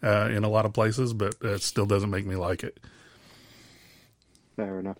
uh, 0.00 0.28
in 0.30 0.44
a 0.44 0.48
lot 0.48 0.64
of 0.64 0.72
places, 0.72 1.12
but 1.12 1.34
it 1.42 1.60
still 1.60 1.86
doesn't 1.86 2.10
make 2.10 2.24
me 2.24 2.36
like 2.36 2.62
it. 2.62 2.78
Fair 4.54 4.78
enough. 4.78 4.98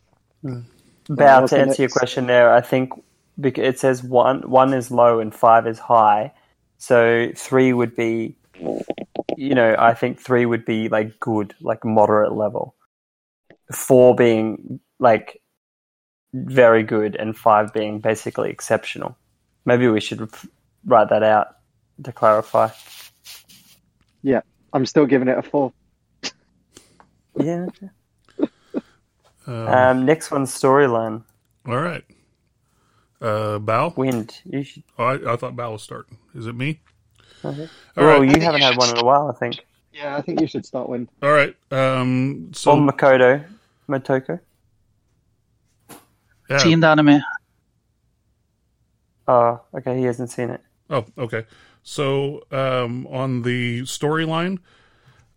Bow 1.09 1.46
to 1.46 1.59
answer 1.59 1.82
your 1.82 1.88
question 1.88 2.26
there, 2.26 2.53
I 2.53 2.61
think 2.61 2.90
bec- 3.36 3.59
it 3.59 3.78
says 3.78 4.03
one 4.03 4.51
one 4.51 4.74
is 4.74 4.90
low 4.90 5.20
and 5.20 5.32
five 5.32 5.68
is 5.68 5.78
high. 5.78 6.32
So 6.78 7.30
three 7.36 7.72
would 7.72 7.94
be, 7.94 8.34
you 9.36 9.55
know, 9.55 9.76
I 9.78 9.94
think 9.94 10.18
three 10.18 10.46
would 10.46 10.64
be 10.64 10.88
like 10.88 11.20
good, 11.20 11.55
like 11.61 11.84
moderate 11.84 12.32
level. 12.32 12.74
Four 13.72 14.16
being 14.16 14.80
like 14.99 15.40
very 16.34 16.82
good, 16.82 17.16
and 17.16 17.36
five 17.36 17.72
being 17.72 18.00
basically 18.00 18.50
exceptional. 18.50 19.16
Maybe 19.64 19.88
we 19.88 20.00
should 20.00 20.28
write 20.84 21.08
that 21.10 21.22
out 21.22 21.56
to 22.04 22.12
clarify. 22.12 22.68
Yeah, 24.22 24.40
I'm 24.72 24.86
still 24.86 25.06
giving 25.06 25.28
it 25.28 25.38
a 25.38 25.42
four. 25.42 25.72
Yeah. 27.40 27.66
Um, 29.46 29.68
Um, 29.68 30.04
next 30.04 30.30
one's 30.30 30.50
storyline. 30.52 31.22
all 31.66 31.76
right, 31.80 32.04
uh, 33.22 33.58
Bao. 33.60 33.96
Wind. 33.96 34.40
You 34.44 34.62
should. 34.64 34.82
Oh, 34.98 35.04
I, 35.04 35.32
I 35.32 35.36
thought 35.36 35.54
Bow 35.56 35.72
was 35.72 35.82
starting. 35.82 36.18
Is 36.34 36.46
it 36.46 36.54
me? 36.54 36.80
Okay. 37.44 37.62
All 37.96 38.04
well, 38.04 38.20
right. 38.20 38.28
you 38.36 38.42
haven't 38.42 38.60
you 38.60 38.66
had 38.66 38.76
one 38.76 38.90
in 38.90 38.98
a 38.98 39.04
while, 39.04 39.28
I 39.30 39.38
think. 39.38 39.64
Yeah, 39.92 40.16
I 40.16 40.20
think 40.20 40.40
you 40.40 40.46
should 40.48 40.66
start 40.66 40.88
Wind. 40.88 41.08
All 41.22 41.30
right. 41.32 41.54
Um, 41.70 42.50
so 42.52 42.72
Or 42.72 42.76
Makoto. 42.76 43.44
Motoko. 43.88 44.40
Yeah. 46.49 46.59
Seen 46.59 46.80
the 46.80 46.88
anime. 46.88 47.20
Oh, 49.26 49.61
okay. 49.74 49.99
He 49.99 50.05
hasn't 50.05 50.30
seen 50.30 50.51
it. 50.51 50.61
Oh, 50.90 51.05
okay. 51.16 51.44
So 51.82 52.44
um, 52.51 53.07
on 53.09 53.42
the 53.42 53.82
storyline, 53.82 54.59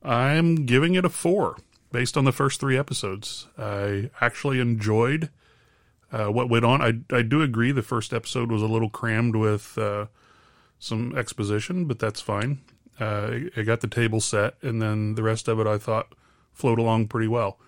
I'm 0.03 0.65
giving 0.65 0.95
it 0.95 1.05
a 1.05 1.09
four 1.09 1.57
based 1.91 2.17
on 2.17 2.25
the 2.25 2.31
first 2.31 2.59
three 2.59 2.77
episodes. 2.77 3.47
I 3.57 4.09
actually 4.21 4.59
enjoyed 4.59 5.29
uh, 6.11 6.27
what 6.27 6.49
went 6.49 6.65
on. 6.65 6.81
I 6.81 7.15
I 7.15 7.21
do 7.21 7.41
agree 7.41 7.71
the 7.71 7.81
first 7.81 8.13
episode 8.13 8.51
was 8.51 8.61
a 8.61 8.67
little 8.67 8.89
crammed 8.89 9.35
with 9.35 9.77
uh, 9.77 10.07
some 10.79 11.15
exposition, 11.17 11.85
but 11.85 11.99
that's 11.99 12.21
fine. 12.21 12.61
Uh, 12.99 13.39
I 13.55 13.63
got 13.63 13.81
the 13.81 13.87
table 13.87 14.21
set, 14.21 14.55
and 14.61 14.81
then 14.81 15.15
the 15.15 15.23
rest 15.23 15.47
of 15.47 15.59
it 15.59 15.67
I 15.67 15.77
thought 15.77 16.13
flowed 16.53 16.79
along 16.79 17.07
pretty 17.07 17.27
well. 17.27 17.59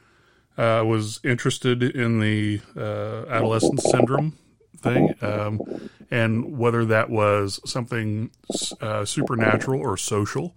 Uh, 0.58 0.62
I 0.62 0.82
was 0.82 1.20
interested 1.24 1.82
in 1.84 2.20
the 2.20 2.62
uh, 2.78 3.26
adolescent 3.30 3.82
syndrome 3.82 4.38
thing, 4.78 5.16
um, 5.22 5.90
and 6.12 6.58
whether 6.58 6.86
that 6.86 7.10
was 7.10 7.60
something 7.66 8.30
uh, 8.82 9.04
supernatural 9.06 9.82
or 9.82 9.98
social. 9.98 10.56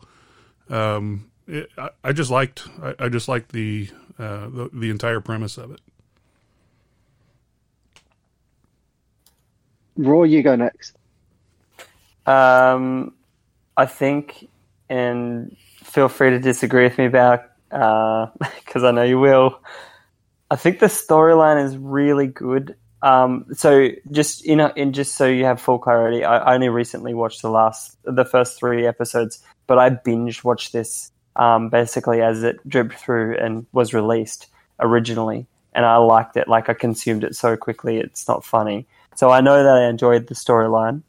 Um, 0.68 1.30
it, 1.47 1.70
I, 1.78 1.90
I 2.05 2.12
just 2.12 2.30
liked, 2.30 2.68
I, 2.82 2.94
I 2.99 3.09
just 3.09 3.28
liked 3.28 3.53
the, 3.53 3.88
uh, 4.18 4.49
the 4.49 4.70
the 4.72 4.90
entire 4.90 5.20
premise 5.20 5.57
of 5.57 5.70
it. 5.70 5.80
Roar, 9.97 10.26
you 10.26 10.42
go 10.42 10.57
next. 10.57 10.97
Um, 12.26 13.14
I 13.76 13.86
think, 13.86 14.49
and 14.90 15.57
feel 15.84 16.09
free 16.09 16.30
to 16.30 16.38
disagree 16.38 16.84
with 16.84 16.99
me 16.99 17.07
about 17.07 17.44
because 18.64 18.85
I 18.85 18.91
know 18.91 19.03
you 19.03 19.18
will. 19.18 19.61
I 20.51 20.57
think 20.57 20.79
the 20.79 20.87
storyline 20.87 21.64
is 21.64 21.77
really 21.77 22.27
good. 22.27 22.77
Um, 23.03 23.47
so 23.53 23.89
just 24.11 24.45
in, 24.45 24.61
a, 24.61 24.72
in 24.77 24.93
just 24.93 25.16
so 25.16 25.27
you 25.27 25.45
have 25.45 25.61
full 25.61 25.79
clarity, 25.79 26.24
I, 26.24 26.39
I 26.39 26.55
only 26.55 26.68
recently 26.68 27.14
watched 27.14 27.43
the 27.43 27.51
last, 27.51 27.97
the 28.05 28.24
first 28.24 28.59
three 28.59 28.87
episodes, 28.87 29.43
but 29.66 29.79
I 29.79 29.91
binge 29.91 30.43
watched 30.43 30.72
this 30.72 31.11
um, 31.37 31.68
basically 31.68 32.22
as 32.22 32.43
it 32.43 32.66
dripped 32.68 32.95
through 32.95 33.37
and 33.37 33.66
was 33.72 33.93
released 33.93 34.47
originally, 34.81 35.47
and 35.74 35.85
I 35.85 35.97
liked 35.97 36.37
it. 36.37 36.49
Like 36.49 36.68
I 36.68 36.74
consumed 36.74 37.24
it 37.24 37.37
so 37.37 37.57
quickly, 37.57 37.99
it's 37.99 38.27
not 38.27 38.45
funny. 38.45 38.87
So 39.14 39.31
I 39.31 39.41
know 39.41 39.62
that 39.62 39.77
I 39.77 39.89
enjoyed 39.89 40.27
the 40.27 40.35
storyline. 40.35 41.03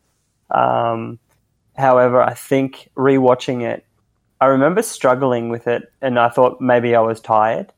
Um, 0.52 1.20
however, 1.76 2.22
I 2.22 2.34
think 2.34 2.90
rewatching 2.96 3.64
it, 3.64 3.86
I 4.40 4.48
remember 4.48 4.82
struggling 4.82 5.50
with 5.50 5.68
it, 5.68 5.92
and 6.02 6.20
I 6.20 6.30
thought 6.30 6.62
maybe 6.62 6.96
I 6.96 7.00
was 7.02 7.20
tired. 7.20 7.72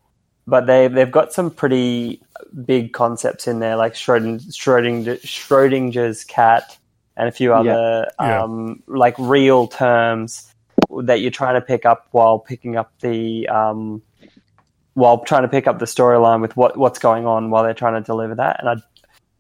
But 0.48 0.66
they 0.66 0.88
they've 0.88 1.12
got 1.12 1.32
some 1.32 1.52
pretty 1.52 2.22
big 2.66 2.92
concepts 2.94 3.48
in 3.48 3.60
there, 3.60 3.76
like 3.76 3.94
Schrodinger, 3.94 4.42
Schrodinger, 4.52 5.22
Schrodinger's 5.22 6.24
cat, 6.24 6.78
and 7.16 7.28
a 7.30 7.32
few 7.32 7.54
other 7.54 8.08
Yeah. 8.20 8.44
um, 8.44 8.82
like 8.88 9.16
real 9.20 9.68
terms 9.68 10.52
that 11.04 11.22
you're 11.22 11.32
trying 11.32 11.56
to 11.56 11.62
pick 11.62 11.86
up 11.86 12.08
while 12.12 12.40
picking 12.40 12.78
up 12.78 12.92
the 13.02 13.48
um, 13.48 14.02
while 14.96 15.20
trying 15.20 15.44
to 15.44 15.48
pick 15.48 15.68
up 15.68 15.80
the 15.80 15.86
storyline 15.86 16.42
with 16.42 16.58
what 16.58 16.78
what's 16.78 17.00
going 17.00 17.26
on 17.28 17.52
while 17.52 17.64
they're 17.64 17.74
trying 17.74 18.02
to 18.02 18.06
deliver 18.06 18.36
that. 18.36 18.60
And 18.60 18.70
I 18.70 18.76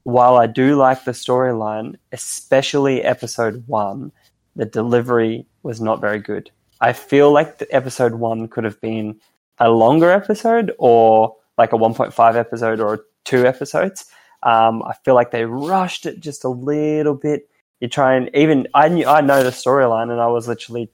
while 0.03 0.37
I 0.37 0.45
do 0.47 0.75
like 0.75 1.03
the 1.05 1.11
storyline, 1.11 1.95
especially 2.11 3.03
episode 3.03 3.63
one, 3.67 4.11
the 4.55 4.65
delivery 4.65 5.45
was 5.63 5.81
not 5.81 6.01
very 6.01 6.19
good. 6.19 6.51
I 6.81 6.93
feel 6.93 7.31
like 7.31 7.57
the 7.57 7.73
episode 7.75 8.15
one 8.15 8.47
could 8.47 8.63
have 8.63 8.79
been 8.81 9.19
a 9.57 9.69
longer 9.69 10.09
episode 10.09 10.73
or 10.77 11.35
like 11.57 11.73
a 11.73 11.77
1.5 11.77 12.35
episode 12.35 12.79
or 12.79 13.05
two 13.25 13.45
episodes. 13.45 14.05
Um, 14.43 14.81
I 14.83 14.93
feel 15.03 15.15
like 15.15 15.31
they 15.31 15.43
rushed 15.43 16.05
it 16.05 16.21
just 16.21 16.45
a 16.45 16.49
little 16.49 17.15
bit. 17.15 17.49
You 17.81 17.89
try 17.89 18.15
and 18.15 18.29
even 18.33 18.67
I 18.73 18.87
knew 18.89 19.05
I 19.05 19.21
know 19.21 19.43
the 19.43 19.49
storyline 19.49 20.11
and 20.11 20.21
I 20.21 20.27
was 20.27 20.47
literally 20.47 20.89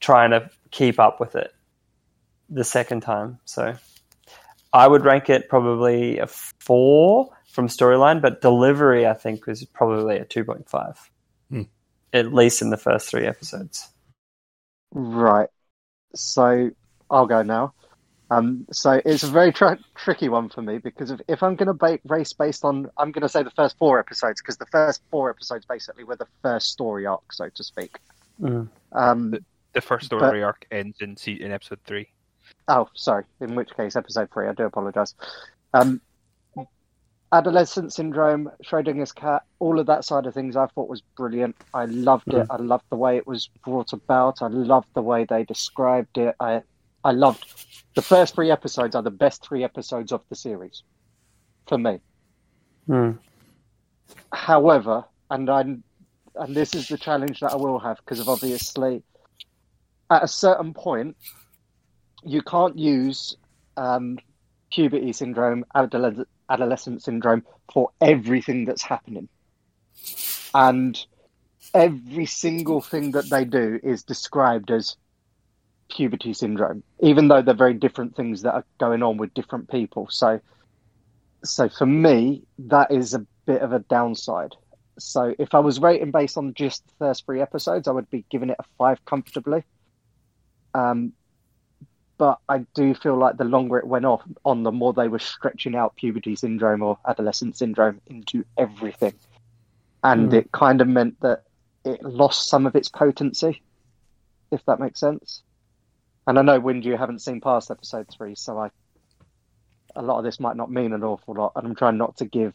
trying 0.00 0.30
to 0.30 0.50
keep 0.70 1.00
up 1.00 1.18
with 1.20 1.34
it 1.34 1.52
the 2.48 2.64
second 2.64 3.00
time. 3.00 3.38
So 3.44 3.74
I 4.72 4.86
would 4.86 5.04
rank 5.04 5.28
it 5.30 5.48
probably 5.48 6.18
a 6.18 6.26
four 6.26 7.30
from 7.50 7.68
storyline, 7.68 8.20
but 8.20 8.40
delivery 8.40 9.06
I 9.06 9.14
think 9.14 9.46
was 9.46 9.64
probably 9.64 10.18
a 10.18 10.24
two 10.24 10.44
point 10.44 10.68
five, 10.68 11.10
Hmm. 11.50 11.62
at 12.12 12.32
least 12.32 12.62
in 12.62 12.70
the 12.70 12.76
first 12.76 13.08
three 13.08 13.26
episodes. 13.26 13.88
Right. 14.96 15.50
So 16.14 16.70
I'll 17.10 17.26
go 17.26 17.42
now. 17.42 17.74
Um, 18.30 18.66
so 18.72 19.00
it's 19.04 19.22
a 19.22 19.28
very 19.28 19.52
tr- 19.52 19.74
tricky 19.94 20.28
one 20.28 20.48
for 20.48 20.62
me 20.62 20.78
because 20.78 21.10
if, 21.10 21.20
if 21.28 21.42
I'm 21.42 21.54
going 21.54 21.68
to 21.68 21.74
ba- 21.74 22.00
race 22.06 22.32
based 22.32 22.64
on, 22.64 22.90
I'm 22.96 23.12
going 23.12 23.22
to 23.22 23.28
say 23.28 23.42
the 23.42 23.50
first 23.50 23.78
four 23.78 24.00
episodes 24.00 24.40
because 24.40 24.56
the 24.56 24.66
first 24.66 25.02
four 25.10 25.30
episodes 25.30 25.64
basically 25.66 26.02
were 26.04 26.16
the 26.16 26.26
first 26.42 26.70
story 26.70 27.06
arc, 27.06 27.32
so 27.32 27.48
to 27.48 27.62
speak. 27.62 27.98
Mm. 28.40 28.68
Um, 28.92 29.34
The 29.74 29.80
first 29.80 30.06
story 30.06 30.42
arc 30.42 30.66
ends 30.70 31.00
in 31.00 31.14
in 31.26 31.52
episode 31.52 31.78
three. 31.86 32.08
oh, 32.68 32.88
sorry. 32.94 33.24
In 33.40 33.54
which 33.54 33.76
case, 33.76 33.94
episode 33.96 34.30
three. 34.32 34.48
I 34.48 34.54
do 34.54 34.64
apologise. 34.64 35.14
Um, 35.74 36.00
adolescent 37.32 37.92
syndrome, 37.92 38.50
Schrodinger's 38.64 39.12
cat, 39.12 39.42
all 39.58 39.78
of 39.80 39.86
that 39.86 40.04
side 40.04 40.26
of 40.26 40.34
things, 40.34 40.56
I 40.56 40.66
thought 40.66 40.88
was 40.88 41.02
brilliant. 41.16 41.56
I 41.74 41.86
loved 41.86 42.32
it. 42.32 42.46
I 42.50 42.56
loved 42.56 42.84
the 42.90 42.96
way 42.96 43.16
it 43.16 43.26
was 43.26 43.48
brought 43.64 43.92
about. 43.92 44.42
I 44.42 44.48
loved 44.48 44.88
the 44.94 45.02
way 45.02 45.24
they 45.24 45.44
described 45.44 46.18
it. 46.18 46.34
I, 46.40 46.62
I 47.04 47.12
loved 47.12 47.44
the 47.96 48.02
first 48.02 48.34
three 48.34 48.50
episodes 48.50 48.94
are 48.94 49.02
the 49.02 49.10
best 49.10 49.42
three 49.42 49.64
episodes 49.64 50.12
of 50.12 50.22
the 50.28 50.36
series 50.36 50.82
for 51.66 51.78
me. 51.78 51.98
Mm. 52.88 53.18
However, 54.32 55.04
and 55.30 55.50
I, 55.50 55.60
and 55.60 56.54
this 56.54 56.74
is 56.74 56.88
the 56.88 56.98
challenge 56.98 57.40
that 57.40 57.52
I 57.52 57.56
will 57.56 57.78
have 57.78 57.96
because 57.96 58.20
of 58.20 58.28
obviously, 58.28 59.02
at 60.10 60.22
a 60.22 60.28
certain 60.28 60.74
point, 60.74 61.16
you 62.22 62.42
can't 62.42 62.78
use 62.78 63.36
um, 63.78 64.18
puberty 64.70 65.12
syndrome, 65.12 65.64
adolescent, 65.74 66.28
adolescent 66.48 67.02
syndrome 67.02 67.44
for 67.72 67.90
everything 68.00 68.64
that's 68.64 68.82
happening, 68.82 69.28
and 70.54 70.98
every 71.74 72.26
single 72.26 72.80
thing 72.80 73.12
that 73.12 73.28
they 73.28 73.44
do 73.44 73.78
is 73.82 74.02
described 74.02 74.70
as 74.70 74.96
puberty 75.88 76.32
syndrome, 76.32 76.82
even 77.00 77.28
though 77.28 77.42
they're 77.42 77.54
very 77.54 77.74
different 77.74 78.16
things 78.16 78.42
that 78.42 78.54
are 78.54 78.64
going 78.78 79.02
on 79.02 79.16
with 79.16 79.34
different 79.34 79.70
people. 79.70 80.08
So, 80.10 80.40
so 81.44 81.68
for 81.68 81.86
me, 81.86 82.42
that 82.58 82.90
is 82.90 83.14
a 83.14 83.26
bit 83.46 83.62
of 83.62 83.72
a 83.72 83.78
downside. 83.78 84.54
So 84.98 85.34
if 85.38 85.54
I 85.54 85.58
was 85.58 85.80
rating 85.80 86.10
based 86.10 86.38
on 86.38 86.54
just 86.54 86.86
the 86.86 86.92
first 86.98 87.26
three 87.26 87.40
episodes, 87.40 87.86
I 87.86 87.92
would 87.92 88.10
be 88.10 88.24
giving 88.30 88.50
it 88.50 88.56
a 88.58 88.64
five 88.78 89.04
comfortably. 89.04 89.62
Um, 90.74 91.12
but 92.18 92.38
I 92.48 92.58
do 92.74 92.94
feel 92.94 93.16
like 93.16 93.36
the 93.36 93.44
longer 93.44 93.78
it 93.78 93.86
went 93.86 94.04
off 94.04 94.22
on, 94.44 94.62
the 94.62 94.72
more 94.72 94.92
they 94.92 95.08
were 95.08 95.18
stretching 95.18 95.74
out 95.74 95.96
puberty 95.96 96.36
syndrome 96.36 96.82
or 96.82 96.98
adolescent 97.06 97.56
syndrome 97.56 98.00
into 98.06 98.44
everything, 98.56 99.14
and 100.02 100.30
Mm. 100.30 100.34
it 100.34 100.52
kind 100.52 100.80
of 100.80 100.88
meant 100.88 101.20
that 101.20 101.44
it 101.84 102.02
lost 102.02 102.48
some 102.48 102.66
of 102.66 102.74
its 102.74 102.88
potency, 102.88 103.62
if 104.50 104.64
that 104.66 104.80
makes 104.80 105.00
sense. 105.00 105.42
And 106.26 106.38
I 106.38 106.42
know, 106.42 106.58
Wind, 106.58 106.84
you 106.84 106.96
haven't 106.96 107.20
seen 107.22 107.40
past 107.40 107.70
episode 107.70 108.08
three, 108.08 108.34
so 108.34 108.58
I 108.58 108.70
a 109.94 110.02
lot 110.02 110.18
of 110.18 110.24
this 110.24 110.38
might 110.40 110.56
not 110.56 110.70
mean 110.70 110.92
an 110.92 111.02
awful 111.02 111.34
lot, 111.34 111.52
and 111.56 111.66
I'm 111.66 111.74
trying 111.74 111.96
not 111.96 112.16
to 112.18 112.26
give 112.26 112.54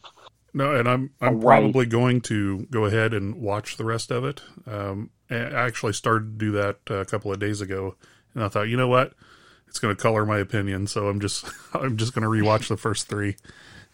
No, 0.54 0.74
and 0.74 0.86
I'm 0.88 1.10
I'm 1.20 1.34
Away. 1.34 1.42
probably 1.42 1.86
going 1.86 2.20
to 2.22 2.66
go 2.70 2.84
ahead 2.84 3.14
and 3.14 3.36
watch 3.36 3.76
the 3.78 3.84
rest 3.84 4.10
of 4.10 4.24
it. 4.24 4.42
Um, 4.66 5.10
I 5.30 5.36
actually 5.36 5.94
started 5.94 6.38
to 6.38 6.44
do 6.46 6.52
that 6.52 6.78
a 6.90 7.04
couple 7.06 7.32
of 7.32 7.38
days 7.38 7.60
ago, 7.62 7.96
and 8.34 8.44
I 8.44 8.48
thought, 8.48 8.68
you 8.68 8.76
know 8.76 8.88
what, 8.88 9.14
it's 9.72 9.78
going 9.78 9.96
to 9.96 10.00
color 10.00 10.26
my 10.26 10.38
opinion, 10.38 10.86
so 10.86 11.08
I'm 11.08 11.18
just 11.18 11.46
I'm 11.74 11.96
just 11.96 12.14
going 12.14 12.24
to 12.24 12.28
rewatch 12.28 12.68
the 12.68 12.76
first 12.76 13.08
three, 13.08 13.36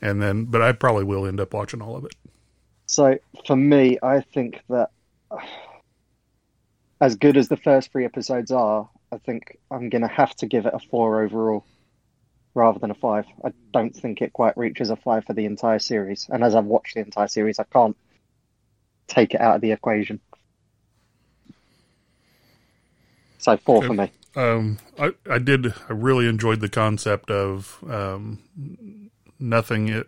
and 0.02 0.20
then, 0.20 0.46
but 0.46 0.60
I 0.60 0.72
probably 0.72 1.04
will 1.04 1.24
end 1.24 1.38
up 1.38 1.54
watching 1.54 1.80
all 1.80 1.96
of 1.96 2.04
it. 2.04 2.16
So 2.86 3.16
for 3.46 3.54
me, 3.54 3.96
I 4.02 4.22
think 4.22 4.60
that 4.70 4.90
as 7.00 7.14
good 7.14 7.36
as 7.36 7.46
the 7.46 7.56
first 7.56 7.92
three 7.92 8.04
episodes 8.04 8.50
are, 8.50 8.88
I 9.12 9.18
think 9.18 9.56
I'm 9.70 9.88
going 9.88 10.02
to 10.02 10.08
have 10.08 10.34
to 10.36 10.46
give 10.46 10.66
it 10.66 10.74
a 10.74 10.80
four 10.80 11.22
overall 11.22 11.64
rather 12.54 12.80
than 12.80 12.90
a 12.90 12.94
five. 12.94 13.26
I 13.44 13.52
don't 13.72 13.94
think 13.94 14.20
it 14.20 14.32
quite 14.32 14.56
reaches 14.56 14.90
a 14.90 14.96
five 14.96 15.26
for 15.26 15.32
the 15.32 15.44
entire 15.44 15.78
series. 15.78 16.26
And 16.28 16.42
as 16.42 16.56
I've 16.56 16.64
watched 16.64 16.94
the 16.94 17.02
entire 17.02 17.28
series, 17.28 17.60
I 17.60 17.64
can't 17.64 17.96
take 19.06 19.32
it 19.32 19.40
out 19.40 19.54
of 19.54 19.60
the 19.60 19.70
equation. 19.70 20.18
So 23.38 23.56
four 23.58 23.84
for 23.84 23.94
me. 23.94 24.10
Um, 24.38 24.78
I 24.98 25.12
I 25.28 25.38
did 25.38 25.74
I 25.88 25.92
really 25.94 26.28
enjoyed 26.28 26.60
the 26.60 26.68
concept 26.68 27.30
of 27.30 27.82
um, 27.90 28.40
nothing. 29.40 29.88
It, 29.88 30.06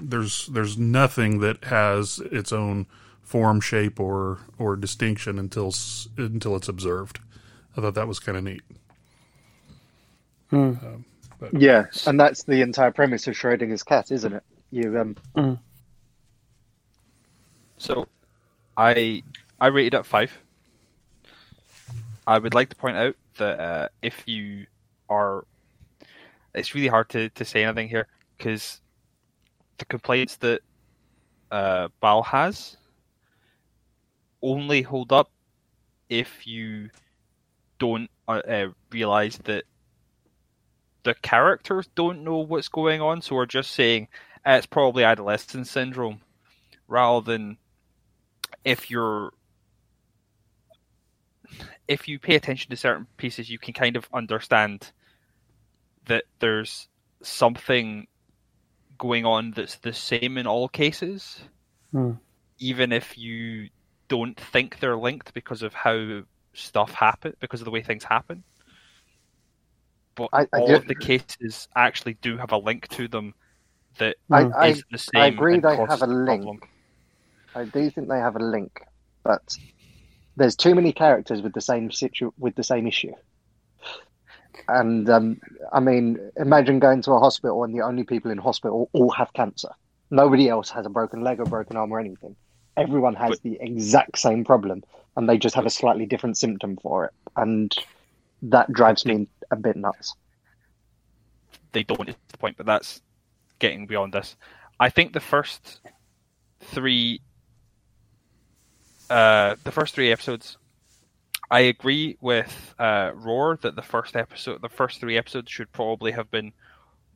there's 0.00 0.48
there's 0.48 0.76
nothing 0.78 1.40
that 1.40 1.64
has 1.64 2.20
its 2.32 2.52
own 2.52 2.86
form, 3.22 3.62
shape, 3.62 3.98
or 3.98 4.40
or 4.58 4.76
distinction 4.76 5.38
until 5.38 5.72
until 6.18 6.56
it's 6.56 6.68
observed. 6.68 7.20
I 7.76 7.80
thought 7.80 7.94
that 7.94 8.08
was 8.08 8.20
kind 8.20 8.36
of 8.36 8.44
neat. 8.44 8.62
Hmm. 10.50 10.72
Um, 10.82 11.06
Yeah, 11.52 11.86
and 12.06 12.20
that's 12.20 12.44
the 12.44 12.60
entire 12.62 12.92
premise 12.92 13.26
of 13.26 13.34
Schrodinger's 13.34 13.82
cat, 13.82 14.10
isn't 14.12 14.32
it? 14.34 14.42
You 14.70 14.98
um, 15.00 15.16
So, 17.78 18.06
I 18.76 19.22
I 19.60 19.68
rated 19.68 19.94
it 19.94 20.06
five. 20.06 20.38
I 22.26 22.38
would 22.38 22.54
like 22.54 22.70
to 22.70 22.76
point 22.76 22.96
out 22.96 23.16
that 23.38 23.60
uh, 23.60 23.88
if 24.02 24.22
you 24.26 24.66
are, 25.08 25.44
it's 26.54 26.74
really 26.74 26.88
hard 26.88 27.08
to, 27.10 27.28
to 27.30 27.44
say 27.44 27.64
anything 27.64 27.88
here 27.88 28.06
because 28.36 28.80
the 29.78 29.84
complaints 29.84 30.36
that 30.36 30.60
uh, 31.50 31.88
Bal 32.00 32.22
has 32.22 32.76
only 34.42 34.82
hold 34.82 35.12
up 35.12 35.30
if 36.08 36.46
you 36.46 36.90
don't 37.78 38.10
uh, 38.28 38.40
uh, 38.48 38.68
realize 38.90 39.38
that 39.44 39.64
the 41.02 41.14
characters 41.14 41.88
don't 41.94 42.24
know 42.24 42.38
what's 42.38 42.68
going 42.68 43.00
on, 43.00 43.20
so 43.20 43.34
we're 43.34 43.46
just 43.46 43.72
saying 43.72 44.08
"Eh, 44.46 44.56
it's 44.56 44.66
probably 44.66 45.04
adolescent 45.04 45.66
syndrome, 45.66 46.20
rather 46.88 47.24
than 47.24 47.58
if 48.64 48.90
you're 48.90 49.32
if 51.88 52.08
you 52.08 52.18
pay 52.18 52.34
attention 52.34 52.70
to 52.70 52.76
certain 52.76 53.06
pieces, 53.16 53.50
you 53.50 53.58
can 53.58 53.74
kind 53.74 53.96
of 53.96 54.08
understand 54.12 54.92
that 56.06 56.24
there's 56.38 56.88
something 57.22 58.06
going 58.98 59.24
on 59.26 59.50
that's 59.52 59.76
the 59.76 59.92
same 59.92 60.38
in 60.38 60.46
all 60.46 60.68
cases, 60.68 61.40
Hmm. 61.92 62.12
even 62.58 62.92
if 62.92 63.18
you 63.18 63.68
don't 64.08 64.38
think 64.38 64.78
they're 64.78 64.96
linked 64.96 65.34
because 65.34 65.62
of 65.62 65.74
how 65.74 66.22
stuff 66.52 66.92
happen, 66.92 67.34
because 67.40 67.60
of 67.60 67.64
the 67.64 67.70
way 67.70 67.82
things 67.82 68.04
happen. 68.04 68.44
But 70.14 70.28
I- 70.32 70.48
I 70.52 70.60
all 70.60 70.66
do- 70.68 70.76
of 70.76 70.86
the 70.86 70.94
cases 70.94 71.68
actually 71.74 72.14
do 72.14 72.36
have 72.36 72.52
a 72.52 72.58
link 72.58 72.88
to 72.88 73.08
them 73.08 73.34
that 73.98 74.16
I. 74.30 74.42
I, 74.44 74.66
is 74.68 74.84
the 74.90 74.98
same. 74.98 75.22
I 75.22 75.26
agree 75.26 75.58
they 75.58 75.76
have 75.76 76.02
a 76.02 76.06
the 76.06 76.12
link. 76.12 76.42
problem. 76.42 76.60
I 77.54 77.64
do 77.64 77.90
think 77.90 78.08
they 78.08 78.18
have 78.18 78.36
a 78.36 78.40
link, 78.40 78.80
but 79.22 79.42
there's 80.36 80.56
too 80.56 80.74
many 80.74 80.92
characters 80.92 81.42
with 81.42 81.52
the 81.54 81.60
same 81.60 81.90
situ 81.90 82.32
with 82.38 82.54
the 82.54 82.64
same 82.64 82.86
issue. 82.86 83.12
And 84.68 85.08
um, 85.10 85.40
I 85.72 85.80
mean, 85.80 86.18
imagine 86.36 86.78
going 86.78 87.02
to 87.02 87.12
a 87.12 87.18
hospital 87.18 87.64
and 87.64 87.74
the 87.74 87.82
only 87.82 88.04
people 88.04 88.30
in 88.30 88.38
hospital 88.38 88.88
all 88.92 89.10
have 89.10 89.32
cancer. 89.32 89.70
Nobody 90.10 90.48
else 90.48 90.70
has 90.70 90.86
a 90.86 90.90
broken 90.90 91.22
leg 91.22 91.40
or 91.40 91.44
broken 91.44 91.76
arm 91.76 91.92
or 91.92 92.00
anything. 92.00 92.36
Everyone 92.76 93.14
has 93.14 93.30
But- 93.30 93.42
the 93.42 93.58
exact 93.60 94.18
same 94.18 94.44
problem, 94.44 94.82
and 95.16 95.28
they 95.28 95.38
just 95.38 95.54
have 95.54 95.66
a 95.66 95.70
slightly 95.70 96.06
different 96.06 96.38
symptom 96.38 96.76
for 96.82 97.04
it. 97.06 97.12
And 97.36 97.74
that 98.42 98.72
drives 98.72 99.04
me 99.04 99.28
a 99.50 99.56
bit 99.56 99.76
nuts. 99.76 100.14
they 101.72 101.82
don't 101.82 102.08
is 102.08 102.14
the 102.28 102.38
point, 102.38 102.56
but 102.56 102.66
that's 102.66 103.02
getting 103.58 103.84
beyond 103.86 104.12
this. 104.12 104.36
I 104.78 104.90
think 104.90 105.12
the 105.12 105.18
first 105.18 105.80
three 106.60 107.20
uh 109.10 109.56
the 109.64 109.72
first 109.72 109.94
three 109.94 110.10
episodes 110.12 110.56
I 111.50 111.60
agree 111.60 112.16
with 112.20 112.74
uh 112.78 113.12
Roar 113.14 113.58
that 113.62 113.76
the 113.76 113.82
first 113.82 114.16
episode 114.16 114.62
the 114.62 114.68
first 114.68 115.00
three 115.00 115.16
episodes 115.16 115.50
should 115.50 115.70
probably 115.72 116.12
have 116.12 116.30
been 116.30 116.52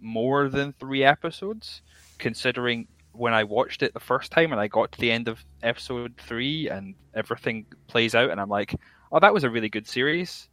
more 0.00 0.48
than 0.48 0.72
three 0.74 1.04
episodes, 1.04 1.82
considering 2.18 2.86
when 3.12 3.34
I 3.34 3.44
watched 3.44 3.82
it 3.82 3.94
the 3.94 4.00
first 4.00 4.30
time 4.30 4.52
and 4.52 4.60
I 4.60 4.68
got 4.68 4.92
to 4.92 5.00
the 5.00 5.10
end 5.10 5.28
of 5.28 5.44
episode 5.62 6.14
three 6.18 6.68
and 6.68 6.94
everything 7.14 7.66
plays 7.88 8.14
out 8.14 8.30
and 8.30 8.40
I'm 8.40 8.48
like, 8.48 8.74
Oh, 9.10 9.18
that 9.18 9.34
was 9.34 9.44
a 9.44 9.50
really 9.50 9.68
good 9.68 9.88
series 9.88 10.48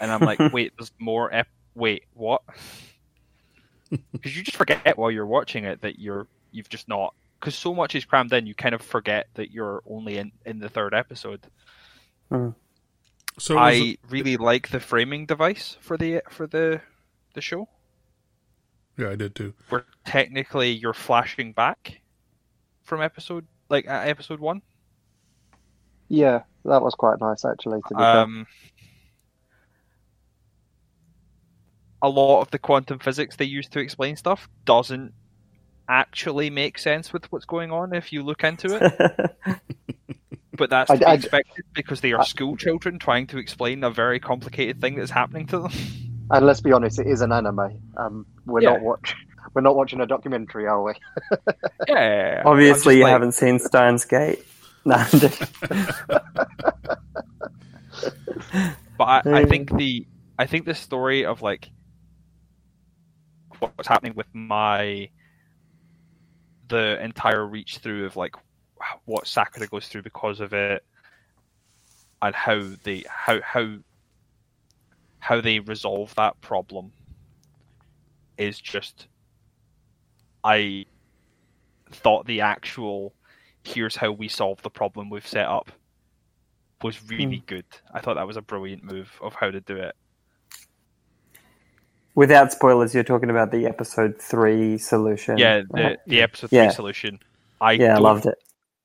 and 0.00 0.10
I'm 0.10 0.20
like, 0.20 0.38
wait, 0.52 0.72
there's 0.78 0.92
more 0.98 1.32
ep- 1.32 1.48
wait, 1.74 2.04
what? 2.14 2.42
because 4.12 4.36
you 4.36 4.42
just 4.42 4.56
forget 4.56 4.98
while 4.98 5.10
you're 5.10 5.26
watching 5.26 5.64
it 5.64 5.80
that 5.82 5.98
you're 5.98 6.26
you've 6.50 6.68
just 6.68 6.88
not 6.88 7.14
because 7.40 7.54
so 7.54 7.74
much 7.74 7.94
is 7.94 8.04
crammed 8.04 8.32
in 8.32 8.46
you 8.46 8.54
kind 8.54 8.74
of 8.74 8.82
forget 8.82 9.28
that 9.34 9.50
you're 9.50 9.82
only 9.86 10.18
in 10.18 10.32
in 10.44 10.58
the 10.58 10.68
third 10.68 10.94
episode 10.94 11.46
So 13.38 13.56
i 13.58 13.72
it- 13.72 14.00
really 14.08 14.36
like 14.36 14.68
the 14.68 14.80
framing 14.80 15.26
device 15.26 15.76
for 15.80 15.96
the 15.96 16.22
for 16.30 16.46
the 16.46 16.82
the 17.34 17.40
show 17.40 17.68
yeah, 18.96 19.10
I 19.10 19.14
did 19.14 19.34
too. 19.34 19.54
where 19.68 19.86
technically 20.04 20.70
you're 20.72 20.92
flashing 20.94 21.52
back 21.52 22.00
from 22.82 23.00
episode 23.02 23.46
like 23.68 23.86
uh, 23.88 23.92
episode 23.92 24.40
one 24.40 24.62
Yeah, 26.08 26.42
that 26.64 26.82
was 26.82 26.94
quite 26.94 27.20
nice 27.20 27.44
actually. 27.44 27.80
To 27.88 27.94
be 27.94 28.06
fair. 28.10 28.24
um 28.24 28.46
a 32.02 32.08
lot 32.08 32.40
of 32.42 32.50
the 32.50 32.58
quantum 32.58 32.98
physics 32.98 33.36
they 33.36 33.44
use 33.44 33.68
to 33.68 33.80
explain 33.80 34.16
stuff 34.16 34.48
doesn't 34.64 35.12
actually 35.88 36.50
make 36.50 36.78
sense 36.78 37.12
with 37.12 37.30
what's 37.32 37.44
going 37.46 37.70
on 37.72 37.94
if 37.94 38.12
you 38.12 38.22
look 38.22 38.44
into 38.44 38.76
it. 38.76 39.58
but 40.52 40.70
that's 40.70 40.88
to 40.88 40.94
I- 40.94 40.98
be 40.98 41.04
I- 41.04 41.14
expected 41.14 41.64
because 41.74 42.00
they 42.00 42.12
are 42.12 42.20
I- 42.20 42.24
school 42.24 42.56
children 42.56 42.98
trying 42.98 43.26
to 43.28 43.38
explain 43.38 43.82
a 43.84 43.90
very 43.90 44.20
complicated 44.20 44.80
thing 44.80 44.96
that's 44.96 45.10
happening 45.10 45.46
to 45.48 45.60
them. 45.60 45.72
And 46.30 46.44
let's 46.44 46.60
be 46.60 46.72
honest, 46.72 46.98
it 46.98 47.06
is 47.06 47.22
an 47.22 47.32
anime. 47.32 47.80
Um, 47.96 48.26
we're 48.44 48.60
Yeah. 48.60 48.72
not 48.72 48.82
watch, 48.82 49.14
we're 49.54 49.62
not 49.62 49.74
watching 49.74 50.02
a 50.02 50.06
documentary, 50.06 50.66
are 50.66 50.82
we? 50.82 50.92
yeah. 51.88 52.42
Obviously, 52.44 52.96
I'm 52.96 52.98
you 52.98 53.04
like- 53.04 53.12
haven't 53.12 53.32
seen 53.32 53.58
Steins 53.58 54.04
Gate. 54.04 54.44
No, 54.84 55.02
But 58.98 59.04
I, 59.04 59.22
I 59.26 59.44
think 59.46 59.74
the 59.76 60.06
I 60.38 60.46
think 60.46 60.64
the 60.66 60.74
story 60.74 61.24
of 61.24 61.40
like 61.40 61.70
what's 63.58 63.88
happening 63.88 64.14
with 64.14 64.26
my 64.34 65.08
the 66.68 67.02
entire 67.02 67.46
reach 67.46 67.78
through 67.78 68.06
of 68.06 68.16
like 68.16 68.34
what 69.04 69.24
Sakuta 69.24 69.68
goes 69.68 69.88
through 69.88 70.02
because 70.02 70.40
of 70.40 70.52
it 70.52 70.84
and 72.22 72.34
how 72.34 72.62
they 72.82 73.04
how 73.08 73.40
how 73.40 73.76
how 75.18 75.40
they 75.40 75.60
resolve 75.60 76.14
that 76.14 76.40
problem 76.40 76.92
is 78.36 78.60
just 78.60 79.08
I 80.44 80.86
thought 81.90 82.26
the 82.26 82.40
actual 82.40 83.14
here's 83.64 83.96
how 83.96 84.12
we 84.12 84.28
solve 84.28 84.62
the 84.62 84.70
problem 84.70 85.10
we've 85.10 85.26
set 85.26 85.46
up 85.46 85.70
was 86.82 86.96
hmm. 86.96 87.08
really 87.08 87.42
good. 87.46 87.64
I 87.92 88.00
thought 88.00 88.14
that 88.14 88.26
was 88.26 88.36
a 88.36 88.42
brilliant 88.42 88.84
move 88.84 89.10
of 89.20 89.34
how 89.34 89.50
to 89.50 89.60
do 89.60 89.76
it. 89.76 89.94
Without 92.18 92.50
spoilers, 92.50 92.94
you're 92.94 93.04
talking 93.04 93.30
about 93.30 93.52
the 93.52 93.64
episode 93.64 94.20
three 94.20 94.76
solution. 94.76 95.38
Yeah, 95.38 95.62
the 95.70 95.98
the 96.08 96.20
episode 96.20 96.50
three 96.50 96.58
Yeah. 96.64 96.70
solution. 96.70 97.20
I 97.60 97.74
yeah, 97.74 97.94
I 97.94 97.98
loved 98.00 98.26
it. 98.26 98.34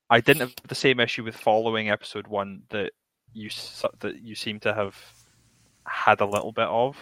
I 0.07 0.21
didn't 0.21 0.41
have 0.41 0.53
the 0.67 0.75
same 0.75 0.99
issue 0.99 1.23
with 1.23 1.35
following 1.35 1.89
episode 1.89 2.27
one 2.27 2.61
that 2.69 2.91
you 3.33 3.49
that 4.01 4.21
you 4.21 4.35
seem 4.35 4.59
to 4.59 4.75
have 4.75 4.95
had 5.87 6.21
a 6.21 6.27
little 6.27 6.51
bit 6.51 6.67
of. 6.67 6.95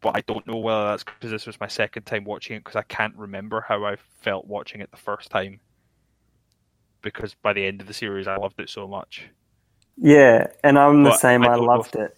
But 0.00 0.16
I 0.16 0.22
don't 0.22 0.44
know 0.48 0.56
whether 0.56 0.84
that's 0.88 1.04
because 1.04 1.30
this 1.30 1.46
was 1.46 1.60
my 1.60 1.68
second 1.68 2.02
time 2.02 2.24
watching 2.24 2.56
it 2.56 2.64
because 2.64 2.74
I 2.74 2.82
can't 2.82 3.14
remember 3.14 3.60
how 3.60 3.84
I 3.84 3.98
felt 4.22 4.48
watching 4.48 4.80
it 4.80 4.90
the 4.90 4.96
first 4.96 5.30
time. 5.30 5.60
Because 7.02 7.34
by 7.34 7.52
the 7.52 7.64
end 7.64 7.82
of 7.82 7.86
the 7.86 7.94
series, 7.94 8.26
I 8.26 8.34
loved 8.34 8.58
it 8.58 8.68
so 8.68 8.88
much. 8.88 9.30
Yeah, 9.96 10.48
and 10.64 10.76
I'm 10.76 11.04
the 11.04 11.12
same. 11.12 11.46
I 11.46 11.54
I, 11.54 11.54
loved 11.54 11.94
it. 11.94 12.16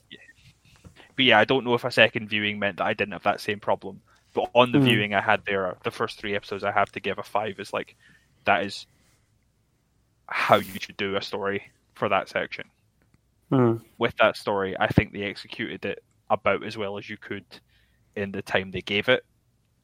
But 1.17 1.25
yeah, 1.27 1.39
I 1.39 1.45
don't 1.45 1.65
know 1.65 1.75
if 1.75 1.85
a 1.85 1.91
second 1.91 2.29
viewing 2.29 2.59
meant 2.59 2.79
that 2.79 2.87
I 2.87 2.95
didn't 2.95 3.13
have 3.13 3.23
that 3.25 3.41
same 3.41 3.61
problem. 3.61 4.03
But 4.35 4.51
on 4.55 4.73
the 4.73 4.79
Hmm. 4.79 4.85
viewing 4.85 5.15
I 5.15 5.21
had 5.21 5.45
there, 5.47 5.77
the 5.85 5.91
first 5.91 6.19
three 6.19 6.35
episodes, 6.35 6.65
I 6.65 6.73
have 6.73 6.91
to 6.93 7.01
give 7.01 7.19
a 7.19 7.23
five. 7.23 7.61
Is 7.61 7.73
like 7.73 7.97
that 8.45 8.65
is 8.65 8.87
how 10.29 10.57
you 10.57 10.75
should 10.81 10.97
do 10.97 11.17
a 11.17 11.23
story 11.23 11.71
for 11.95 12.09
that 12.09 12.29
section. 12.29 12.71
Hmm. 13.51 13.77
With 13.99 14.17
that 14.17 14.37
story, 14.37 14.77
I 14.79 14.89
think 14.89 15.13
they 15.13 15.23
executed 15.23 15.85
it 15.85 16.03
about 16.31 16.65
as 16.65 16.77
well 16.77 16.99
as 16.99 17.09
you 17.09 17.17
could 17.17 17.45
in 18.17 18.33
the 18.33 18.43
time 18.43 18.71
they 18.71 18.83
gave 18.83 19.09
it. 19.09 19.25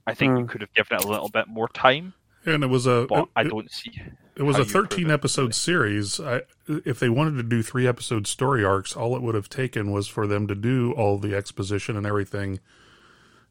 I 0.07 0.15
think 0.15 0.39
you 0.39 0.45
Hmm. 0.45 0.47
could 0.47 0.63
have 0.63 0.73
given 0.75 0.97
it 0.99 1.01
a 1.03 1.07
little 1.09 1.29
bit 1.29 1.49
more 1.49 1.69
time, 1.69 2.15
And 2.47 2.63
it 2.63 2.69
was 2.69 2.87
a 2.87 3.07
but 3.09 3.25
it, 3.25 3.29
I 3.37 3.43
don't 3.45 3.71
see. 3.71 4.01
it 4.37 4.43
was 4.43 4.57
a 4.57 4.61
you 4.61 4.65
improve 4.65 4.91
13 4.91 5.11
it. 5.11 5.13
episode 5.13 5.55
series. 5.55 6.21
I, 6.21 6.43
if 6.67 6.99
they 6.99 7.09
wanted 7.09 7.37
to 7.37 7.43
do 7.43 7.63
three 7.63 7.87
episode 7.87 8.27
story 8.27 8.65
arcs, 8.65 8.97
all 8.97 9.17
it 9.17 9.23
would 9.23 9.35
have 9.35 9.49
taken 9.49 9.91
was 9.91 10.09
for 10.09 10.27
them 10.27 10.47
to 10.47 10.55
do 10.55 10.93
all 10.93 11.19
the 11.19 11.35
exposition 11.35 11.97
and 11.97 12.07
everything 12.07 12.61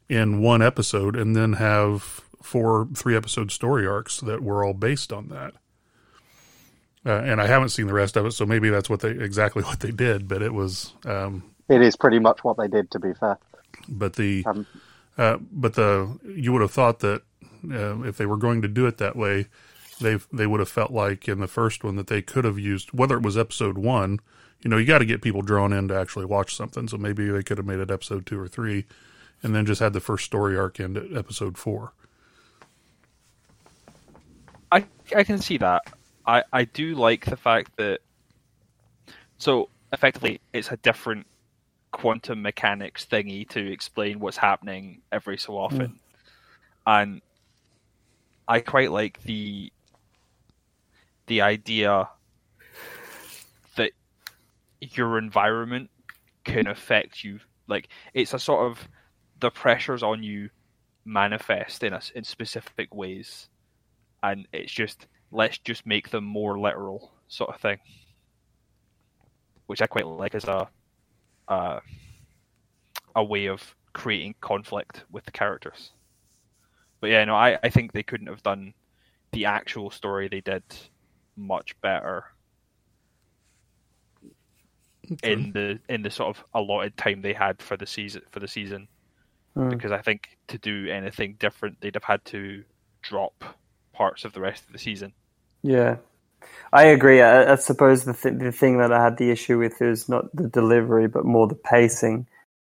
in 0.08 0.40
one 0.40 0.62
episode, 0.62 1.14
and 1.16 1.36
then 1.36 1.54
have 1.54 2.22
four 2.42 2.88
three 2.94 3.16
episode 3.16 3.50
story 3.50 3.86
arcs 3.86 4.20
that 4.20 4.42
were 4.42 4.64
all 4.64 4.72
based 4.74 5.12
on 5.12 5.28
that. 5.28 5.52
Uh, 7.06 7.20
and 7.24 7.40
I 7.40 7.46
haven't 7.46 7.68
seen 7.70 7.86
the 7.86 7.94
rest 7.94 8.16
of 8.16 8.26
it, 8.26 8.32
so 8.32 8.44
maybe 8.44 8.70
that's 8.70 8.90
what 8.90 9.00
they 9.00 9.10
exactly 9.10 9.62
what 9.64 9.80
they 9.80 9.90
did. 9.92 10.26
But 10.28 10.42
it 10.42 10.52
was, 10.52 10.94
um, 11.04 11.44
It 11.68 11.82
is 11.82 11.94
pretty 11.96 12.18
much 12.18 12.42
what 12.42 12.56
they 12.56 12.68
did, 12.68 12.90
to 12.92 12.98
be 12.98 13.12
fair. 13.14 13.38
but 13.88 14.14
the 14.14 14.44
Um, 14.46 14.66
uh, 15.16 15.36
but 15.52 15.74
the 15.74 16.18
you 16.34 16.52
would 16.52 16.62
have 16.62 16.70
thought 16.70 17.00
that 17.00 17.22
uh, 17.70 18.02
if 18.02 18.16
they 18.16 18.26
were 18.26 18.36
going 18.36 18.62
to 18.62 18.68
do 18.68 18.86
it 18.86 18.98
that 18.98 19.16
way, 19.16 19.46
they 20.00 20.18
they 20.32 20.46
would 20.46 20.60
have 20.60 20.68
felt 20.68 20.90
like 20.90 21.28
in 21.28 21.40
the 21.40 21.48
first 21.48 21.84
one 21.84 21.96
that 21.96 22.06
they 22.06 22.22
could 22.22 22.44
have 22.44 22.58
used 22.58 22.92
whether 22.92 23.16
it 23.16 23.22
was 23.22 23.36
episode 23.36 23.78
one. 23.78 24.20
You 24.62 24.70
know, 24.70 24.76
you 24.76 24.86
got 24.86 24.98
to 24.98 25.04
get 25.04 25.22
people 25.22 25.42
drawn 25.42 25.72
in 25.72 25.88
to 25.88 25.94
actually 25.98 26.24
watch 26.24 26.54
something. 26.54 26.88
So 26.88 26.96
maybe 26.96 27.28
they 27.28 27.42
could 27.42 27.58
have 27.58 27.66
made 27.66 27.78
it 27.78 27.90
episode 27.90 28.26
two 28.26 28.40
or 28.40 28.48
three, 28.48 28.86
and 29.42 29.54
then 29.54 29.66
just 29.66 29.80
had 29.80 29.92
the 29.92 30.00
first 30.00 30.24
story 30.24 30.56
arc 30.56 30.80
end 30.80 30.96
at 30.96 31.16
episode 31.16 31.56
four. 31.56 31.92
I 34.70 34.84
I 35.14 35.24
can 35.24 35.38
see 35.38 35.58
that. 35.58 35.82
I 36.26 36.42
I 36.52 36.64
do 36.64 36.94
like 36.94 37.24
the 37.24 37.36
fact 37.36 37.76
that 37.76 38.00
so 39.38 39.68
effectively 39.92 40.40
it's 40.52 40.70
a 40.70 40.76
different 40.76 41.26
quantum 41.90 42.42
mechanics 42.42 43.06
thingy 43.10 43.48
to 43.48 43.72
explain 43.72 44.20
what's 44.20 44.36
happening 44.36 45.00
every 45.10 45.38
so 45.38 45.56
often, 45.56 45.98
and 46.86 47.22
I 48.48 48.60
quite 48.60 48.90
like 48.90 49.22
the 49.22 49.70
the 51.26 51.42
idea 51.42 52.08
that 53.76 53.92
your 54.80 55.18
environment 55.18 55.90
can 56.44 56.66
affect 56.66 57.22
you. 57.22 57.40
Like 57.66 57.88
it's 58.14 58.32
a 58.32 58.38
sort 58.38 58.70
of 58.70 58.88
the 59.40 59.50
pressures 59.50 60.02
on 60.02 60.22
you 60.22 60.48
manifest 61.04 61.84
in 61.84 61.92
us 61.92 62.10
in 62.14 62.24
specific 62.24 62.94
ways 62.94 63.48
and 64.22 64.46
it's 64.52 64.72
just 64.72 65.06
let's 65.30 65.58
just 65.58 65.86
make 65.86 66.10
them 66.10 66.24
more 66.24 66.58
literal 66.58 67.12
sort 67.28 67.50
of 67.50 67.60
thing, 67.60 67.78
which 69.66 69.82
I 69.82 69.86
quite 69.86 70.06
like 70.06 70.34
as 70.34 70.44
a 70.44 70.68
uh, 71.48 71.80
a 73.14 73.24
way 73.24 73.46
of 73.46 73.74
creating 73.92 74.34
conflict 74.40 75.04
with 75.10 75.24
the 75.24 75.32
characters. 75.32 75.90
But 77.00 77.10
yeah, 77.10 77.24
no, 77.24 77.34
I, 77.34 77.58
I 77.62 77.68
think 77.70 77.92
they 77.92 78.02
couldn't 78.02 78.28
have 78.28 78.42
done 78.42 78.74
the 79.32 79.46
actual 79.46 79.90
story 79.90 80.28
they 80.28 80.40
did 80.40 80.64
much 81.36 81.80
better 81.80 82.24
in 85.22 85.52
the 85.52 85.78
in 85.88 86.02
the 86.02 86.10
sort 86.10 86.36
of 86.36 86.44
allotted 86.54 86.96
time 86.96 87.22
they 87.22 87.32
had 87.32 87.62
for 87.62 87.76
the 87.76 87.86
season 87.86 88.22
for 88.30 88.40
the 88.40 88.48
season 88.48 88.88
Hmm. 89.54 89.70
because 89.70 89.92
I 89.92 90.00
think 90.02 90.38
to 90.48 90.58
do 90.58 90.88
anything 90.88 91.36
different 91.38 91.80
they'd 91.80 91.94
have 91.94 92.04
had 92.04 92.24
to 92.26 92.64
drop 93.02 93.44
parts 93.92 94.24
of 94.24 94.32
the 94.32 94.40
rest 94.40 94.64
of 94.66 94.72
the 94.72 94.78
season. 94.78 95.12
Yeah, 95.62 95.96
I 96.72 96.84
agree. 96.86 97.20
I, 97.22 97.52
I 97.52 97.56
suppose 97.56 98.04
the 98.04 98.14
th- 98.14 98.38
the 98.38 98.52
thing 98.52 98.78
that 98.78 98.92
I 98.92 99.02
had 99.02 99.16
the 99.18 99.30
issue 99.30 99.58
with 99.58 99.82
is 99.82 100.08
not 100.08 100.34
the 100.34 100.48
delivery, 100.48 101.08
but 101.08 101.24
more 101.24 101.48
the 101.48 101.54
pacing. 101.54 102.28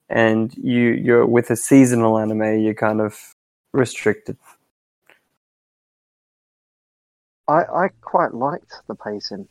And 0.08 0.54
you 0.56 0.90
you're 0.90 1.26
with 1.26 1.50
a 1.50 1.56
seasonal 1.56 2.18
anime, 2.18 2.60
you're 2.60 2.74
kind 2.74 3.00
of 3.00 3.18
restricted. 3.72 4.36
I, 7.48 7.62
I 7.62 7.88
quite 8.00 8.34
liked 8.34 8.82
the 8.86 8.94
pacing. 8.94 9.48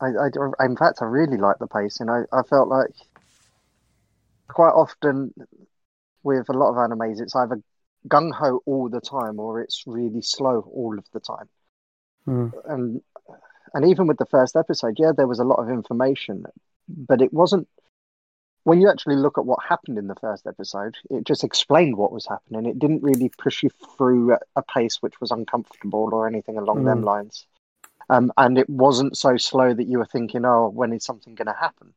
I, 0.00 0.06
I, 0.06 0.64
in 0.64 0.76
fact, 0.76 0.98
I 1.00 1.06
really 1.06 1.36
liked 1.36 1.60
the 1.60 1.66
pacing. 1.66 2.08
I, 2.08 2.22
I 2.32 2.42
felt 2.42 2.68
like 2.68 2.90
quite 4.48 4.70
often 4.70 5.32
with 6.22 6.48
a 6.48 6.52
lot 6.52 6.70
of 6.70 6.76
animes, 6.76 7.20
it's 7.20 7.36
either 7.36 7.62
gung 8.08 8.32
ho 8.32 8.62
all 8.66 8.88
the 8.88 9.00
time 9.00 9.38
or 9.38 9.60
it's 9.60 9.84
really 9.86 10.22
slow 10.22 10.68
all 10.72 10.98
of 10.98 11.04
the 11.12 11.20
time. 11.20 11.48
Hmm. 12.24 12.48
And 12.66 13.02
and 13.74 13.88
even 13.88 14.06
with 14.06 14.18
the 14.18 14.26
first 14.26 14.56
episode, 14.56 14.96
yeah, 14.98 15.12
there 15.16 15.26
was 15.26 15.38
a 15.38 15.44
lot 15.44 15.58
of 15.58 15.68
information, 15.68 16.44
but 16.88 17.20
it 17.20 17.32
wasn't. 17.32 17.68
When 18.68 18.82
you 18.82 18.90
actually 18.90 19.16
look 19.16 19.38
at 19.38 19.46
what 19.46 19.64
happened 19.64 19.96
in 19.96 20.08
the 20.08 20.14
first 20.16 20.46
episode, 20.46 20.94
it 21.08 21.24
just 21.24 21.42
explained 21.42 21.96
what 21.96 22.12
was 22.12 22.26
happening. 22.26 22.66
It 22.66 22.78
didn't 22.78 23.02
really 23.02 23.30
push 23.30 23.62
you 23.62 23.70
through 23.70 24.36
a 24.56 24.62
pace 24.62 24.98
which 25.00 25.18
was 25.22 25.30
uncomfortable 25.30 26.10
or 26.12 26.26
anything 26.26 26.58
along 26.58 26.84
them 26.84 27.00
Mm. 27.00 27.04
lines. 27.06 27.46
Um, 28.10 28.30
and 28.36 28.58
it 28.58 28.68
wasn't 28.68 29.16
so 29.16 29.38
slow 29.38 29.72
that 29.72 29.84
you 29.88 29.96
were 29.96 30.04
thinking, 30.04 30.44
"Oh, 30.44 30.68
when 30.68 30.92
is 30.92 31.02
something 31.02 31.34
going 31.34 31.46
to 31.46 31.54
happen?" 31.54 31.94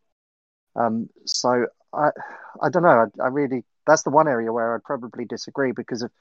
Um, 0.77 1.09
so 1.25 1.67
I, 1.91 2.11
I 2.61 2.69
don't 2.69 2.83
know. 2.83 3.05
I, 3.19 3.23
I 3.23 3.27
really 3.27 3.65
that's 3.85 4.03
the 4.03 4.09
one 4.11 4.29
area 4.29 4.53
where 4.53 4.73
I'd 4.73 4.85
probably 4.85 5.25
disagree 5.25 5.73
because 5.73 6.03
of, 6.03 6.11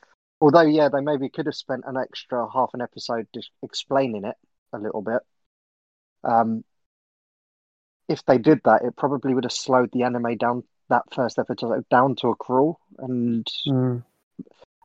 although 0.40 0.62
yeah, 0.62 0.88
they 0.88 1.00
maybe 1.00 1.28
could 1.28 1.46
have 1.46 1.54
spent 1.54 1.84
an 1.86 1.96
extra 1.96 2.50
half 2.50 2.74
an 2.74 2.80
episode 2.80 3.28
just 3.32 3.52
explaining 3.62 4.24
it 4.24 4.36
a 4.72 4.78
little 4.78 5.02
bit. 5.02 5.22
Um, 6.24 6.64
if 8.10 8.24
they 8.26 8.38
did 8.38 8.60
that, 8.64 8.82
it 8.82 8.96
probably 8.96 9.32
would 9.34 9.44
have 9.44 9.52
slowed 9.52 9.90
the 9.92 10.02
anime 10.02 10.36
down 10.36 10.64
that 10.88 11.04
first 11.14 11.38
episode 11.38 11.88
down 11.88 12.16
to 12.16 12.28
a 12.28 12.34
crawl, 12.36 12.78
and 12.98 13.46
Hmm. 13.64 13.98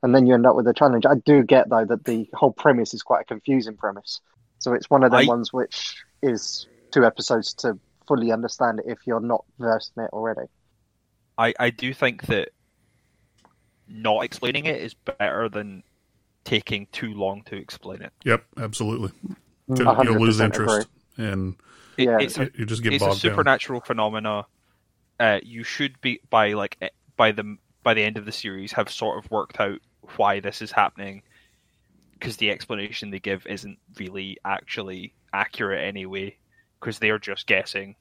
and 0.04 0.14
then 0.14 0.28
you 0.28 0.36
end 0.36 0.46
up 0.46 0.56
with 0.56 0.68
a 0.68 0.74
challenge. 0.74 1.06
I 1.06 1.16
do 1.16 1.44
get 1.44 1.68
though 1.70 1.86
that 1.86 2.06
the 2.06 2.30
whole 2.34 2.52
premise 2.54 2.94
is 2.94 3.02
quite 3.02 3.22
a 3.22 3.26
confusing 3.26 3.76
premise, 3.76 4.22
so 4.60 4.74
it's 4.74 4.90
one 4.90 5.04
of 5.04 5.12
them 5.12 5.22
I- 5.22 5.26
ones 5.26 5.52
which 5.52 5.98
is 6.22 6.68
two 6.92 7.04
episodes 7.06 7.54
to 7.56 7.78
fully 8.08 8.32
understand 8.32 8.80
it 8.80 8.86
if 8.88 9.00
you're 9.08 9.20
not 9.20 9.44
versed 9.58 9.92
in 9.98 10.04
it 10.04 10.12
already. 10.14 10.48
I, 11.38 11.54
I 11.60 11.70
do 11.72 11.94
think 11.94 12.28
that 12.28 12.50
not 13.88 14.24
explaining 14.24 14.66
it 14.66 14.80
is 14.82 14.94
better 14.94 15.50
than 15.50 15.84
taking 16.44 16.88
too 16.92 17.14
long 17.14 17.42
to 17.44 17.56
explain 17.56 18.02
it. 18.04 18.14
Yep, 18.24 18.46
absolutely. 18.58 19.10
Mm. 19.70 20.04
You'll 20.04 20.20
lose 20.20 20.40
100% 20.40 20.46
interest, 20.46 20.88
and 21.18 21.56
It- 21.98 22.06
Yeah. 22.06 22.18
it's 22.20 22.38
a, 22.38 22.44
you, 22.46 22.52
you 22.60 22.66
just 22.66 22.84
get 22.84 22.94
it's 22.94 23.04
a 23.04 23.08
bogged 23.08 23.22
down. 23.22 23.32
supernatural 23.32 23.82
phenomena. 23.82 24.46
Uh, 25.20 25.40
you 25.44 25.64
should 25.64 26.00
be 26.02 26.20
by 26.30 26.54
like 26.54 26.78
by 27.16 27.32
the 27.32 27.58
by 27.84 27.94
the 27.94 28.04
end 28.04 28.18
of 28.18 28.26
the 28.26 28.32
series 28.32 28.74
have 28.74 28.90
sort 28.90 29.24
of 29.24 29.30
worked 29.32 29.60
out 29.60 29.80
why 30.18 30.40
this 30.40 30.62
is 30.62 30.72
happening, 30.72 31.24
because 32.14 32.38
the 32.38 32.52
explanation 32.52 33.12
they 33.12 33.20
give 33.20 33.46
isn't 33.48 33.78
really 33.98 34.38
actually 34.44 35.14
accurate 35.34 35.84
anyway, 35.88 36.36
because 36.80 37.00
they're 37.00 37.20
just 37.20 37.48
guessing, 37.48 37.96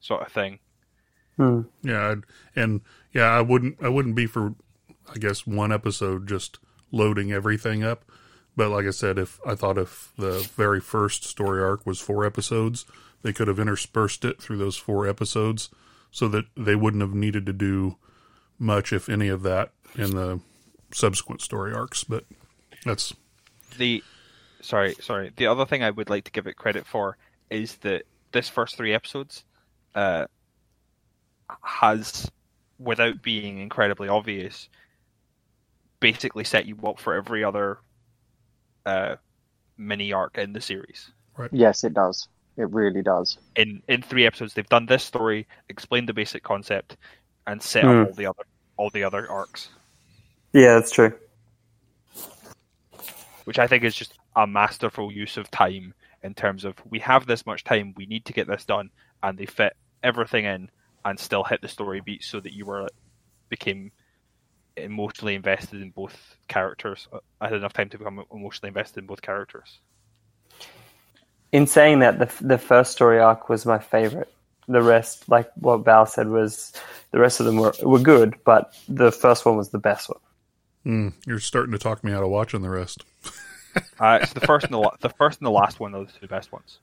sort 0.00 0.22
of 0.26 0.32
thing. 0.32 0.58
Hmm. 1.36 1.62
Yeah, 1.82 2.10
I'd, 2.10 2.22
and 2.54 2.82
yeah, 3.12 3.24
I 3.30 3.40
wouldn't. 3.40 3.76
I 3.82 3.88
wouldn't 3.88 4.14
be 4.14 4.26
for, 4.26 4.54
I 5.12 5.18
guess, 5.18 5.46
one 5.46 5.72
episode 5.72 6.28
just 6.28 6.58
loading 6.92 7.32
everything 7.32 7.82
up. 7.82 8.04
But 8.56 8.70
like 8.70 8.86
I 8.86 8.90
said, 8.90 9.18
if 9.18 9.40
I 9.46 9.54
thought 9.56 9.78
if 9.78 10.12
the 10.16 10.48
very 10.54 10.80
first 10.80 11.24
story 11.24 11.60
arc 11.62 11.84
was 11.86 11.98
four 11.98 12.24
episodes, 12.24 12.84
they 13.24 13.32
could 13.32 13.48
have 13.48 13.58
interspersed 13.58 14.24
it 14.24 14.40
through 14.40 14.58
those 14.58 14.76
four 14.76 15.08
episodes, 15.08 15.70
so 16.10 16.28
that 16.28 16.44
they 16.56 16.76
wouldn't 16.76 17.00
have 17.00 17.14
needed 17.14 17.46
to 17.46 17.52
do 17.52 17.96
much, 18.58 18.92
if 18.92 19.08
any, 19.08 19.28
of 19.28 19.42
that 19.42 19.72
in 19.96 20.10
the 20.14 20.40
subsequent 20.92 21.40
story 21.40 21.72
arcs. 21.74 22.04
But 22.04 22.24
that's 22.84 23.14
the 23.78 24.04
sorry 24.60 24.94
sorry 25.00 25.32
the 25.36 25.46
other 25.46 25.66
thing 25.66 25.82
i 25.82 25.90
would 25.90 26.08
like 26.08 26.24
to 26.24 26.30
give 26.30 26.46
it 26.46 26.56
credit 26.56 26.86
for 26.86 27.18
is 27.50 27.76
that 27.78 28.04
this 28.32 28.48
first 28.48 28.76
three 28.76 28.94
episodes 28.94 29.44
uh 29.94 30.26
has 31.60 32.30
without 32.78 33.20
being 33.20 33.58
incredibly 33.58 34.08
obvious 34.08 34.68
basically 36.00 36.44
set 36.44 36.66
you 36.66 36.78
up 36.86 36.98
for 36.98 37.14
every 37.14 37.44
other 37.44 37.78
uh 38.86 39.16
mini 39.76 40.12
arc 40.12 40.38
in 40.38 40.52
the 40.52 40.60
series 40.60 41.10
Yes, 41.52 41.84
it 41.84 41.94
does. 41.94 42.28
It 42.56 42.70
really 42.70 43.02
does. 43.02 43.38
in 43.56 43.82
in 43.88 44.02
three 44.02 44.26
episodes 44.26 44.54
they've 44.54 44.68
done 44.68 44.86
this 44.86 45.02
story 45.02 45.46
explained 45.68 46.08
the 46.08 46.12
basic 46.14 46.42
concept 46.42 46.96
and 47.46 47.60
set 47.62 47.84
Hmm. 47.84 47.90
up 47.90 48.06
all 48.08 48.14
the 48.14 48.26
other 48.26 48.42
all 48.76 48.90
the 48.90 49.04
other 49.04 49.28
arcs 49.30 49.68
Yeah, 50.52 50.74
that's 50.74 50.92
true. 50.92 51.12
which 53.44 53.58
I 53.58 53.66
think 53.66 53.84
is 53.84 53.94
just 53.94 54.14
a 54.36 54.46
masterful 54.46 55.12
use 55.12 55.36
of 55.36 55.50
time 55.50 55.94
in 56.22 56.34
terms 56.34 56.64
of 56.64 56.74
we 56.88 56.98
have 57.00 57.26
this 57.26 57.44
much 57.44 57.64
time, 57.64 57.92
we 57.96 58.06
need 58.06 58.24
to 58.26 58.32
get 58.32 58.46
this 58.46 58.64
done, 58.64 58.90
and 59.22 59.36
they 59.36 59.44
fit 59.46 59.74
everything 60.02 60.46
in 60.46 60.70
and 61.04 61.18
still 61.18 61.44
hit 61.44 61.60
the 61.60 61.68
story 61.68 62.00
beat 62.00 62.24
so 62.24 62.40
that 62.40 62.52
you 62.54 62.64
were 62.64 62.88
became 63.50 63.92
emotionally 64.76 65.34
invested 65.34 65.82
in 65.82 65.90
both 65.90 66.36
characters. 66.48 67.06
I 67.40 67.48
had 67.48 67.56
enough 67.58 67.74
time 67.74 67.90
to 67.90 67.98
become 67.98 68.24
emotionally 68.32 68.68
invested 68.68 69.00
in 69.00 69.06
both 69.06 69.20
characters. 69.22 69.80
In 71.54 71.66
saying 71.66 72.00
that, 72.00 72.18
the 72.18 72.28
the 72.46 72.58
first 72.58 72.92
story 72.92 73.20
arc 73.20 73.48
was 73.48 73.64
my 73.64 73.78
favorite. 73.78 74.28
The 74.66 74.82
rest, 74.82 75.28
like 75.28 75.50
what 75.56 75.84
Bal 75.84 76.06
said, 76.06 76.28
was 76.28 76.72
the 77.12 77.18
rest 77.20 77.38
of 77.40 77.46
them 77.46 77.56
were 77.56 77.72
were 77.82 78.00
good, 78.00 78.34
but 78.44 78.74
the 78.88 79.12
first 79.12 79.44
one 79.46 79.56
was 79.56 79.68
the 79.70 79.78
best 79.78 80.08
one. 80.08 80.20
mm, 80.86 81.12
you're 81.26 81.38
starting 81.38 81.72
to 81.72 81.78
talk 81.78 82.02
me 82.02 82.12
out 82.12 82.22
of 82.24 82.30
watching 82.30 82.62
the 82.62 82.70
rest. 82.70 83.04
Uh, 83.98 84.24
so 84.24 84.34
the 84.38 84.46
first 84.46 84.64
and 84.66 84.72
the 84.74 84.78
la- 84.78 84.94
the 85.00 85.08
first 85.10 85.40
and 85.40 85.46
the 85.46 85.50
last 85.50 85.80
one 85.80 85.94
are 85.96 86.04
the 86.04 86.12
two 86.20 86.28
best 86.28 86.52
ones. 86.52 86.78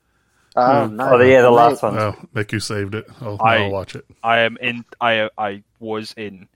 Oh, 0.56 0.86
Hmm. 0.88 0.96
no. 0.96 1.04
Oh, 1.14 1.20
yeah, 1.22 1.40
the 1.40 1.50
last 1.50 1.82
one. 1.82 1.98
Oh, 1.98 2.14
Mick, 2.34 2.52
you 2.52 2.60
saved 2.60 2.94
it. 2.94 3.06
I'll, 3.22 3.38
I- 3.40 3.64
I'll 3.64 3.70
watch 3.70 3.94
it. 3.96 4.04
I 4.22 4.40
am 4.40 4.58
in. 4.60 4.84
I 5.00 5.30
I 5.38 5.62
was 5.80 6.12
in 6.18 6.48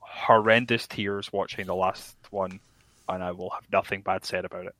horrendous 0.00 0.86
tears 0.86 1.30
watching 1.32 1.66
the 1.66 1.74
last 1.74 2.16
one, 2.30 2.58
and 3.08 3.22
I 3.22 3.32
will 3.32 3.50
have 3.50 3.64
nothing 3.70 4.00
bad 4.00 4.24
said 4.24 4.44
about 4.46 4.64
it. 4.66 4.74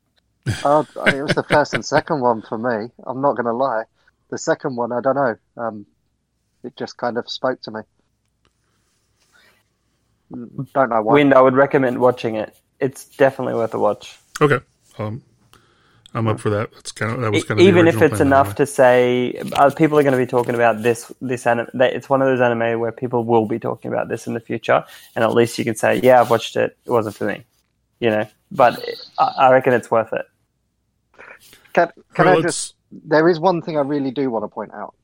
Oh, 0.65 0.87
it 1.07 1.23
was 1.23 1.35
the 1.35 1.45
first 1.49 1.75
and 1.75 1.85
second 1.85 2.21
one 2.21 2.43
for 2.43 2.59
me. 2.59 2.91
I'm 3.05 3.21
not 3.21 3.37
going 3.37 3.47
to 3.47 3.53
lie. 3.53 3.85
The 4.31 4.39
second 4.39 4.77
one, 4.77 4.93
I 4.93 5.01
don't 5.01 5.15
know. 5.15 5.37
Um, 5.57 5.87
it 6.65 6.77
just 6.77 6.97
kind 6.97 7.19
of 7.19 7.31
spoke 7.31 7.61
to 7.63 7.71
me. 7.71 7.81
Don't 10.73 10.91
know 10.91 11.03
why. 11.03 11.15
Wind, 11.15 11.35
I 11.35 11.41
would 11.41 11.55
recommend 11.55 11.99
watching 12.01 12.37
it. 12.37 12.57
It's 12.81 13.05
definitely 13.05 13.55
worth 13.55 13.75
a 13.75 13.79
watch. 13.79 14.19
Okay, 14.41 14.61
um, 14.99 15.23
I'm 16.15 16.27
up 16.27 16.41
for 16.41 16.51
that. 16.51 16.73
That's 16.73 16.93
kind 16.93 17.13
of 17.13 17.21
that 17.21 17.33
was 17.33 17.45
kind 17.45 17.61
of 17.61 17.67
even 17.67 17.87
if 17.87 18.03
it's 18.03 18.21
enough 18.21 18.49
anyway. 18.49 18.57
to 18.57 18.67
say 18.67 19.43
uh, 19.53 19.71
people 19.71 19.99
are 19.99 20.03
going 20.03 20.13
to 20.13 20.19
be 20.19 20.27
talking 20.27 20.55
about 20.55 20.83
this 20.83 21.11
this 21.21 21.47
anime 21.47 21.69
it's 21.75 22.09
one 22.09 22.21
of 22.21 22.29
those 22.29 22.41
anime 22.41 22.81
where 22.81 22.93
people 22.93 23.25
will 23.25 23.47
be 23.47 23.59
talking 23.59 23.91
about 23.91 24.09
this 24.09 24.27
in 24.27 24.35
the 24.35 24.41
future 24.41 24.85
and 25.15 25.25
at 25.25 25.33
least 25.33 25.59
you 25.59 25.65
can 25.65 25.75
say 25.75 26.01
yeah 26.03 26.21
i've 26.21 26.29
watched 26.29 26.57
it 26.57 26.77
it 26.85 26.91
wasn't 26.91 27.15
for 27.15 27.25
me 27.25 27.45
you 27.99 28.11
know 28.11 28.27
but 28.51 28.85
i, 29.19 29.25
I 29.39 29.53
reckon 29.53 29.73
it's 29.73 29.91
worth 29.91 30.13
it 30.13 30.27
Can, 31.73 31.91
can 32.15 32.27
Well, 32.27 32.39
I 32.39 32.43
just? 32.43 32.75
There 32.91 33.29
is 33.29 33.41
one 33.41 33.63
thing 33.63 33.77
I 33.79 33.81
really 33.81 34.11
do 34.11 34.31
want 34.31 34.45
to 34.45 34.49
point 34.49 34.73
out 34.75 34.95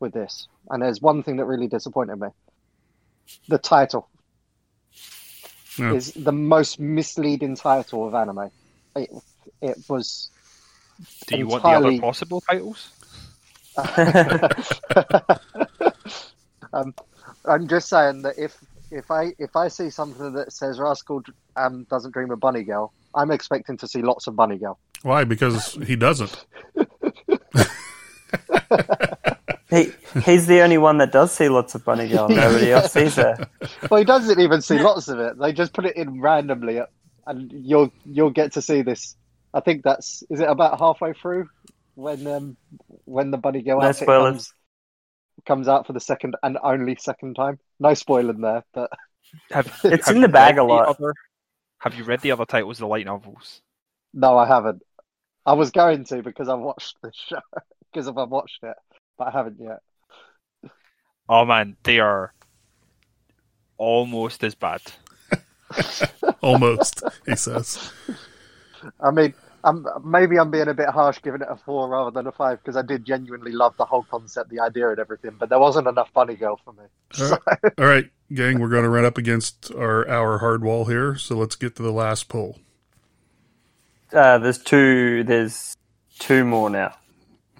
with 0.00 0.12
this, 0.12 0.48
and 0.68 0.82
there's 0.82 1.00
one 1.00 1.22
thing 1.22 1.36
that 1.36 1.44
really 1.44 1.68
disappointed 1.68 2.16
me. 2.16 2.28
The 3.48 3.58
title 3.58 4.08
Yeah. 5.78 5.92
is 5.92 6.12
the 6.14 6.32
most 6.32 6.80
misleading 6.80 7.54
title 7.54 8.08
of 8.08 8.14
anime. 8.14 8.50
It, 8.96 9.10
it 9.62 9.78
was. 9.88 10.30
Do 11.28 11.38
you 11.38 11.46
want 11.46 11.62
the 11.62 11.68
Entirely- 11.68 11.96
other 11.98 12.02
possible 12.02 12.40
titles? 12.40 12.90
um, 16.72 16.94
I'm 17.44 17.68
just 17.68 17.88
saying 17.88 18.22
that 18.22 18.34
if 18.38 18.56
if 18.90 19.10
I 19.10 19.32
if 19.38 19.54
I 19.56 19.68
see 19.68 19.90
something 19.90 20.32
that 20.34 20.52
says 20.52 20.78
Rascal 20.78 21.22
um, 21.56 21.84
doesn't 21.84 22.12
dream 22.12 22.30
of 22.30 22.40
Bunny 22.40 22.64
Girl, 22.64 22.92
I'm 23.14 23.30
expecting 23.30 23.76
to 23.78 23.88
see 23.88 24.02
lots 24.02 24.26
of 24.26 24.34
Bunny 24.36 24.58
Girl. 24.58 24.78
Why? 25.02 25.24
Because 25.24 25.74
he 25.86 25.96
doesn't. 25.96 26.44
he, 29.70 29.92
he's 30.24 30.46
the 30.46 30.60
only 30.62 30.78
one 30.78 30.98
that 30.98 31.12
does 31.12 31.32
see 31.32 31.48
lots 31.48 31.74
of 31.74 31.84
bunny 31.84 32.08
girl 32.08 32.28
nobody 32.28 32.72
else 32.72 32.92
sees 32.92 33.16
her 33.16 33.36
Well, 33.90 33.98
he 33.98 34.04
doesn't 34.04 34.38
even 34.38 34.62
see 34.62 34.78
lots 34.78 35.08
of 35.08 35.18
it. 35.18 35.38
They 35.38 35.52
just 35.52 35.72
put 35.72 35.86
it 35.86 35.96
in 35.96 36.20
randomly, 36.20 36.80
and 37.26 37.52
you'll 37.52 37.92
you'll 38.04 38.30
get 38.30 38.52
to 38.52 38.62
see 38.62 38.82
this. 38.82 39.16
I 39.54 39.60
think 39.60 39.82
that's 39.82 40.22
is 40.30 40.40
it 40.40 40.48
about 40.48 40.78
halfway 40.78 41.12
through 41.12 41.48
when 41.94 42.26
um 42.26 42.56
when 43.04 43.30
the 43.30 43.38
Bunny 43.38 43.62
Girl 43.62 43.80
no 43.80 43.92
spoilers 43.92 44.32
comes, 44.32 44.54
comes 45.46 45.68
out 45.68 45.86
for 45.86 45.92
the 45.92 46.00
second 46.00 46.36
and 46.42 46.58
only 46.62 46.96
second 46.96 47.34
time. 47.34 47.58
No 47.78 47.94
spoiling 47.94 48.40
there, 48.40 48.64
but 48.74 48.90
Have, 49.50 49.66
It's 49.84 50.06
have 50.06 50.16
in 50.16 50.22
the 50.22 50.28
bag 50.28 50.58
a 50.58 50.64
lot. 50.64 50.88
Other, 50.88 51.14
have 51.78 51.94
you 51.94 52.04
read 52.04 52.20
the 52.20 52.32
other 52.32 52.44
titles 52.44 52.78
of 52.78 52.80
the 52.80 52.88
light 52.88 53.06
novels? 53.06 53.62
no, 54.12 54.36
I 54.36 54.46
haven't. 54.46 54.82
I 55.46 55.54
was 55.54 55.70
going 55.70 56.04
to 56.04 56.22
because 56.22 56.48
I've 56.48 56.60
watched 56.60 56.96
the 57.02 57.12
show 57.14 57.40
because 57.92 58.08
if 58.08 58.16
I 58.16 58.24
watched 58.24 58.62
it, 58.62 58.76
but 59.18 59.28
I 59.28 59.30
haven't 59.30 59.58
yet. 59.60 59.80
Oh 61.28 61.44
man, 61.44 61.76
they 61.84 62.00
are 62.00 62.32
almost 63.78 64.44
as 64.44 64.54
bad. 64.54 64.82
Almost, 66.42 67.02
he 67.26 67.36
says. 67.36 67.92
I 69.00 69.10
mean, 69.10 69.34
I'm, 69.62 69.86
maybe 70.04 70.38
I'm 70.38 70.50
being 70.50 70.68
a 70.68 70.74
bit 70.74 70.88
harsh 70.88 71.20
giving 71.22 71.42
it 71.42 71.48
a 71.50 71.56
four 71.56 71.88
rather 71.88 72.10
than 72.10 72.26
a 72.26 72.32
five 72.32 72.58
because 72.58 72.76
I 72.76 72.82
did 72.82 73.04
genuinely 73.04 73.52
love 73.52 73.76
the 73.76 73.84
whole 73.84 74.04
concept, 74.04 74.50
the 74.50 74.60
idea, 74.60 74.88
and 74.90 74.98
everything. 74.98 75.36
But 75.38 75.48
there 75.48 75.58
wasn't 75.58 75.86
enough 75.86 76.12
Bunny 76.12 76.34
Girl 76.34 76.58
for 76.64 76.72
me. 76.72 76.84
All 77.20 77.26
So, 77.28 77.38
All 77.78 77.86
right, 77.86 78.10
gang, 78.32 78.58
we're 78.58 78.68
going 78.68 78.84
to 78.84 78.90
run 78.90 79.04
up 79.04 79.18
against 79.18 79.72
our 79.74 80.08
hour 80.08 80.38
hard 80.38 80.62
wall 80.62 80.86
here, 80.86 81.16
so 81.16 81.36
let's 81.36 81.56
get 81.56 81.76
to 81.76 81.82
the 81.82 81.92
last 81.92 82.28
poll. 82.28 82.58
Uh, 84.12 84.38
there's 84.38 84.58
two 84.58 85.24
there's 85.24 85.74
two 86.18 86.44
more 86.44 86.68
now 86.70 86.94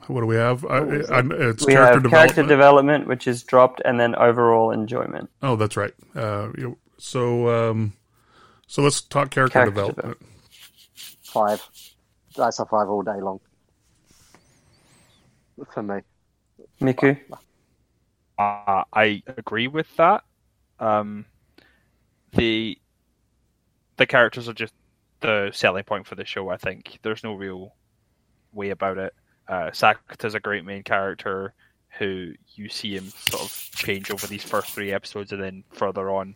What 0.07 0.21
do 0.21 0.27
we 0.27 0.37
have? 0.37 0.65
I, 0.65 0.79
I, 0.79 0.81
it's 0.81 1.67
we 1.67 1.73
character 1.73 1.75
have 1.75 2.03
development. 2.03 2.11
character 2.11 2.43
development 2.43 3.07
which 3.07 3.27
is 3.27 3.43
dropped 3.43 3.81
and 3.85 3.99
then 3.99 4.15
overall 4.17 4.71
enjoyment 4.71 5.31
oh, 5.43 5.57
that's 5.57 5.77
right. 5.77 5.95
Uh, 6.15 6.49
you- 6.59 6.79
so, 7.03 7.49
um, 7.71 7.95
so 8.67 8.83
let's 8.83 9.01
talk 9.01 9.31
character, 9.31 9.55
Character 9.55 9.71
development. 9.87 10.19
five. 11.25 11.67
That's 12.37 12.59
a 12.59 12.67
five 12.67 12.89
all 12.91 13.01
day 13.03 13.21
long 13.23 13.41
for 15.73 15.83
me. 15.83 16.01
miku 16.83 17.19
Uh, 18.39 18.85
I 18.93 19.23
agree 19.27 19.67
with 19.67 19.95
that. 19.97 20.25
Um, 20.79 21.25
the 22.33 22.79
the 23.97 24.07
characters 24.07 24.49
are 24.49 24.55
just 24.55 24.73
the 25.21 25.51
selling 25.53 25.85
point 25.85 26.07
for 26.07 26.15
the 26.15 26.25
show. 26.25 26.49
I 26.49 26.57
think 26.57 26.99
there's 27.03 27.25
no 27.25 27.35
real 27.35 27.75
way 28.53 28.71
about 28.71 28.99
it. 28.99 29.15
Uh, 29.49 29.71
Sakuta's 29.71 30.35
a 30.35 30.41
great 30.41 30.65
main 30.65 30.83
character 30.83 31.55
who 31.99 32.33
you 32.55 32.69
see 32.69 32.95
him 32.97 33.09
sort 33.09 33.43
of 33.43 33.71
change 33.75 34.11
over 34.11 34.27
these 34.27 34.45
first 34.45 34.71
three 34.73 34.93
episodes, 34.93 35.33
and 35.33 35.43
then 35.43 35.65
further 35.73 36.11
on 36.11 36.35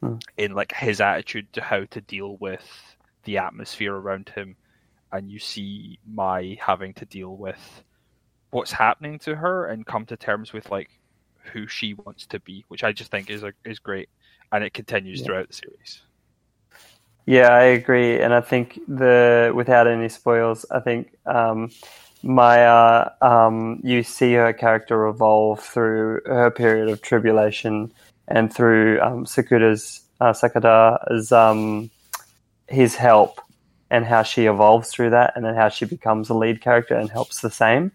Hmm. 0.00 0.16
in 0.38 0.54
like 0.54 0.72
his 0.72 1.00
attitude 1.02 1.52
to 1.52 1.60
how 1.60 1.84
to 1.84 2.00
deal 2.00 2.36
with 2.38 2.96
the 3.24 3.36
atmosphere 3.36 3.94
around 3.94 4.30
him, 4.30 4.56
and 5.12 5.30
you 5.30 5.38
see 5.38 5.98
Mai 6.06 6.56
having 6.58 6.94
to 6.94 7.04
deal 7.04 7.36
with 7.36 7.84
what's 8.50 8.72
happening 8.72 9.18
to 9.20 9.36
her 9.36 9.66
and 9.66 9.84
come 9.86 10.06
to 10.06 10.16
terms 10.16 10.52
with 10.54 10.70
like 10.70 10.90
who 11.52 11.66
she 11.66 11.92
wants 11.94 12.26
to 12.28 12.40
be, 12.40 12.64
which 12.68 12.82
I 12.82 12.92
just 12.92 13.10
think 13.10 13.28
is 13.30 13.42
a, 13.42 13.52
is 13.64 13.78
great. 13.78 14.08
and 14.52 14.64
it 14.64 14.72
continues 14.74 15.20
Yeah. 15.20 15.26
throughout 15.26 15.48
the 15.48 15.54
series. 15.54 16.02
Yeah, 17.26 17.48
I 17.48 17.62
agree, 17.62 18.20
and 18.20 18.34
I 18.34 18.40
think 18.40 18.80
the 18.88 19.52
without 19.54 19.86
any 19.86 20.08
spoils, 20.08 20.66
I 20.70 20.80
think 20.80 21.14
um, 21.26 21.70
Maya, 22.22 23.10
um, 23.22 23.80
you 23.84 24.02
see 24.02 24.34
her 24.34 24.52
character 24.52 25.06
evolve 25.06 25.60
through 25.60 26.22
her 26.26 26.50
period 26.50 26.88
of 26.88 27.02
tribulation 27.02 27.92
and 28.28 28.52
through 28.52 29.00
um, 29.00 29.24
Sakuta's 29.26 30.02
uh, 30.20 30.34
um, 31.32 31.90
his 32.68 32.94
help 32.96 33.40
and 33.90 34.04
how 34.04 34.22
she 34.22 34.46
evolves 34.46 34.90
through 34.90 35.10
that, 35.10 35.32
and 35.36 35.44
then 35.44 35.54
how 35.54 35.68
she 35.68 35.84
becomes 35.84 36.30
a 36.30 36.34
lead 36.34 36.60
character 36.60 36.94
and 36.96 37.10
helps 37.10 37.40
the 37.40 37.50
same. 37.50 37.92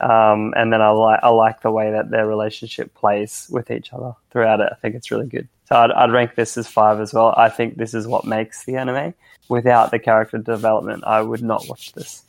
Um, 0.00 0.52
and 0.56 0.72
then 0.72 0.82
I 0.82 0.90
like 0.90 1.20
I 1.22 1.28
like 1.28 1.60
the 1.62 1.70
way 1.70 1.92
that 1.92 2.10
their 2.10 2.26
relationship 2.26 2.94
plays 2.94 3.46
with 3.50 3.70
each 3.70 3.92
other 3.92 4.14
throughout 4.30 4.60
it. 4.60 4.68
I 4.72 4.76
think 4.76 4.96
it's 4.96 5.10
really 5.10 5.26
good. 5.28 5.48
So 5.64 5.76
I'd, 5.76 5.90
I'd 5.92 6.12
rank 6.12 6.34
this 6.34 6.56
as 6.56 6.66
five 6.66 7.00
as 7.00 7.14
well. 7.14 7.34
I 7.36 7.48
think 7.48 7.76
this 7.76 7.94
is 7.94 8.06
what 8.06 8.24
makes 8.24 8.64
the 8.64 8.76
anime. 8.76 9.14
Without 9.48 9.90
the 9.90 9.98
character 9.98 10.38
development, 10.38 11.04
I 11.06 11.20
would 11.20 11.42
not 11.42 11.68
watch 11.68 11.92
this. 11.92 12.24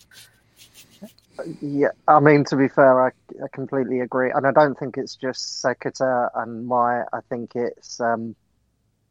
Yeah, 1.61 1.89
I 2.07 2.19
mean 2.19 2.43
to 2.45 2.55
be 2.55 2.67
fair, 2.67 3.07
I, 3.07 3.07
I 3.43 3.47
completely 3.51 4.01
agree, 4.01 4.31
and 4.31 4.45
I 4.45 4.51
don't 4.51 4.77
think 4.77 4.97
it's 4.97 5.15
just 5.15 5.63
Sakuta 5.63 6.29
and 6.35 6.67
Mai. 6.67 7.01
I 7.11 7.19
think 7.29 7.55
it's 7.55 7.99
um, 7.99 8.35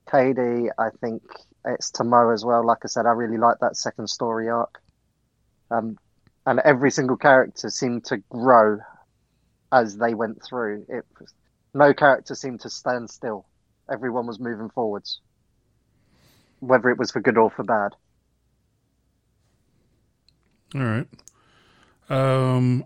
Kaede. 0.07 0.69
I 0.79 0.91
think 1.01 1.23
it's 1.65 1.91
Tomo 1.91 2.31
as 2.31 2.45
well. 2.45 2.65
Like 2.65 2.79
I 2.85 2.89
said, 2.89 3.07
I 3.07 3.11
really 3.11 3.39
like 3.39 3.59
that 3.61 3.77
second 3.77 4.09
story 4.09 4.49
arc, 4.49 4.81
um, 5.71 5.99
and 6.47 6.61
every 6.61 6.93
single 6.93 7.17
character 7.17 7.71
seemed 7.71 8.05
to 8.07 8.19
grow 8.29 8.79
as 9.73 9.97
they 9.97 10.15
went 10.15 10.45
through. 10.45 10.87
It 10.89 11.05
no 11.75 11.93
character 11.93 12.35
seemed 12.37 12.61
to 12.61 12.71
stand 12.71 13.11
still. 13.11 13.47
Everyone 13.91 14.27
was 14.27 14.39
moving 14.39 14.71
forwards, 14.71 15.21
whether 16.61 16.89
it 16.91 16.99
was 16.99 17.11
for 17.11 17.21
good 17.21 17.37
or 17.37 17.51
for 17.51 17.65
bad. 17.65 17.93
All 20.75 20.81
right. 20.81 21.07
Um, 22.09 22.85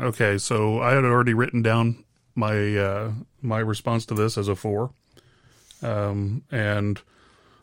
okay, 0.00 0.38
so 0.38 0.80
I 0.80 0.92
had 0.92 1.04
already 1.04 1.34
written 1.34 1.62
down 1.62 2.04
my 2.34 2.76
uh, 2.76 3.12
my 3.40 3.58
response 3.58 4.06
to 4.06 4.14
this 4.14 4.38
as 4.38 4.48
a 4.48 4.56
four. 4.56 4.92
Um, 5.82 6.44
and 6.50 7.00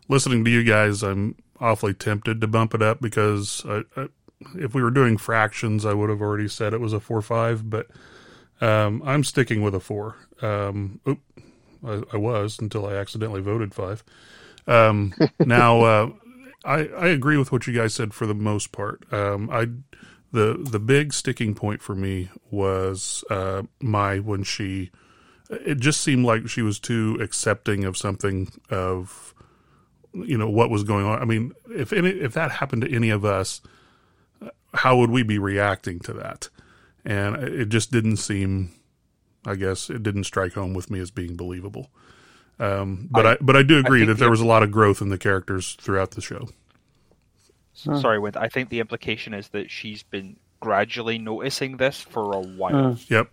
listening 0.07 0.43
to 0.45 0.51
you 0.51 0.63
guys, 0.63 1.03
I'm 1.03 1.35
awfully 1.59 1.93
tempted 1.93 2.41
to 2.41 2.47
bump 2.47 2.73
it 2.73 2.81
up 2.81 3.01
because 3.01 3.63
I, 3.67 3.83
I, 3.95 4.07
if 4.55 4.73
we 4.73 4.83
were 4.83 4.91
doing 4.91 5.17
fractions, 5.17 5.85
I 5.85 5.93
would 5.93 6.09
have 6.09 6.21
already 6.21 6.47
said 6.47 6.73
it 6.73 6.81
was 6.81 6.93
a 6.93 6.99
four 6.99 7.21
five. 7.21 7.69
But 7.69 7.87
um, 8.61 9.01
I'm 9.05 9.23
sticking 9.23 9.61
with 9.61 9.73
a 9.73 9.79
four. 9.79 10.15
Um, 10.41 10.99
I, 11.85 12.03
I 12.13 12.17
was 12.17 12.59
until 12.59 12.85
I 12.85 12.93
accidentally 12.93 13.41
voted 13.41 13.73
five. 13.73 14.03
Um, 14.67 15.13
now 15.39 15.81
uh, 15.81 16.09
I 16.63 16.87
I 16.87 17.07
agree 17.07 17.37
with 17.37 17.51
what 17.51 17.67
you 17.67 17.73
guys 17.73 17.93
said 17.93 18.13
for 18.13 18.25
the 18.27 18.33
most 18.33 18.71
part. 18.71 19.11
Um, 19.11 19.49
I 19.51 19.67
the 20.31 20.57
the 20.59 20.79
big 20.79 21.13
sticking 21.13 21.55
point 21.55 21.81
for 21.81 21.95
me 21.95 22.29
was 22.51 23.23
uh, 23.29 23.63
my 23.81 24.19
when 24.19 24.43
she 24.43 24.91
it 25.49 25.79
just 25.79 26.01
seemed 26.01 26.25
like 26.25 26.47
she 26.47 26.61
was 26.61 26.79
too 26.79 27.17
accepting 27.21 27.83
of 27.83 27.97
something 27.97 28.51
of 28.69 29.33
you 30.13 30.37
know 30.37 30.49
what 30.49 30.69
was 30.69 30.83
going 30.83 31.05
on. 31.05 31.21
I 31.21 31.25
mean, 31.25 31.53
if 31.69 31.91
any 31.93 32.09
if 32.09 32.33
that 32.33 32.51
happened 32.51 32.83
to 32.83 32.93
any 32.93 33.09
of 33.09 33.25
us, 33.25 33.61
how 34.73 34.97
would 34.97 35.09
we 35.09 35.23
be 35.23 35.39
reacting 35.39 35.99
to 36.01 36.13
that? 36.13 36.49
And 37.05 37.35
it 37.37 37.69
just 37.69 37.91
didn't 37.91 38.17
seem. 38.17 38.71
I 39.45 39.55
guess 39.55 39.89
it 39.89 40.03
didn't 40.03 40.25
strike 40.25 40.53
home 40.53 40.73
with 40.73 40.89
me 40.91 40.99
as 40.99 41.11
being 41.11 41.35
believable. 41.35 41.89
Um, 42.59 43.07
but 43.09 43.25
I, 43.25 43.31
I- 43.33 43.37
but 43.39 43.55
I 43.55 43.63
do 43.63 43.77
agree 43.79 43.99
think 44.01 44.09
that 44.09 44.13
there 44.17 44.27
the- 44.27 44.31
was 44.31 44.41
a 44.41 44.45
lot 44.45 44.63
of 44.63 44.71
growth 44.71 45.01
in 45.01 45.09
the 45.09 45.17
characters 45.17 45.75
throughout 45.79 46.11
the 46.11 46.21
show. 46.21 46.49
Sorry, 47.73 48.19
Wind. 48.19 48.35
I 48.35 48.49
think 48.49 48.67
the 48.69 48.79
implication 48.81 49.33
is 49.33 49.47
that 49.49 49.71
she's 49.71 50.03
been 50.03 50.35
gradually 50.59 51.17
noticing 51.17 51.77
this 51.77 52.01
for 52.01 52.33
a 52.33 52.39
while, 52.41 52.93
Hmm. 52.95 53.13
Yep. 53.13 53.31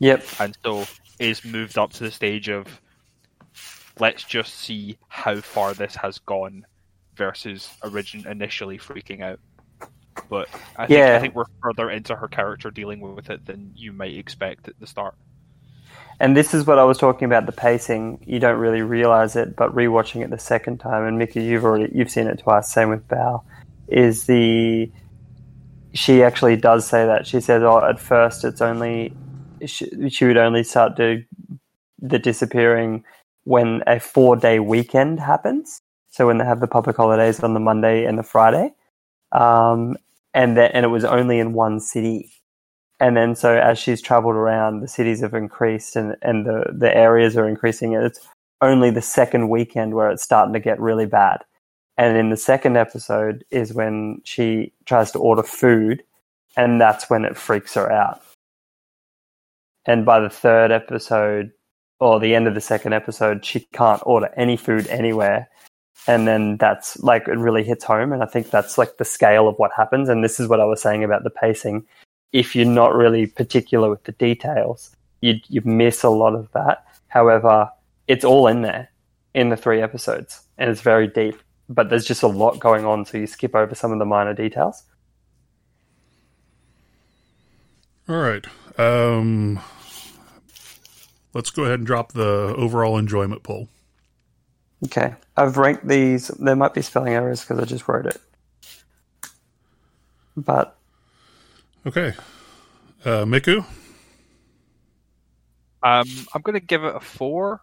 Yep. 0.00 0.24
and 0.40 0.58
so 0.64 0.86
is 1.20 1.44
moved 1.44 1.78
up 1.78 1.92
to 1.92 2.02
the 2.02 2.10
stage 2.10 2.48
of 2.48 2.66
let's 4.00 4.24
just 4.24 4.54
see 4.54 4.98
how 5.08 5.36
far 5.40 5.74
this 5.74 5.94
has 5.94 6.18
gone 6.18 6.66
versus 7.14 7.68
origin 7.84 8.26
initially 8.26 8.78
freaking 8.78 9.22
out. 9.22 9.38
But 10.28 10.48
I 10.76 10.88
think 10.88 11.06
Yeah. 11.06 11.16
I 11.16 11.20
think 11.20 11.34
we're 11.34 11.44
further 11.62 11.90
into 11.90 12.16
her 12.16 12.28
character 12.28 12.70
dealing 12.70 13.00
with 13.00 13.30
it 13.30 13.46
than 13.46 13.72
you 13.76 13.92
might 13.92 14.16
expect 14.16 14.68
at 14.68 14.78
the 14.80 14.86
start. 14.86 15.16
And 16.20 16.36
this 16.36 16.54
is 16.54 16.66
what 16.66 16.78
I 16.78 16.84
was 16.84 16.98
talking 16.98 17.26
about 17.26 17.46
the 17.46 17.52
pacing. 17.52 18.22
You 18.26 18.40
don't 18.40 18.58
really 18.58 18.82
realize 18.82 19.36
it, 19.36 19.56
but 19.56 19.74
rewatching 19.74 20.22
it 20.22 20.30
the 20.30 20.38
second 20.38 20.78
time, 20.78 21.04
and 21.04 21.18
Mickey, 21.18 21.42
you've 21.42 21.64
already 21.64 21.90
you've 21.94 22.10
seen 22.10 22.26
it 22.26 22.38
twice. 22.40 22.72
Same 22.72 22.90
with 22.90 23.06
Bao. 23.08 23.42
Is 23.88 24.26
the 24.26 24.92
she 25.94 26.22
actually 26.22 26.56
does 26.56 26.86
say 26.86 27.06
that 27.06 27.26
she 27.26 27.40
says, 27.40 27.62
"Oh, 27.62 27.84
at 27.84 28.00
first 28.00 28.44
it's 28.44 28.60
only 28.60 29.16
she, 29.66 30.10
she 30.10 30.26
would 30.26 30.36
only 30.38 30.64
start 30.64 30.96
to 30.98 31.24
the 32.00 32.18
disappearing 32.18 33.04
when 33.44 33.82
a 33.86 34.00
four 34.00 34.36
day 34.36 34.60
weekend 34.60 35.20
happens. 35.20 35.82
So 36.10 36.26
when 36.26 36.38
they 36.38 36.44
have 36.44 36.60
the 36.60 36.68
public 36.68 36.96
holidays 36.96 37.40
on 37.40 37.54
the 37.54 37.60
Monday 37.60 38.04
and 38.04 38.18
the 38.18 38.22
Friday, 38.22 38.72
um, 39.32 39.96
and 40.34 40.56
that 40.56 40.74
and 40.74 40.84
it 40.84 40.88
was 40.88 41.04
only 41.04 41.38
in 41.38 41.52
one 41.52 41.80
city." 41.80 42.30
and 43.00 43.16
then 43.16 43.34
so 43.34 43.56
as 43.56 43.78
she's 43.78 44.02
traveled 44.02 44.36
around, 44.36 44.80
the 44.80 44.88
cities 44.88 45.20
have 45.22 45.32
increased 45.32 45.96
and, 45.96 46.16
and 46.20 46.44
the, 46.44 46.64
the 46.70 46.94
areas 46.94 47.34
are 47.36 47.48
increasing. 47.48 47.96
And 47.96 48.04
it's 48.04 48.28
only 48.60 48.90
the 48.90 49.00
second 49.00 49.48
weekend 49.48 49.94
where 49.94 50.10
it's 50.10 50.22
starting 50.22 50.52
to 50.52 50.60
get 50.60 50.78
really 50.78 51.06
bad. 51.06 51.38
And 51.96 52.16
in 52.16 52.28
the 52.28 52.36
second 52.36 52.76
episode 52.76 53.44
is 53.50 53.72
when 53.72 54.20
she 54.24 54.72
tries 54.84 55.10
to 55.12 55.18
order 55.18 55.42
food, 55.42 56.02
and 56.56 56.80
that's 56.80 57.08
when 57.08 57.24
it 57.24 57.36
freaks 57.36 57.74
her 57.74 57.90
out. 57.90 58.20
And 59.86 60.04
by 60.04 60.20
the 60.20 60.30
third 60.30 60.70
episode, 60.70 61.52
or 62.00 62.20
the 62.20 62.34
end 62.34 62.48
of 62.48 62.54
the 62.54 62.60
second 62.60 62.92
episode, 62.92 63.44
she 63.44 63.60
can't 63.72 64.02
order 64.06 64.30
any 64.36 64.56
food 64.56 64.86
anywhere. 64.88 65.48
And 66.06 66.26
then 66.26 66.56
that's 66.56 66.98
like 67.00 67.28
it 67.28 67.38
really 67.38 67.62
hits 67.62 67.84
home. 67.84 68.12
And 68.12 68.22
I 68.22 68.26
think 68.26 68.50
that's 68.50 68.78
like 68.78 68.96
the 68.96 69.04
scale 69.04 69.48
of 69.48 69.56
what 69.56 69.70
happens. 69.76 70.08
And 70.08 70.24
this 70.24 70.40
is 70.40 70.48
what 70.48 70.60
I 70.60 70.64
was 70.64 70.80
saying 70.80 71.04
about 71.04 71.24
the 71.24 71.30
pacing 71.30 71.86
if 72.32 72.54
you're 72.54 72.66
not 72.66 72.94
really 72.94 73.26
particular 73.26 73.90
with 73.90 74.04
the 74.04 74.12
details, 74.12 74.94
you 75.20 75.40
you 75.48 75.60
miss 75.64 76.02
a 76.02 76.08
lot 76.08 76.34
of 76.34 76.50
that. 76.52 76.84
However, 77.08 77.70
it's 78.06 78.24
all 78.24 78.46
in 78.46 78.62
there 78.62 78.88
in 79.34 79.48
the 79.48 79.56
three 79.56 79.82
episodes, 79.82 80.42
and 80.58 80.70
it's 80.70 80.80
very 80.80 81.06
deep. 81.06 81.36
But 81.68 81.88
there's 81.88 82.04
just 82.04 82.22
a 82.22 82.28
lot 82.28 82.58
going 82.58 82.84
on, 82.84 83.04
so 83.04 83.18
you 83.18 83.26
skip 83.26 83.54
over 83.54 83.74
some 83.74 83.92
of 83.92 83.98
the 83.98 84.04
minor 84.04 84.34
details. 84.34 84.82
All 88.08 88.16
right. 88.16 88.44
Um, 88.76 89.60
let's 91.32 91.50
go 91.50 91.64
ahead 91.64 91.80
and 91.80 91.86
drop 91.86 92.12
the 92.12 92.54
overall 92.56 92.98
enjoyment 92.98 93.44
poll. 93.44 93.68
Okay, 94.86 95.14
I've 95.36 95.56
ranked 95.56 95.86
these. 95.86 96.28
There 96.28 96.56
might 96.56 96.74
be 96.74 96.82
spelling 96.82 97.12
errors 97.12 97.40
because 97.42 97.58
I 97.58 97.64
just 97.64 97.86
wrote 97.86 98.06
it, 98.06 98.20
but 100.36 100.76
Okay. 101.86 102.12
Uh, 103.04 103.24
Miku? 103.24 103.64
Um, 105.82 106.06
I'm 106.34 106.42
going 106.42 106.54
to 106.54 106.60
give 106.60 106.84
it 106.84 106.94
a 106.94 107.00
four. 107.00 107.62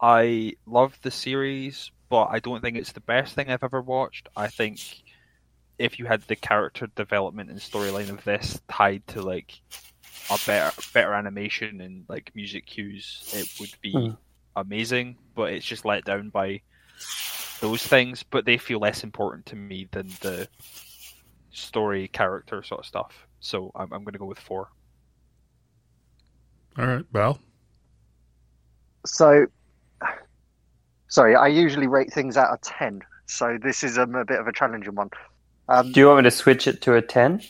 I 0.00 0.54
love 0.66 0.96
the 1.02 1.10
series, 1.10 1.90
but 2.08 2.26
I 2.26 2.38
don't 2.38 2.60
think 2.60 2.76
it's 2.76 2.92
the 2.92 3.00
best 3.00 3.34
thing 3.34 3.50
I've 3.50 3.64
ever 3.64 3.82
watched. 3.82 4.28
I 4.36 4.46
think 4.46 4.80
if 5.78 5.98
you 5.98 6.06
had 6.06 6.22
the 6.22 6.36
character 6.36 6.86
development 6.94 7.50
and 7.50 7.58
storyline 7.58 8.10
of 8.10 8.22
this 8.24 8.60
tied 8.70 9.06
to 9.08 9.22
like 9.22 9.60
a 10.30 10.38
better 10.46 10.72
better 10.94 11.14
animation 11.14 11.80
and 11.80 12.04
like 12.08 12.30
music 12.34 12.66
cues, 12.66 13.24
it 13.34 13.48
would 13.58 13.74
be 13.80 13.92
Hmm. 13.92 14.10
Amazing. 14.60 15.16
But 15.34 15.52
it's 15.52 15.66
just 15.66 15.84
let 15.84 16.04
down 16.04 16.30
by 16.30 16.60
those 17.60 17.82
things. 17.82 18.22
But 18.22 18.44
they 18.44 18.58
feel 18.58 18.78
less 18.78 19.04
important 19.04 19.46
to 19.46 19.56
me 19.56 19.88
than 19.90 20.08
the 20.20 20.48
story 21.50 22.08
character 22.08 22.62
sort 22.62 22.80
of 22.80 22.86
stuff. 22.86 23.26
So 23.40 23.70
I'm, 23.74 23.92
I'm 23.92 24.04
going 24.04 24.12
to 24.12 24.18
go 24.18 24.26
with 24.26 24.38
four. 24.38 24.68
All 26.78 26.86
right. 26.86 27.12
Bal? 27.12 27.38
So, 29.06 29.46
sorry, 31.08 31.34
I 31.34 31.48
usually 31.48 31.86
rate 31.86 32.12
things 32.12 32.36
out 32.36 32.52
of 32.52 32.60
10. 32.60 33.02
So 33.26 33.58
this 33.62 33.82
is 33.82 33.98
um, 33.98 34.14
a 34.14 34.24
bit 34.24 34.38
of 34.38 34.46
a 34.46 34.52
challenging 34.52 34.94
one. 34.94 35.10
Um, 35.68 35.92
do 35.92 36.00
you 36.00 36.06
want 36.06 36.18
me 36.18 36.22
to 36.24 36.30
switch 36.30 36.66
it 36.66 36.80
to 36.82 36.94
a 36.94 37.02
ten? 37.02 37.42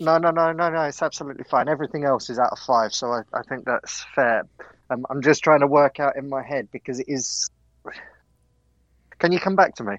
no, 0.00 0.18
no, 0.18 0.30
no, 0.30 0.50
no, 0.52 0.68
no, 0.68 0.82
it's 0.82 1.00
absolutely 1.00 1.44
fine. 1.44 1.68
Everything 1.68 2.04
else 2.04 2.28
is 2.28 2.38
out 2.38 2.50
of 2.50 2.58
5, 2.58 2.92
so 2.92 3.12
I, 3.12 3.22
I 3.32 3.42
think 3.48 3.64
that's 3.64 4.04
fair. 4.14 4.42
Um, 4.92 5.06
I'm 5.10 5.22
just 5.22 5.42
trying 5.42 5.60
to 5.60 5.66
work 5.66 6.00
out 6.00 6.16
in 6.16 6.28
my 6.28 6.42
head 6.42 6.68
because 6.72 7.00
it 7.00 7.06
is. 7.08 7.50
Can 9.18 9.32
you 9.32 9.38
come 9.38 9.56
back 9.56 9.74
to 9.76 9.84
me? 9.84 9.96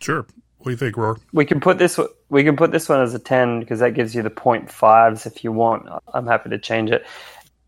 Sure. 0.00 0.26
What 0.58 0.66
do 0.66 0.70
you 0.70 0.76
think, 0.76 0.96
Roar? 0.96 1.18
We 1.32 1.44
can 1.44 1.60
put 1.60 1.78
this. 1.78 1.98
We 2.28 2.42
can 2.42 2.56
put 2.56 2.72
this 2.72 2.88
one 2.88 3.00
as 3.00 3.14
a 3.14 3.18
ten 3.18 3.60
because 3.60 3.80
that 3.80 3.94
gives 3.94 4.14
you 4.14 4.22
the 4.22 4.30
point 4.30 4.70
fives 4.70 5.26
if 5.26 5.44
you 5.44 5.52
want. 5.52 5.88
I'm 6.12 6.26
happy 6.26 6.50
to 6.50 6.58
change 6.58 6.90
it 6.90 7.06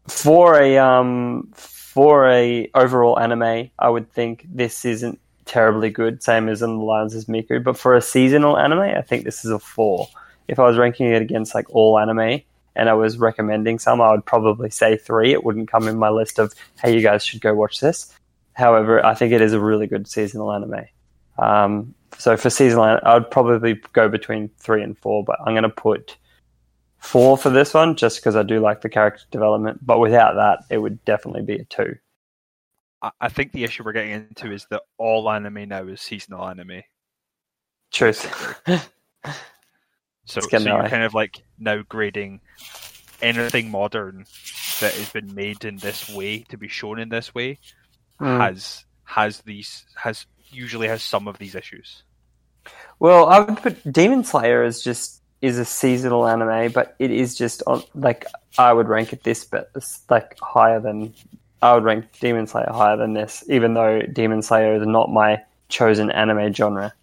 for 0.09 0.61
a 0.61 0.79
um 0.79 1.51
for 1.55 2.29
a 2.29 2.71
overall 2.75 3.19
anime, 3.19 3.71
I 3.79 3.89
would 3.89 4.13
think 4.13 4.47
this 4.49 4.85
isn't 4.85 5.19
terribly 5.45 5.91
good, 5.91 6.23
same 6.23 6.49
as 6.49 6.63
in 6.63 6.79
the 6.79 6.85
lines 6.85 7.15
as 7.15 7.27
Miku. 7.27 7.63
But 7.63 7.79
for 7.79 7.95
a 7.95 8.03
seasonal 8.03 8.59
anime, 8.59 8.81
I 8.81 9.03
think 9.03 9.25
this 9.25 9.45
is 9.45 9.51
a 9.51 9.59
four. 9.59 10.09
If 10.49 10.59
I 10.59 10.65
was 10.65 10.77
ranking 10.77 11.07
it 11.07 11.23
against 11.23 11.55
like 11.55 11.67
all 11.75 11.99
anime 11.99 12.43
and 12.77 12.89
I 12.89 12.95
was 12.95 13.19
recommending 13.19 13.79
some, 13.79 14.01
I 14.01 14.11
would 14.11 14.25
probably 14.25 14.71
say 14.71 14.97
three. 14.97 15.33
It 15.33 15.45
wouldn't 15.45 15.71
come 15.71 15.89
in 15.89 15.99
my 15.99 16.11
list 16.11 16.39
of 16.39 16.55
hey, 16.83 16.95
you 16.95 17.03
guys 17.03 17.25
should 17.25 17.41
go 17.41 17.55
watch 17.55 17.81
this. 17.81 18.13
However, 18.53 19.05
I 19.05 19.15
think 19.15 19.33
it 19.33 19.41
is 19.41 19.53
a 19.53 19.61
really 19.61 19.87
good 19.87 20.09
seasonal 20.09 20.53
anime. 20.53 20.87
Um, 21.39 21.95
so 22.19 22.37
for 22.37 22.51
seasonal, 22.51 22.99
I 23.03 23.15
would 23.15 23.31
probably 23.31 23.81
go 23.93 24.09
between 24.09 24.49
three 24.59 24.83
and 24.83 24.97
four, 24.97 25.25
but 25.25 25.39
I'm 25.41 25.53
going 25.53 25.63
to 25.63 25.69
put 25.69 26.17
four 26.99 27.37
for 27.37 27.51
this 27.51 27.75
one 27.75 27.97
just 27.97 28.19
because 28.19 28.37
I 28.37 28.43
do 28.43 28.61
like 28.61 28.81
the 28.81 28.89
character 28.89 29.25
development. 29.31 29.85
But 29.85 30.01
without 30.01 30.35
that, 30.35 30.61
it 30.71 30.79
would 30.79 31.05
definitely 31.05 31.43
be 31.43 31.57
a 31.57 31.65
two. 31.65 31.97
I, 33.03 33.11
I 33.21 33.29
think 33.29 33.53
the 33.53 33.65
issue 33.65 33.85
we're 33.85 33.93
getting 33.93 34.13
into 34.13 34.53
is 34.53 34.67
that 34.71 34.83
all 34.99 35.31
anime 35.31 35.69
now 35.69 35.87
is 35.87 36.01
seasonal 36.01 36.47
anime. 36.47 36.83
Truth. 37.93 38.61
So, 40.27 40.41
so 40.41 40.59
you're 40.59 40.89
kind 40.89 41.03
of 41.05 41.15
like 41.15 41.43
now 41.59 41.83
grading 41.89 42.41
anything 43.23 43.71
modern 43.71 44.27
that 44.81 44.93
has 44.93 45.09
been 45.11 45.35
made 45.35 45.65
in 45.65 45.79
this 45.79 46.09
way 46.11 46.41
to 46.51 46.59
be 46.59 46.69
shown 46.69 46.99
in 46.99 47.09
this 47.09 47.35
way 47.35 47.59
Hmm. 48.19 48.41
has 48.41 48.85
has 49.05 49.41
these 49.43 49.85
has 49.95 50.27
usually 50.51 50.89
has 50.89 51.03
some 51.03 51.29
of 51.29 51.39
these 51.39 51.55
issues. 51.55 52.03
Well, 52.99 53.27
I 53.29 53.41
would 53.41 53.59
put 53.59 53.93
Demon 53.93 54.25
Slayer 54.25 54.63
as 54.63 54.83
just 54.83 55.23
is 55.43 55.59
a 55.59 55.65
seasonal 55.67 56.27
anime, 56.27 56.73
but 56.73 56.97
it 56.99 57.11
is 57.11 57.35
just 57.35 57.63
on 57.67 57.83
like 57.95 58.27
I 58.59 58.73
would 58.73 58.89
rank 58.89 59.13
it 59.13 59.23
this, 59.23 59.45
but 59.45 59.71
it's 59.77 60.03
like 60.09 60.39
higher 60.41 60.81
than 60.81 61.13
I 61.61 61.75
would 61.75 61.85
rank 61.85 62.07
Demon 62.21 62.47
Slayer 62.47 62.71
higher 62.73 62.97
than 62.97 63.13
this, 63.13 63.45
even 63.49 63.75
though 63.75 64.01
Demon 64.01 64.43
Slayer 64.43 64.75
is 64.77 64.87
not 64.87 65.11
my 65.11 65.43
chosen 65.69 66.11
anime 66.11 66.53
genre. 66.55 66.95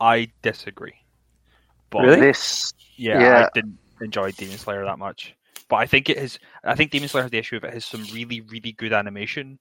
I 0.00 0.30
disagree. 0.42 0.94
But 1.90 2.02
Really? 2.02 2.20
This 2.20 2.72
yeah, 2.96 3.20
Yeah. 3.20 3.46
I 3.46 3.50
didn't 3.54 3.78
enjoy 4.00 4.32
Demon 4.32 4.58
Slayer 4.58 4.84
that 4.84 4.98
much. 4.98 5.34
But 5.68 5.76
I 5.76 5.86
think 5.86 6.08
it 6.08 6.18
has 6.18 6.38
I 6.64 6.74
think 6.74 6.90
Demon 6.90 7.08
Slayer 7.08 7.22
has 7.22 7.30
the 7.30 7.38
issue 7.38 7.56
of 7.56 7.64
it 7.64 7.74
has 7.74 7.84
some 7.84 8.04
really, 8.12 8.40
really 8.40 8.72
good 8.72 8.92
animation, 8.92 9.58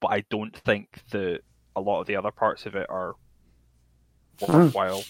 but 0.00 0.08
I 0.08 0.24
don't 0.30 0.54
think 0.54 1.00
that 1.10 1.40
a 1.74 1.80
lot 1.80 2.00
of 2.00 2.06
the 2.06 2.16
other 2.16 2.30
parts 2.30 2.66
of 2.66 2.74
it 2.74 2.86
are 2.88 3.14
worthwhile. 4.46 5.04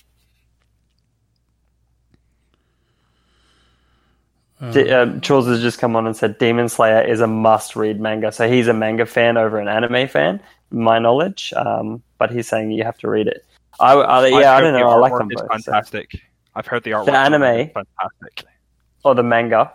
Uh, 4.60 4.72
D- 4.72 4.90
um, 4.90 5.20
Charles 5.20 5.46
has 5.48 5.60
just 5.60 5.78
come 5.78 5.96
on 5.96 6.06
and 6.06 6.16
said 6.16 6.38
Demon 6.38 6.68
Slayer 6.68 7.02
is 7.02 7.20
a 7.20 7.26
must-read 7.26 8.00
manga, 8.00 8.32
so 8.32 8.48
he's 8.48 8.68
a 8.68 8.72
manga 8.72 9.04
fan 9.04 9.36
over 9.36 9.58
an 9.58 9.68
anime 9.68 10.08
fan, 10.08 10.40
my 10.70 10.98
knowledge. 10.98 11.52
Um, 11.54 12.02
but 12.18 12.30
he's 12.30 12.48
saying 12.48 12.70
you 12.70 12.82
have 12.84 12.96
to 12.98 13.08
read 13.10 13.26
it. 13.26 13.44
I, 13.78 13.92
I 13.92 14.26
yeah, 14.28 14.52
I 14.52 14.56
heard 14.56 14.72
don't 14.72 14.80
know. 14.80 14.88
I 14.88 14.94
like 14.96 15.12
them 15.12 15.30
is 15.30 15.40
both. 15.42 15.62
so- 15.62 15.72
fantastic. 15.72 16.22
I've 16.56 16.66
heard 16.66 16.82
the 16.82 16.90
artwork. 16.92 17.06
The 17.06 17.16
anime? 17.16 17.70
fantastic. 17.70 18.44
Or 19.04 19.14
the 19.14 19.22
manga. 19.22 19.72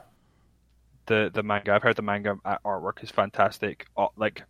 the 1.06 1.30
the 1.34 1.44
manga. 1.44 1.74
I've 1.74 1.84
heard 1.84 1.96
the 1.96 2.02
manga 2.02 2.38
artwork 2.66 3.04
is 3.04 3.10
fantastic, 3.12 3.86
uh, 3.96 4.08
like 4.18 4.44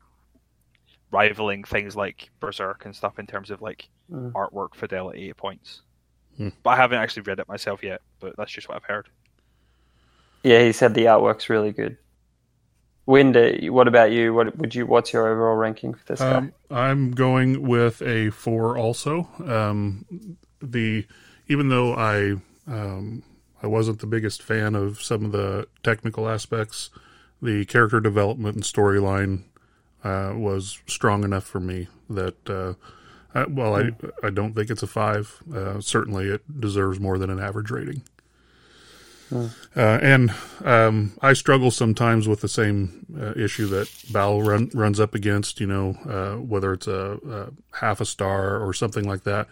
rivaling 1.11 1.63
things 1.65 1.95
like 1.95 2.29
Berserk 2.39 2.85
and 2.85 2.95
stuff 2.95 3.19
in 3.19 3.27
terms 3.27 3.51
of 3.51 3.61
like 3.61 3.87
Mm. 4.11 4.31
artwork 4.33 4.75
fidelity 4.75 5.31
points. 5.33 5.83
Hmm. 6.35 6.49
But 6.63 6.71
I 6.71 6.75
haven't 6.75 6.97
actually 6.97 7.21
read 7.23 7.39
it 7.39 7.47
myself 7.47 7.81
yet. 7.83 8.01
But 8.19 8.35
that's 8.37 8.51
just 8.51 8.67
what 8.67 8.75
I've 8.75 8.83
heard. 8.83 9.07
Yeah, 10.43 10.63
he 10.63 10.71
said 10.73 10.93
the 10.93 11.05
artwork's 11.05 11.49
really 11.49 11.71
good. 11.71 11.97
Winder, 13.05 13.53
what 13.71 13.87
about 13.87 14.11
you? 14.11 14.33
What 14.33 14.57
would 14.57 14.75
you? 14.75 14.85
What's 14.85 15.13
your 15.13 15.27
overall 15.27 15.55
ranking 15.55 15.93
for 15.93 16.03
this 16.05 16.19
guy? 16.19 16.33
Um, 16.35 16.53
I'm 16.69 17.11
going 17.11 17.61
with 17.67 18.01
a 18.01 18.29
four. 18.31 18.77
Also, 18.77 19.27
um, 19.45 20.05
the 20.61 21.05
even 21.51 21.67
though 21.67 21.93
I 21.93 22.37
um, 22.65 23.23
I 23.61 23.67
wasn't 23.67 23.99
the 23.99 24.07
biggest 24.07 24.41
fan 24.41 24.73
of 24.73 25.01
some 25.01 25.25
of 25.25 25.33
the 25.33 25.67
technical 25.83 26.29
aspects, 26.29 26.89
the 27.41 27.65
character 27.65 27.99
development 27.99 28.55
and 28.55 28.63
storyline 28.63 29.43
uh, 30.03 30.33
was 30.35 30.79
strong 30.87 31.25
enough 31.25 31.43
for 31.43 31.59
me 31.59 31.87
that 32.09 32.49
uh, 32.49 32.73
I, 33.37 33.45
well, 33.45 33.75
I 33.75 33.91
I 34.23 34.29
don't 34.29 34.53
think 34.53 34.69
it's 34.69 34.81
a 34.81 34.87
five. 34.87 35.43
Uh, 35.53 35.81
certainly, 35.81 36.29
it 36.29 36.61
deserves 36.61 37.01
more 37.01 37.17
than 37.17 37.29
an 37.29 37.39
average 37.39 37.69
rating. 37.69 38.03
Uh, 39.75 39.99
and 40.01 40.33
um, 40.65 41.13
I 41.21 41.33
struggle 41.33 41.71
sometimes 41.71 42.27
with 42.27 42.41
the 42.41 42.49
same 42.49 43.05
uh, 43.17 43.33
issue 43.37 43.65
that 43.67 43.89
Bal 44.11 44.41
run, 44.41 44.69
runs 44.73 44.99
up 44.99 45.15
against, 45.15 45.61
you 45.61 45.67
know, 45.67 45.95
uh, 46.05 46.41
whether 46.41 46.73
it's 46.73 46.87
a, 46.87 47.17
a 47.73 47.77
half 47.77 48.01
a 48.01 48.05
star 48.05 48.59
or 48.59 48.73
something 48.73 49.05
like 49.05 49.23
that. 49.23 49.47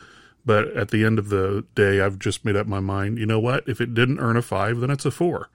But 0.45 0.75
at 0.75 0.89
the 0.89 1.05
end 1.05 1.19
of 1.19 1.29
the 1.29 1.65
day, 1.75 2.01
I've 2.01 2.17
just 2.17 2.45
made 2.45 2.55
up 2.55 2.65
my 2.65 2.79
mind. 2.79 3.17
You 3.17 3.25
know 3.25 3.39
what? 3.39 3.67
If 3.67 3.81
it 3.81 3.93
didn't 3.93 4.19
earn 4.19 4.37
a 4.37 4.41
five, 4.41 4.79
then 4.79 4.89
it's 4.89 5.05
a 5.05 5.11
four. 5.11 5.49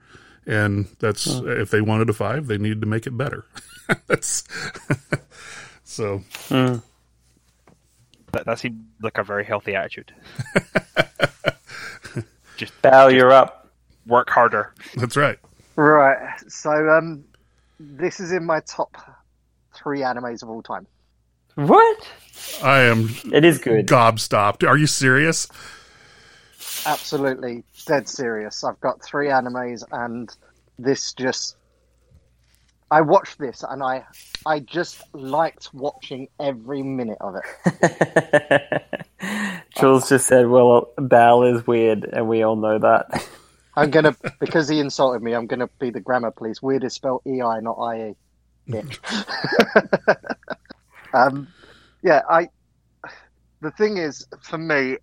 And 0.45 0.87
that's 0.99 1.27
if 1.27 1.71
they 1.71 1.81
wanted 1.81 2.09
a 2.09 2.13
five, 2.13 2.47
they 2.47 2.57
needed 2.57 2.81
to 2.81 2.87
make 2.87 3.07
it 3.07 3.17
better. 3.17 3.45
that's 4.07 4.43
so. 5.83 6.19
Mm. 6.49 6.83
That 8.31 8.45
that 8.45 8.59
seemed 8.59 8.85
like 9.01 9.17
a 9.17 9.23
very 9.23 9.43
healthy 9.43 9.75
attitude. 9.75 10.13
just 12.57 12.79
Bal, 12.81 13.11
you're 13.11 13.31
up. 13.31 13.69
work 14.05 14.29
harder. 14.29 14.73
That's 14.95 15.17
right. 15.17 15.39
right. 15.75 16.39
So 16.47 16.71
um, 16.89 17.23
this 17.79 18.19
is 18.19 18.31
in 18.31 18.45
my 18.45 18.59
top 18.61 18.95
three 19.73 20.01
animes 20.01 20.43
of 20.43 20.49
all 20.49 20.61
time. 20.61 20.85
What? 21.55 22.07
I 22.63 22.81
am 22.81 23.09
It 23.31 23.43
is 23.45 23.57
good. 23.59 23.87
gobstopped. 23.87 24.67
Are 24.67 24.77
you 24.77 24.87
serious? 24.87 25.47
Absolutely 26.85 27.63
dead 27.85 28.07
serious. 28.07 28.63
I've 28.63 28.79
got 28.81 29.01
three 29.03 29.27
animes, 29.27 29.83
and 29.91 30.29
this 30.77 31.13
just. 31.13 31.55
I 32.91 33.01
watched 33.01 33.39
this, 33.39 33.63
and 33.67 33.81
I, 33.81 34.05
I 34.45 34.59
just 34.59 35.01
liked 35.13 35.73
watching 35.73 36.27
every 36.39 36.83
minute 36.83 37.17
of 37.19 37.35
it. 37.35 38.83
Jules 39.77 40.07
just 40.09 40.27
said, 40.27 40.47
"Well, 40.47 40.91
Bal 40.97 41.43
is 41.43 41.65
weird, 41.65 42.03
and 42.05 42.27
we 42.27 42.43
all 42.43 42.55
know 42.55 42.77
that." 42.77 43.27
I'm 43.75 43.89
gonna 43.89 44.15
because 44.39 44.69
he 44.69 44.79
insulted 44.79 45.23
me. 45.23 45.33
I'm 45.33 45.47
gonna 45.47 45.69
be 45.79 45.89
the 45.89 45.99
grammar 45.99 46.31
police. 46.31 46.61
Weird 46.61 46.83
is 46.83 46.93
spelled 46.93 47.23
E 47.25 47.41
I, 47.41 47.59
not 47.59 47.77
I 47.79 48.09
E. 48.09 48.15
Bitch. 48.69 48.99
Um, 51.15 51.47
yeah, 52.03 52.21
I. 52.29 52.49
The 53.61 53.71
thing 53.71 53.97
is, 53.97 54.27
for 54.41 54.57
me, 54.57 54.97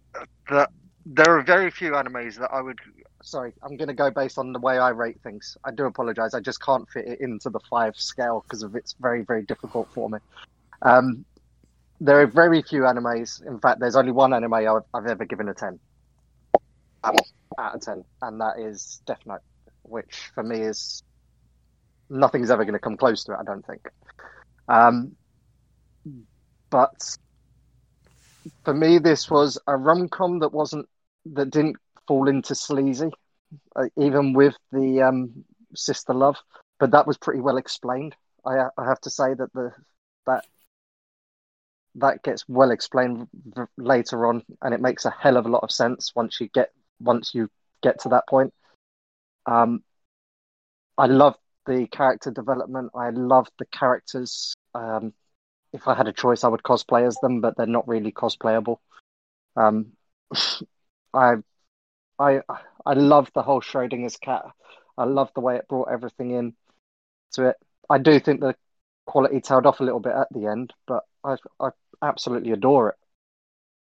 that 0.51 0.71
there 1.07 1.37
are 1.39 1.43
very 1.43 1.71
few 1.71 1.93
animes 1.93 2.39
that 2.39 2.51
I 2.53 2.61
would. 2.61 2.79
Sorry, 3.23 3.53
I'm 3.63 3.77
going 3.77 3.89
to 3.89 3.95
go 3.95 4.11
based 4.11 4.39
on 4.39 4.53
the 4.53 4.61
way 4.61 4.79
I 4.79 4.91
rate 4.91 5.21
things. 5.23 5.57
I 5.65 5.71
do 5.73 5.87
apologize. 5.87 6.35
I 6.35 6.41
just 6.41 6.63
can't 6.63 6.89
fit 6.91 7.07
it 7.07 7.21
into 7.21 7.51
the 7.51 7.61
five 7.71 7.97
scale 7.97 8.45
because 8.47 8.63
of 8.63 8.77
it's 8.77 8.95
very, 9.01 9.23
very 9.23 9.43
difficult 9.45 9.89
for 9.95 10.11
me. 10.11 10.19
Um, 10.83 11.25
there 12.01 12.21
are 12.21 12.27
very 12.27 12.63
few 12.63 12.83
animes. 12.83 13.45
In 13.47 13.61
fact, 13.61 13.81
there's 13.81 13.97
only 13.97 14.13
one 14.13 14.35
anime 14.35 14.55
I've, 14.55 14.83
I've 14.93 15.07
ever 15.07 15.25
given 15.25 15.49
a 15.49 15.55
ten 15.55 15.79
um, 17.05 17.17
out 17.59 17.77
of 17.77 17.81
ten, 17.81 18.05
and 18.23 18.41
that 18.41 18.59
is 18.59 19.03
Death 19.07 19.21
Note, 19.27 19.41
which 19.83 20.31
for 20.35 20.43
me 20.43 20.61
is 20.61 21.03
nothing's 22.11 22.51
ever 22.51 22.65
going 22.65 22.75
to 22.75 22.81
come 22.81 22.97
close 22.97 23.25
to 23.25 23.33
it. 23.33 23.39
I 23.41 23.45
don't 23.45 23.67
think. 23.67 23.89
Um, 24.69 25.17
but 26.73 27.19
for 28.65 28.75
me, 28.75 28.99
this 28.99 29.31
was 29.31 29.59
a 29.69 29.77
rom 29.77 30.09
com 30.09 30.41
that 30.41 30.53
wasn't 30.53 30.89
that 31.27 31.51
didn't 31.51 31.77
fall 32.09 32.29
into 32.29 32.57
sleazy, 32.57 33.11
uh, 33.77 33.87
even 33.97 34.33
with 34.33 34.57
the 34.73 35.03
um, 35.03 35.45
sister 35.77 36.15
love. 36.15 36.37
But 36.81 36.91
that 36.93 37.07
was 37.07 37.19
pretty 37.19 37.41
well 37.41 37.59
explained. 37.59 38.17
I, 38.45 38.67
I 38.77 38.87
have 38.87 39.01
to 39.03 39.11
say 39.11 39.35
that 39.35 39.53
the 39.55 39.71
that 40.27 40.45
that 41.97 42.23
gets 42.23 42.45
well 42.49 42.71
explained 42.73 43.29
v- 43.33 43.63
later 43.79 44.27
on, 44.27 44.43
and 44.63 44.75
it 44.75 44.81
makes 44.81 45.05
a 45.05 45.11
hell 45.11 45.37
of 45.37 45.47
a 45.47 45.51
lot 45.51 45.63
of 45.63 45.71
sense 45.71 46.13
once 46.17 46.41
you 46.41 46.49
get 46.55 46.71
once 47.01 47.35
you 47.35 47.49
get 47.83 48.01
to 48.01 48.09
that 48.09 48.25
point. 48.29 48.53
Um, 49.47 49.85
I 50.99 51.07
love 51.07 51.37
the 51.67 51.87
character 51.89 52.31
development. 52.31 52.91
I 52.95 53.11
love 53.11 53.49
the 53.59 53.67
characters. 53.67 54.55
Um, 54.75 55.13
if 55.73 55.89
I 55.89 55.95
had 55.95 56.09
a 56.09 56.13
choice, 56.13 56.45
I 56.45 56.49
would 56.49 56.63
cosplay 56.63 57.07
as 57.07 57.17
them, 57.23 57.41
but 57.41 57.57
they're 57.57 57.67
not 57.67 57.89
really 57.89 58.13
cosplayable. 58.13 58.79
Um, 59.57 59.93
I, 61.15 61.35
I, 62.19 62.41
I 62.87 62.93
love 62.95 63.31
the 63.35 63.43
whole 63.43 63.61
Schrodinger's 63.61 64.17
cat. 64.17 64.45
I 64.97 65.05
love 65.05 65.31
the 65.35 65.41
way 65.41 65.57
it 65.57 65.69
brought 65.69 65.91
everything 65.91 66.33
in 66.33 66.55
to 67.33 67.49
it. 67.49 67.57
I 67.89 67.99
do 67.99 68.19
think 68.21 68.41
the 68.41 68.55
quality 69.07 69.41
tailed 69.41 69.67
off 69.67 69.81
a 69.81 69.85
little 69.85 70.01
bit 70.01 70.13
at 70.13 70.29
the 70.31 70.47
end, 70.47 70.73
but 70.87 71.05
I, 71.25 71.37
I 71.61 71.71
absolutely 72.03 72.53
adore 72.53 72.91
it. 72.91 72.97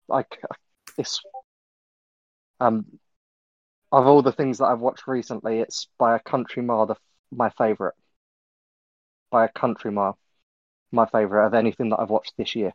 Like 0.07 0.39
it's 0.97 1.21
um 2.59 2.85
of 3.91 4.05
all 4.05 4.21
the 4.21 4.31
things 4.31 4.59
that 4.59 4.65
I've 4.65 4.79
watched 4.79 5.07
recently, 5.07 5.59
it's 5.59 5.87
by 5.97 6.15
a 6.15 6.19
country 6.19 6.61
mile 6.61 6.85
the, 6.85 6.95
my 7.31 7.49
favorite. 7.51 7.95
By 9.31 9.45
a 9.45 9.49
country 9.49 9.91
mile. 9.91 10.17
My 10.91 11.05
favorite 11.07 11.47
of 11.47 11.53
anything 11.53 11.89
that 11.89 11.99
I've 11.99 12.09
watched 12.09 12.33
this 12.37 12.55
year. 12.55 12.73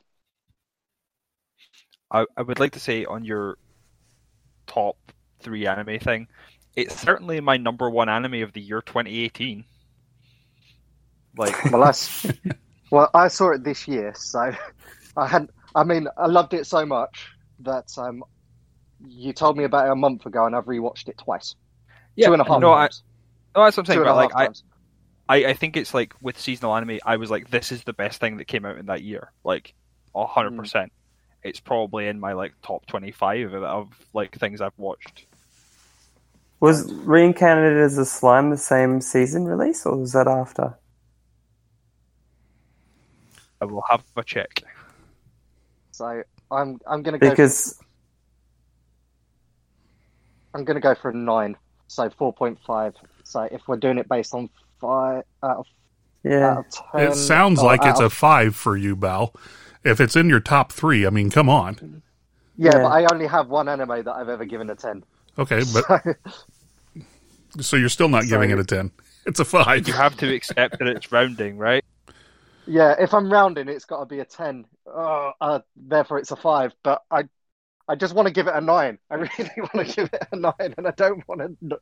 I, 2.10 2.24
I 2.36 2.42
would 2.42 2.60
like 2.60 2.72
to 2.72 2.80
say 2.80 3.04
on 3.04 3.24
your 3.26 3.58
top 4.66 4.98
three 5.40 5.66
anime 5.66 5.98
thing, 5.98 6.28
it's 6.76 6.94
certainly 6.94 7.40
my 7.40 7.56
number 7.56 7.88
one 7.88 8.08
anime 8.10 8.42
of 8.42 8.52
the 8.52 8.60
year 8.60 8.82
2018. 8.82 9.64
Like, 11.36 11.56
Well, 11.70 11.82
I, 11.84 11.88
s- 11.90 12.26
well, 12.90 13.10
I 13.14 13.28
saw 13.28 13.52
it 13.52 13.64
this 13.64 13.88
year, 13.88 14.12
so 14.16 14.52
I 15.16 15.26
had. 15.26 15.50
I 15.74 15.84
mean, 15.84 16.06
I 16.16 16.26
loved 16.26 16.54
it 16.54 16.66
so 16.66 16.86
much 16.86 17.28
that 17.60 17.86
um, 17.98 18.22
you 19.06 19.32
told 19.32 19.56
me 19.58 19.64
about 19.64 19.86
it 19.88 19.92
a 19.92 19.96
month 19.96 20.26
ago, 20.26 20.46
and 20.46 20.56
I've 20.56 20.66
rewatched 20.66 21.08
it 21.08 21.18
twice, 21.18 21.56
yeah, 22.16 22.28
two 22.28 22.34
and 22.34 22.42
a 22.42 22.46
half 22.46 22.56
no, 22.58 22.72
I, 22.72 22.88
times. 22.88 23.04
no, 23.56 23.64
that's 23.64 23.76
what 23.76 23.82
I'm 23.82 23.86
saying. 23.86 24.02
and 24.02 24.08
But 24.08 24.14
like, 24.16 24.32
I, 24.36 24.48
times. 24.48 24.64
I, 25.29 25.47
I 25.47 25.55
think 25.55 25.77
it's 25.77 25.95
like 25.95 26.14
with 26.20 26.39
seasonal 26.39 26.77
anime, 26.77 26.99
I 27.05 27.16
was 27.16 27.31
like, 27.31 27.51
this 27.51 27.72
is 27.72 27.85
the 27.85 27.93
best 27.93 28.20
thing 28.20 28.37
that 28.37 28.47
came 28.47 28.64
out 28.64 28.79
in 28.79 28.87
that 28.87 29.03
year. 29.03 29.33
Like, 29.43 29.75
a 30.14 30.27
hundred 30.27 30.53
Mm. 30.53 30.59
percent. 30.59 30.93
It's 31.43 31.61
probably 31.61 32.07
in 32.09 32.20
my 32.20 32.33
like 32.33 32.55
top 32.62 32.87
twenty-five 32.87 33.53
of, 33.53 33.62
of 33.62 33.89
like 34.14 34.35
things 34.39 34.61
I've 34.61 34.79
watched. 34.79 35.27
Was 36.61 36.91
Reincarnated 36.91 37.79
as 37.79 37.99
a 37.99 38.07
Slime 38.07 38.49
the 38.51 38.57
same 38.57 39.03
season 39.03 39.45
release, 39.45 39.85
or 39.85 39.97
was 39.97 40.12
that 40.12 40.27
after? 40.27 40.79
I 43.61 43.66
will 43.66 43.85
have 43.91 44.03
a 44.16 44.22
check. 44.22 44.62
So 45.91 46.22
I'm 46.51 46.79
I'm 46.87 47.03
gonna 47.03 47.18
go. 47.18 47.29
Because 47.29 47.79
I'm 50.55 50.64
gonna 50.64 50.81
go 50.81 50.95
for 50.95 51.11
a 51.11 51.14
nine. 51.14 51.57
So 51.89 52.09
four 52.09 52.33
point 52.33 52.59
five. 52.66 52.95
So 53.25 53.43
if 53.43 53.68
we're 53.68 53.77
doing 53.77 53.99
it 53.99 54.09
based 54.09 54.33
on 54.33 54.49
five 54.85 55.24
out 55.43 55.59
of, 55.59 55.66
yeah, 56.24 56.51
out 56.51 56.59
of 56.59 56.66
ten, 56.93 57.12
It 57.12 57.14
sounds 57.14 57.62
like 57.62 57.85
out 57.85 57.91
it's 57.91 58.01
a 58.01 58.11
five 58.11 58.57
for 58.57 58.76
you, 58.76 58.97
Bal. 58.97 59.35
If 59.85 60.01
it's 60.01 60.16
in 60.16 60.28
your 60.28 60.41
top 60.41 60.72
three, 60.72 61.07
I 61.07 61.11
mean, 61.11 61.30
come 61.30 61.49
on. 61.49 62.03
yeah, 62.57 62.70
Yeah. 62.72 62.78
But 62.82 62.89
I 62.89 63.05
only 63.07 63.26
have 63.26 63.49
one 63.49 63.68
anime 63.68 64.05
that 64.05 64.12
I've 64.12 64.28
ever 64.28 64.45
given 64.45 64.70
a 64.70 64.76
ten. 64.76 65.05
Okay, 65.39 65.62
but 65.72 66.03
so 67.61 67.76
you're 67.76 67.89
still 67.89 68.09
not 68.09 68.26
giving 68.26 68.51
it 68.51 68.59
a 68.59 68.64
ten. 68.64 68.93
It's 69.26 69.41
a 69.41 69.45
five. 69.45 69.89
You 69.89 69.95
have 69.95 70.16
to 70.18 70.35
accept 70.35 70.78
that 70.78 70.89
it's 70.89 71.11
rounding, 71.12 71.57
right? 71.57 71.85
Yeah, 72.66 72.95
if 72.99 73.12
I'm 73.12 73.30
rounding, 73.32 73.68
it's 73.68 73.85
got 73.85 74.01
to 74.01 74.07
be 74.07 74.20
a 74.20 74.24
ten. 74.24 74.66
Oh, 74.87 75.32
uh, 75.41 75.61
therefore, 75.76 76.18
it's 76.18 76.30
a 76.30 76.37
five. 76.37 76.72
But 76.82 77.03
I, 77.11 77.24
I 77.89 77.95
just 77.97 78.14
want 78.14 78.26
to 78.28 78.32
give 78.35 78.47
it 78.49 78.55
a 78.55 78.61
nine. 78.61 78.99
I 79.11 79.14
really 79.16 79.51
want 79.59 79.87
to 79.89 79.95
give 79.95 80.11
it 80.12 80.28
a 80.32 80.37
nine, 80.37 80.74
and 80.78 80.87
I 80.87 80.93
don't 80.93 81.26
want 81.28 81.41
to. 81.41 81.78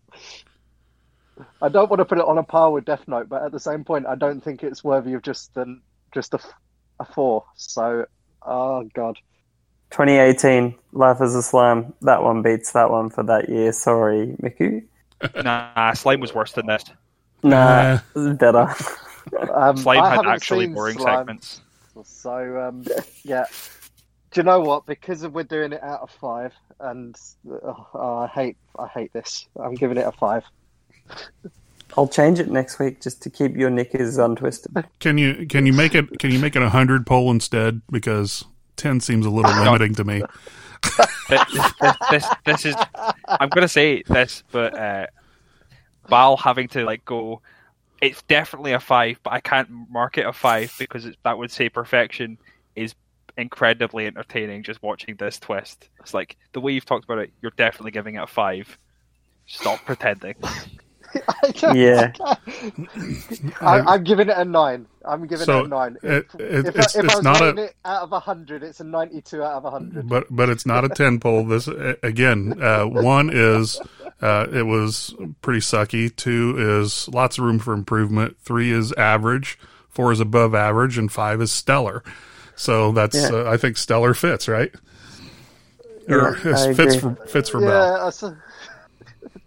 I 1.61 1.69
don't 1.69 1.91
want 1.91 2.01
to 2.01 2.05
put 2.05 2.19
it 2.19 2.25
on 2.25 2.39
a 2.39 2.43
par 2.43 2.71
with 2.71 2.85
Death 2.85 3.07
Note, 3.07 3.29
but 3.29 3.43
at 3.43 3.53
the 3.53 3.61
same 3.61 3.85
point, 3.85 4.07
I 4.07 4.15
don't 4.15 4.43
think 4.43 4.63
it's 4.63 4.85
worthy 4.85 5.15
of 5.15 5.23
just 5.23 5.57
an 5.57 5.81
just 6.13 6.35
a, 6.35 6.39
f- 6.39 6.53
a 7.01 7.05
four. 7.05 7.45
So, 7.57 8.07
oh 8.43 8.89
god, 8.95 9.19
2018, 9.93 10.75
Life 10.93 11.21
is 11.21 11.35
a 11.35 11.43
Slime. 11.43 11.93
That 12.01 12.23
one 12.23 12.41
beats 12.41 12.73
that 12.73 12.91
one 12.91 13.11
for 13.11 13.23
that 13.25 13.51
year. 13.51 13.73
Sorry, 13.73 14.35
Miku. 14.43 14.83
nah, 15.45 15.93
slime 15.93 16.21
was 16.21 16.35
worse 16.35 16.53
than 16.53 16.67
this. 16.67 16.85
Nah, 17.43 17.99
better. 18.15 18.75
um, 19.53 19.77
Slime 19.77 20.01
I 20.01 20.15
had 20.17 20.27
actually 20.27 20.67
seen 20.67 20.75
boring 20.75 20.99
Slime, 20.99 21.19
segments. 21.19 21.61
So, 22.05 22.61
um, 22.61 22.85
yeah. 23.23 23.45
Do 24.31 24.41
you 24.41 24.45
know 24.45 24.61
what? 24.61 24.87
Because 24.87 25.27
we're 25.29 25.43
doing 25.43 25.75
it 25.75 25.83
out 25.83 26.01
of 26.01 26.11
five, 26.11 26.55
and 26.81 27.15
oh, 27.47 28.21
I 28.25 28.29
hate, 28.29 28.57
I 28.79 28.87
hate 28.87 29.13
this. 29.13 29.47
I'm 29.63 29.75
giving 29.75 29.99
it 29.99 30.07
a 30.07 30.13
five. 30.13 30.45
I'll 31.97 32.09
change 32.09 32.39
it 32.39 32.51
next 32.51 32.79
week 32.79 33.01
just 33.01 33.23
to 33.23 33.31
keep 33.31 33.57
your 33.57 33.71
knickers 33.71 34.17
untwisted. 34.19 34.73
Can 34.99 35.19
you 35.19 35.47
can 35.47 35.67
you 35.67 35.73
make 35.73 35.95
it 35.95 36.19
can 36.19 36.31
you 36.31 36.39
make 36.39 36.57
it 36.57 36.63
a 36.63 36.71
hundred 36.71 37.07
poll 37.07 37.31
instead 37.31 37.83
because 37.91 38.45
ten 38.77 39.01
seems 39.01 39.27
a 39.27 39.31
little 39.31 39.55
limiting 39.65 39.95
to 39.97 40.05
me. 40.05 40.23
this, 41.29 41.53
this, 41.81 41.95
this, 42.11 42.27
this 42.45 42.67
is. 42.67 42.77
I'm 43.27 43.51
gonna 43.51 43.69
say 43.69 44.03
this, 44.07 44.43
but 44.51 44.77
uh, 44.79 45.07
Bal 46.09 46.37
having 46.37 46.69
to 46.69 46.85
like 46.85 47.05
go. 47.05 47.43
It's 48.01 48.23
definitely 48.23 48.73
a 48.73 48.81
five, 48.81 49.21
but 49.23 49.33
I 49.33 49.41
can't 49.41 49.69
mark 49.89 50.19
it 50.19 50.27
a 50.27 50.33
five 50.33 50.75
because 50.79 51.07
it's, 51.07 51.17
that 51.23 51.39
would 51.39 51.53
say 51.53 51.69
perfection 51.69 52.37
is 52.75 52.95
incredibly 53.37 54.07
entertaining. 54.07 54.65
Just 54.65 54.83
watching 54.83 55.15
this 55.17 55.39
twist, 55.39 55.89
it's 56.01 56.15
like 56.15 56.37
the 56.53 56.61
way 56.61 56.73
you've 56.73 56.87
talked 56.87 57.05
about 57.05 57.19
it. 57.19 57.33
You're 57.43 57.53
definitely 57.57 57.93
giving 57.93 58.17
it 58.17 58.23
a 58.23 58.27
five. 58.27 58.77
Stop 59.47 59.85
pretending. 59.85 60.35
Yeah. 61.75 62.13
I, 63.61 63.81
I'm 63.81 64.05
giving 64.05 64.29
it 64.29 64.37
a 64.37 64.45
nine. 64.45 64.87
I'm 65.05 65.27
giving 65.27 65.45
So, 65.47 65.61
it 65.61 65.65
a 65.67 65.69
nine. 65.69 65.97
it- 66.03 66.27
it- 66.39 66.41
if, 66.41 66.67
it's- 66.67 66.97
if 66.97 67.05
it's 67.05 67.15
I 67.15 67.17
was 67.17 67.25
not 67.25 67.43
a- 67.43 67.63
it 67.65 67.75
out 67.85 68.11
of 68.11 68.23
hundred, 68.23 68.63
it's 68.63 68.81
a 68.81 68.85
ninety-two 68.85 69.43
out 69.43 69.65
of 69.65 69.73
hundred. 69.73 70.09
But 70.09 70.27
but 70.31 70.49
it's 70.49 70.65
not 70.67 70.85
a 70.85 70.89
ten 70.95 71.19
poll. 71.21 71.45
This 71.45 71.69
again. 72.03 72.61
Uh, 72.63 72.85
one 72.87 73.31
is 73.33 73.81
uh, 74.21 74.47
it 74.53 74.63
was 74.65 75.15
pretty 75.43 75.61
sucky. 75.61 76.15
Two 76.15 76.55
is 76.81 77.09
lots 77.09 77.39
of 77.39 77.45
room 77.45 77.59
for 77.59 77.73
improvement. 77.75 78.37
Three 78.41 78.71
is 78.71 78.93
average. 78.93 79.59
Four 79.91 80.13
is 80.13 80.21
above 80.21 80.55
average, 80.55 80.97
and 80.99 81.11
five 81.13 81.41
is 81.43 81.53
stellar. 81.53 82.03
So 82.57 82.93
that's 82.93 83.17
Yeah. 83.17 83.29
uh, 83.33 83.51
I 83.51 83.57
think 83.57 83.77
stellar 83.77 84.15
fits 84.15 84.49
right. 84.49 84.73
Yeah, 86.09 86.35
I 86.45 86.75
fits 86.75 86.97
for 86.97 87.15
fits 87.27 87.49
for 87.49 87.61
yeah, 87.61 87.69
Bal. 87.69 88.01
I 88.05 88.07
s- 88.09 88.25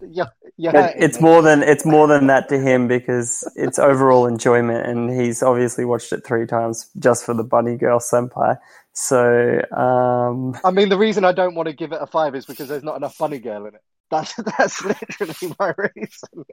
yeah, 0.00 0.24
yeah. 0.56 0.72
But 0.72 0.96
it's 0.98 1.20
more 1.20 1.42
than 1.42 1.62
it's 1.62 1.84
more 1.84 2.08
than 2.08 2.26
that 2.26 2.48
to 2.48 2.58
him 2.58 2.88
because 2.88 3.48
it's 3.56 3.78
overall 3.78 4.26
enjoyment, 4.26 4.86
and 4.86 5.10
he's 5.10 5.42
obviously 5.42 5.84
watched 5.84 6.12
it 6.12 6.24
three 6.26 6.46
times 6.46 6.90
just 6.98 7.24
for 7.24 7.34
the 7.34 7.44
Bunny 7.44 7.76
Girl 7.76 8.00
Senpai. 8.00 8.58
So 8.92 9.60
um, 9.72 10.54
I 10.64 10.70
mean, 10.70 10.88
the 10.88 10.98
reason 10.98 11.24
I 11.24 11.32
don't 11.32 11.54
want 11.54 11.68
to 11.68 11.72
give 11.74 11.92
it 11.92 12.02
a 12.02 12.06
five 12.06 12.34
is 12.34 12.46
because 12.46 12.68
there's 12.68 12.82
not 12.82 12.96
enough 12.96 13.16
bunny 13.18 13.38
girl 13.38 13.66
in 13.66 13.74
it. 13.74 13.82
That's 14.10 14.34
that's 14.58 14.84
literally 14.84 15.54
my 15.58 15.74
reason. 15.94 16.44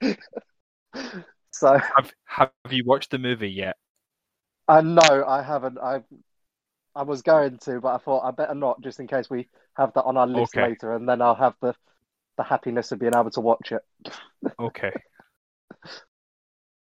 so, 1.50 1.78
Have 1.96 2.12
Have 2.26 2.50
you 2.70 2.84
watched 2.84 3.10
the 3.10 3.18
movie 3.18 3.50
yet? 3.50 3.76
uh, 4.68 4.80
no, 4.80 5.24
I 5.26 5.42
haven't. 5.42 5.78
I 5.78 6.02
I 6.94 7.02
was 7.04 7.22
going 7.22 7.58
to, 7.60 7.80
but 7.80 7.94
I 7.94 7.98
thought 7.98 8.24
I 8.26 8.30
better 8.32 8.54
not, 8.54 8.82
just 8.82 9.00
in 9.00 9.06
case 9.08 9.30
we 9.30 9.48
have 9.76 9.92
that 9.94 10.04
on 10.04 10.16
our 10.16 10.26
list 10.26 10.56
Okay. 10.56 10.58
later, 10.58 10.94
and 10.94 11.08
then 11.08 11.22
I'll 11.22 11.34
have 11.36 11.54
the 11.60 11.74
the 12.36 12.42
happiness 12.42 12.92
of 12.92 12.98
being 12.98 13.14
able 13.14 13.30
to 13.30 13.40
watch 13.40 13.72
it. 13.72 13.82
Okay. 14.58 14.92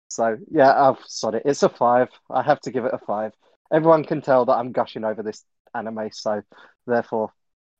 So 0.08 0.36
yeah, 0.50 0.72
I've 0.72 0.98
sorry, 1.06 1.42
it's 1.44 1.62
a 1.62 1.68
five. 1.68 2.08
I 2.30 2.42
have 2.42 2.60
to 2.60 2.70
give 2.70 2.84
it 2.84 2.94
a 2.94 2.98
five. 2.98 3.32
Everyone 3.72 4.04
can 4.04 4.22
tell 4.22 4.44
that 4.44 4.52
I'm 4.52 4.70
gushing 4.70 5.04
over 5.04 5.22
this 5.22 5.44
anime, 5.74 6.10
so 6.12 6.42
therefore, 6.86 7.30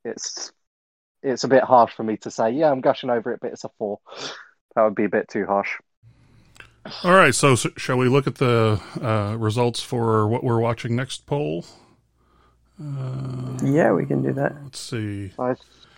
it's 0.03 0.51
it's 1.23 1.43
a 1.43 1.47
bit 1.47 1.63
harsh 1.63 1.93
for 1.93 2.03
me 2.03 2.17
to 2.17 2.31
say. 2.31 2.51
Yeah, 2.51 2.71
I'm 2.71 2.81
gushing 2.81 3.09
over 3.09 3.31
it, 3.31 3.39
but 3.41 3.51
it's 3.51 3.63
a 3.63 3.69
four. 3.77 3.99
That 4.75 4.83
would 4.83 4.95
be 4.95 5.05
a 5.05 5.09
bit 5.09 5.29
too 5.29 5.45
harsh. 5.45 5.69
All 7.03 7.13
right. 7.13 7.33
So, 7.33 7.53
s 7.53 7.65
shall 7.77 7.97
we 7.97 8.09
look 8.09 8.27
at 8.27 8.35
the 8.35 8.81
uh, 9.01 9.35
results 9.37 9.81
for 9.81 10.27
what 10.27 10.43
we're 10.43 10.59
watching 10.59 10.95
next 10.95 11.25
poll? 11.25 11.65
yeah, 13.63 13.91
we 13.93 14.05
can 14.05 14.21
do 14.21 14.33
that. 14.33 14.55
Let's 14.61 14.79
see. 14.79 15.31
I 15.39 15.55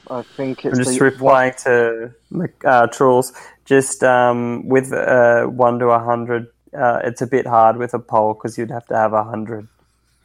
I 0.09 0.21
think 0.21 0.65
it's 0.65 0.77
I'm 0.77 0.83
just 0.85 0.97
the 0.99 1.03
replying 1.05 1.53
to 1.63 2.13
Mc- 2.31 2.63
uh, 2.65 2.87
Trolls. 2.87 3.33
Just 3.65 4.03
um, 4.03 4.67
with 4.67 4.93
uh, 4.93 5.45
one 5.45 5.79
to 5.79 5.87
a 5.87 5.99
hundred, 5.99 6.47
uh, 6.77 7.01
it's 7.03 7.21
a 7.21 7.27
bit 7.27 7.45
hard 7.45 7.77
with 7.77 7.93
a 7.93 7.99
poll 7.99 8.33
because 8.33 8.57
you'd 8.57 8.71
have 8.71 8.85
to 8.87 8.95
have 8.95 9.11
a 9.13 9.23
hundred 9.23 9.67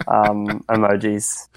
um, 0.06 0.46
emojis. 0.68 1.48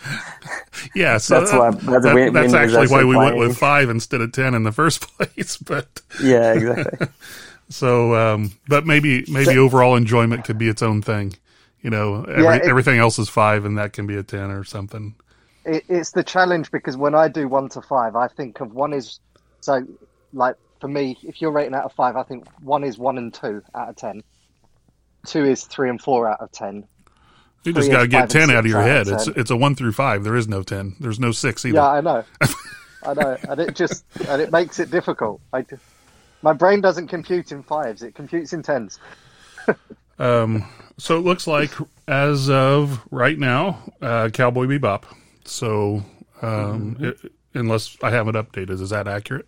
Yeah, 0.95 1.17
so 1.17 1.39
That's 1.39 1.51
why- 1.53 1.71
that's 1.71 2.05
that- 2.05 2.15
Win- 2.15 2.33
that's 2.33 2.51
Windows 2.53 2.53
actually 2.55 2.77
why 2.77 2.83
actually 2.83 3.05
we 3.05 3.15
went 3.17 3.37
with 3.37 3.57
five 3.57 3.89
instead 3.89 4.21
of 4.21 4.31
ten 4.31 4.53
in 4.55 4.63
the 4.63 4.71
first 4.71 5.01
place. 5.17 5.57
But 5.57 6.01
Yeah, 6.23 6.53
exactly. 6.53 7.07
so, 7.69 8.15
um, 8.15 8.53
but 8.67 8.85
maybe 8.85 9.25
maybe 9.27 9.57
overall 9.57 9.95
enjoyment 9.95 10.43
could 10.45 10.57
be 10.57 10.67
its 10.69 10.81
own 10.81 11.01
thing. 11.01 11.35
You 11.83 11.91
know, 11.91 12.23
every, 12.23 12.43
Yeah, 12.43 12.55
it- 12.55 12.63
everything 12.65 12.97
else 12.99 13.19
is 13.19 13.29
five, 13.29 13.63
and 13.65 13.77
that 13.77 13.93
can 13.93 14.07
be 14.07 14.15
a 14.17 14.23
ten 14.23 14.49
or 14.49 14.63
something. 14.63 15.13
It, 15.65 15.83
it's 15.89 16.11
the 16.11 16.23
challenge 16.23 16.71
because 16.71 16.95
when 16.95 17.15
I 17.15 17.27
do 17.27 17.47
one 17.47 17.69
to 17.69 17.81
five, 17.81 18.15
I 18.15 18.27
think 18.27 18.59
of 18.59 18.73
one 18.73 18.93
is 18.93 19.19
so 19.61 19.85
like 20.33 20.55
for 20.79 20.87
me, 20.87 21.17
if 21.23 21.41
you're 21.41 21.51
rating 21.51 21.73
out 21.73 21.85
of 21.85 21.93
five, 21.93 22.15
I 22.15 22.23
think 22.23 22.47
one 22.61 22.83
is 22.83 22.97
one 22.97 23.17
and 23.17 23.33
two 23.33 23.63
out 23.73 23.89
of 23.89 23.95
ten. 23.95 24.23
Two 25.25 25.45
is 25.45 25.63
three 25.63 25.89
and 25.89 26.01
four 26.01 26.29
out 26.29 26.39
of 26.39 26.51
ten. 26.51 26.85
You 27.63 27.73
just 27.73 27.89
got 27.89 28.01
to 28.01 28.07
get 28.07 28.29
ten 28.29 28.51
out 28.51 28.57
of 28.57 28.67
your 28.67 28.79
out 28.79 28.87
head. 28.87 29.07
of 29.07 29.13
It's 29.13 29.27
it's 29.27 29.51
a 29.51 29.55
one 29.55 29.75
through 29.75 29.93
five. 29.93 30.23
There 30.23 30.35
is 30.35 30.47
no 30.47 30.61
ten. 30.61 30.95
There's 30.99 31.19
no 31.19 31.31
six 31.31 31.65
either. 31.65 31.75
Yeah, 31.75 31.87
I 31.87 32.01
know, 32.01 32.23
I 33.03 33.13
know, 33.15 33.37
and 33.49 33.59
it 33.59 33.75
just 33.75 34.05
and 34.29 34.41
it 34.41 34.51
makes 34.51 34.79
it 34.79 34.91
difficult. 34.91 35.41
I, 35.51 35.61
d- 35.61 35.77
my 36.43 36.53
brain 36.53 36.81
doesn't 36.81 37.07
compute 37.07 37.51
in 37.51 37.63
fives; 37.63 38.03
it 38.03 38.13
computes 38.13 38.53
in 38.53 38.61
tens. 38.61 38.99
Um, 40.19 40.65
so 40.97 41.17
it 41.17 41.21
looks 41.21 41.47
like 41.47 41.71
as 42.07 42.49
of 42.49 43.01
right 43.11 43.37
now, 43.37 43.91
uh, 44.01 44.29
Cowboy 44.29 44.65
Bebop. 44.67 45.03
So 45.47 46.03
um, 46.41 46.95
Mm-hmm. 46.95 47.05
it, 47.05 47.31
unless 47.53 47.97
I 48.03 48.09
have 48.11 48.27
it 48.27 48.35
updated, 48.35 48.81
is 48.81 48.89
that 48.89 49.07
accurate? 49.07 49.47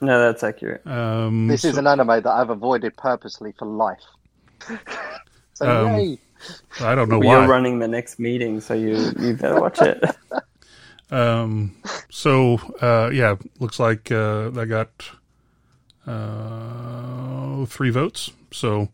No, 0.00 0.18
that's 0.20 0.42
accurate. 0.42 0.86
Um, 0.86 1.46
This 1.48 1.64
is 1.64 1.74
so- 1.74 1.78
an 1.80 1.86
anime 1.86 2.08
that 2.22 2.26
I've 2.26 2.50
avoided 2.50 2.96
purposely 2.96 3.52
for 3.58 3.66
life. 3.66 4.02
so 5.54 5.86
Um, 5.86 5.94
yay! 6.00 6.18
I 6.80 6.94
don't 6.94 7.08
know 7.08 7.18
Well, 7.18 7.28
why. 7.28 7.38
You're 7.40 7.48
running 7.48 7.78
the 7.78 7.88
next 7.88 8.18
meeting, 8.18 8.60
so 8.60 8.74
you 8.74 9.12
you 9.18 9.34
better 9.34 9.60
watch 9.60 9.80
it. 9.80 10.04
Um, 11.08 11.76
so 12.10 12.56
uh, 12.82 13.10
yeah, 13.12 13.36
looks 13.60 13.78
like 13.78 14.10
uh, 14.10 14.50
that 14.50 14.66
got 14.66 14.90
uh, 16.04 17.64
three 17.66 17.90
votes. 17.90 18.32
So 18.50 18.88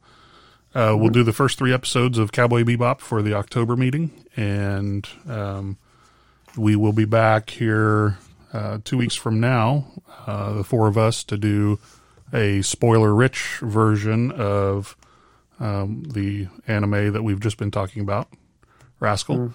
uh, 0.75 0.95
we'll 0.99 1.09
do 1.09 1.23
the 1.23 1.33
first 1.33 1.57
three 1.59 1.73
episodes 1.73 2.19
of 2.19 2.31
Cowboy 2.31 2.65
Bebop 2.65 3.01
for 3.01 3.23
the 3.23 3.33
October 3.33 3.77
meeting, 3.77 4.11
and 4.37 5.09
um, 5.27 5.79
we 6.57 6.77
will 6.77 6.93
be 6.93 7.05
back 7.05 7.51
here 7.51 8.19
uh, 8.53 8.79
two 8.85 8.99
weeks 8.99 9.15
from 9.15 9.41
now, 9.41 9.87
uh, 10.27 10.53
the 10.53 10.65
four 10.65 10.87
of 10.87 10.99
us, 10.99 11.25
to 11.25 11.37
do 11.37 11.79
a 12.33 12.63
spoiler-rich 12.63 13.59
version 13.63 14.31
of 14.33 14.97
um, 15.61 16.05
the 16.05 16.49
anime 16.67 17.13
that 17.13 17.23
we've 17.23 17.41
just 17.41 17.57
been 17.57 17.71
talking 17.71 18.03
about, 18.03 18.29
Rascal. 19.01 19.55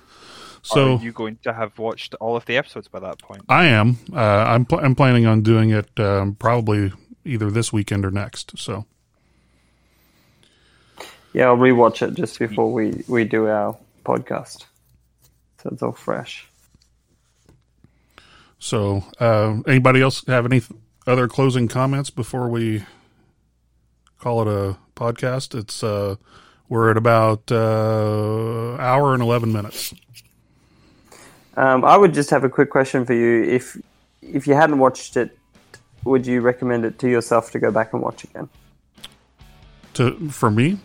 So 0.62 0.98
Are 0.98 1.02
you 1.02 1.12
going 1.12 1.38
to 1.44 1.54
have 1.54 1.78
watched 1.80 2.16
all 2.16 2.36
of 2.36 2.46
the 2.46 2.58
episodes 2.58 2.88
by 2.88 3.00
that 3.00 3.20
point? 3.20 3.44
I 3.48 3.66
am. 3.68 3.98
Uh, 4.12 4.20
I'm. 4.20 4.66
Pl- 4.66 4.80
I'm 4.80 4.96
planning 4.96 5.26
on 5.26 5.42
doing 5.42 5.70
it 5.70 5.98
um, 6.00 6.36
probably 6.36 6.92
either 7.24 7.50
this 7.52 7.72
weekend 7.72 8.06
or 8.06 8.12
next. 8.12 8.58
So 8.60 8.86
yeah, 11.34 11.46
I'll 11.46 11.58
rewatch 11.58 12.06
it 12.06 12.16
just 12.16 12.40
before 12.40 12.74
we 12.74 13.04
we 13.08 13.24
do 13.24 13.48
our 13.48 13.78
podcast, 14.04 14.66
so 15.62 15.70
it's 15.72 15.82
all 15.84 15.92
fresh. 15.94 16.48
So 18.60 19.04
uh, 19.20 19.58
anybody 19.68 20.02
else 20.02 20.26
have 20.28 20.46
any 20.46 20.62
other 21.06 21.28
closing 21.28 21.68
comments 21.68 22.10
before 22.10 22.50
we 22.50 22.84
call 24.20 24.42
it 24.42 24.48
a 24.48 24.78
podcast? 24.96 25.58
It's 25.58 25.84
uh, 25.84 26.16
we're 26.70 26.92
at 26.92 26.98
about 26.98 27.52
uh, 27.52 28.76
hour 28.76 29.14
and 29.14 29.22
eleven 29.22 29.52
minutes. 29.52 29.94
Um, 31.56 31.84
I 31.84 31.98
would 31.98 32.14
just 32.14 32.30
have 32.30 32.44
a 32.44 32.50
quick 32.50 32.70
question 32.70 33.06
for 33.06 33.14
you. 33.14 33.44
If 33.44 33.78
if 34.22 34.48
you 34.48 34.54
hadn't 34.54 34.80
watched 34.80 35.18
it, 35.18 35.38
would 36.04 36.28
you 36.28 36.42
recommend 36.42 36.86
it 36.86 37.00
to 37.00 37.10
yourself 37.10 37.52
to 37.52 37.60
go 37.60 37.72
back 37.72 37.94
and 37.94 38.02
watch 38.02 38.24
again? 38.24 38.50
To 39.96 40.30
for 40.30 40.52
me, 40.52 40.80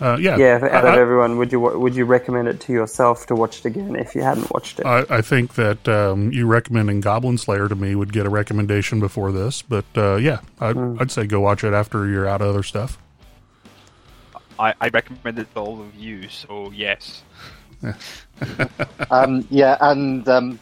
uh, 0.00 0.16
yeah, 0.20 0.36
Yeah, 0.36 0.58
out 0.70 0.84
I- 0.84 0.92
of 0.92 0.98
everyone, 0.98 1.38
would 1.38 1.52
you 1.52 1.60
would 1.60 1.94
you 1.94 2.04
recommend 2.04 2.48
it 2.48 2.60
to 2.60 2.72
yourself 2.72 3.26
to 3.26 3.34
watch 3.34 3.58
it 3.60 3.64
again 3.64 3.96
if 3.96 4.14
you 4.14 4.22
hadn't 4.22 4.50
watched 4.52 4.80
it? 4.80 4.86
I, 4.86 5.04
I 5.08 5.22
think 5.22 5.54
that 5.54 5.88
um, 5.88 6.32
you 6.32 6.46
recommending 6.46 7.00
Goblin 7.00 7.38
Slayer 7.38 7.68
to 7.68 7.74
me 7.74 7.94
would 7.94 8.12
get 8.12 8.26
a 8.26 8.30
recommendation 8.30 9.00
before 9.00 9.32
this, 9.32 9.62
but 9.62 9.84
uh, 9.96 10.16
yeah, 10.16 10.40
I'd, 10.60 10.76
I'd 11.00 11.10
say 11.10 11.26
go 11.26 11.40
watch 11.40 11.64
it 11.64 11.72
after 11.72 12.06
you're 12.08 12.26
out 12.28 12.40
of 12.42 12.48
other 12.48 12.62
stuff. 12.62 12.98
I, 14.58 14.74
I 14.80 14.88
recommend 14.88 15.38
it 15.38 15.52
to 15.54 15.60
all 15.60 15.80
of 15.80 15.94
you, 15.94 16.28
so 16.28 16.70
yes. 16.72 17.22
Um, 19.10 19.46
yeah, 19.50 19.76
and 19.80 20.26
um, 20.28 20.58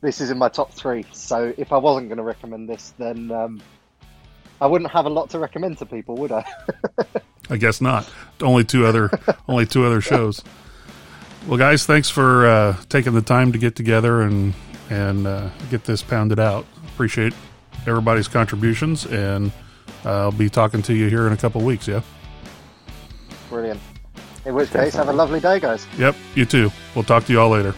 this 0.00 0.20
is 0.20 0.30
in 0.30 0.38
my 0.38 0.48
top 0.48 0.72
three. 0.72 1.04
So 1.12 1.54
if 1.56 1.72
I 1.72 1.76
wasn't 1.78 2.08
going 2.08 2.18
to 2.18 2.24
recommend 2.24 2.68
this, 2.68 2.92
then 2.98 3.30
um, 3.30 3.62
I 4.60 4.66
wouldn't 4.66 4.90
have 4.90 5.06
a 5.06 5.10
lot 5.10 5.30
to 5.30 5.38
recommend 5.38 5.78
to 5.78 5.86
people, 5.86 6.16
would 6.16 6.32
I? 6.32 6.44
I 7.50 7.56
guess 7.56 7.80
not. 7.80 8.10
Only 8.40 8.64
two 8.64 8.86
other 8.86 9.10
only 9.48 9.66
two 9.66 9.84
other 9.84 10.00
shows. 10.00 10.42
Well, 11.46 11.58
guys, 11.58 11.86
thanks 11.86 12.10
for 12.10 12.46
uh, 12.46 12.76
taking 12.88 13.14
the 13.14 13.22
time 13.22 13.52
to 13.52 13.58
get 13.58 13.76
together 13.76 14.22
and 14.22 14.54
and 14.90 15.26
uh, 15.26 15.48
get 15.70 15.84
this 15.84 16.02
pounded 16.02 16.38
out. 16.38 16.66
Appreciate 16.88 17.34
everybody's 17.86 18.28
contributions, 18.28 19.06
and 19.06 19.52
uh, 20.04 20.22
I'll 20.22 20.32
be 20.32 20.48
talking 20.48 20.82
to 20.82 20.94
you 20.94 21.08
here 21.08 21.26
in 21.26 21.32
a 21.32 21.36
couple 21.36 21.60
weeks. 21.60 21.86
Yeah. 21.86 22.02
Brilliant. 23.48 23.80
In 24.44 24.54
which 24.54 24.70
case, 24.70 24.94
have 24.94 25.08
a 25.08 25.12
lovely 25.12 25.40
day, 25.40 25.58
guys. 25.58 25.86
Yep. 25.98 26.14
You 26.34 26.44
too. 26.44 26.70
We'll 26.94 27.04
talk 27.04 27.24
to 27.24 27.32
you 27.32 27.40
all 27.40 27.50
later. 27.50 27.74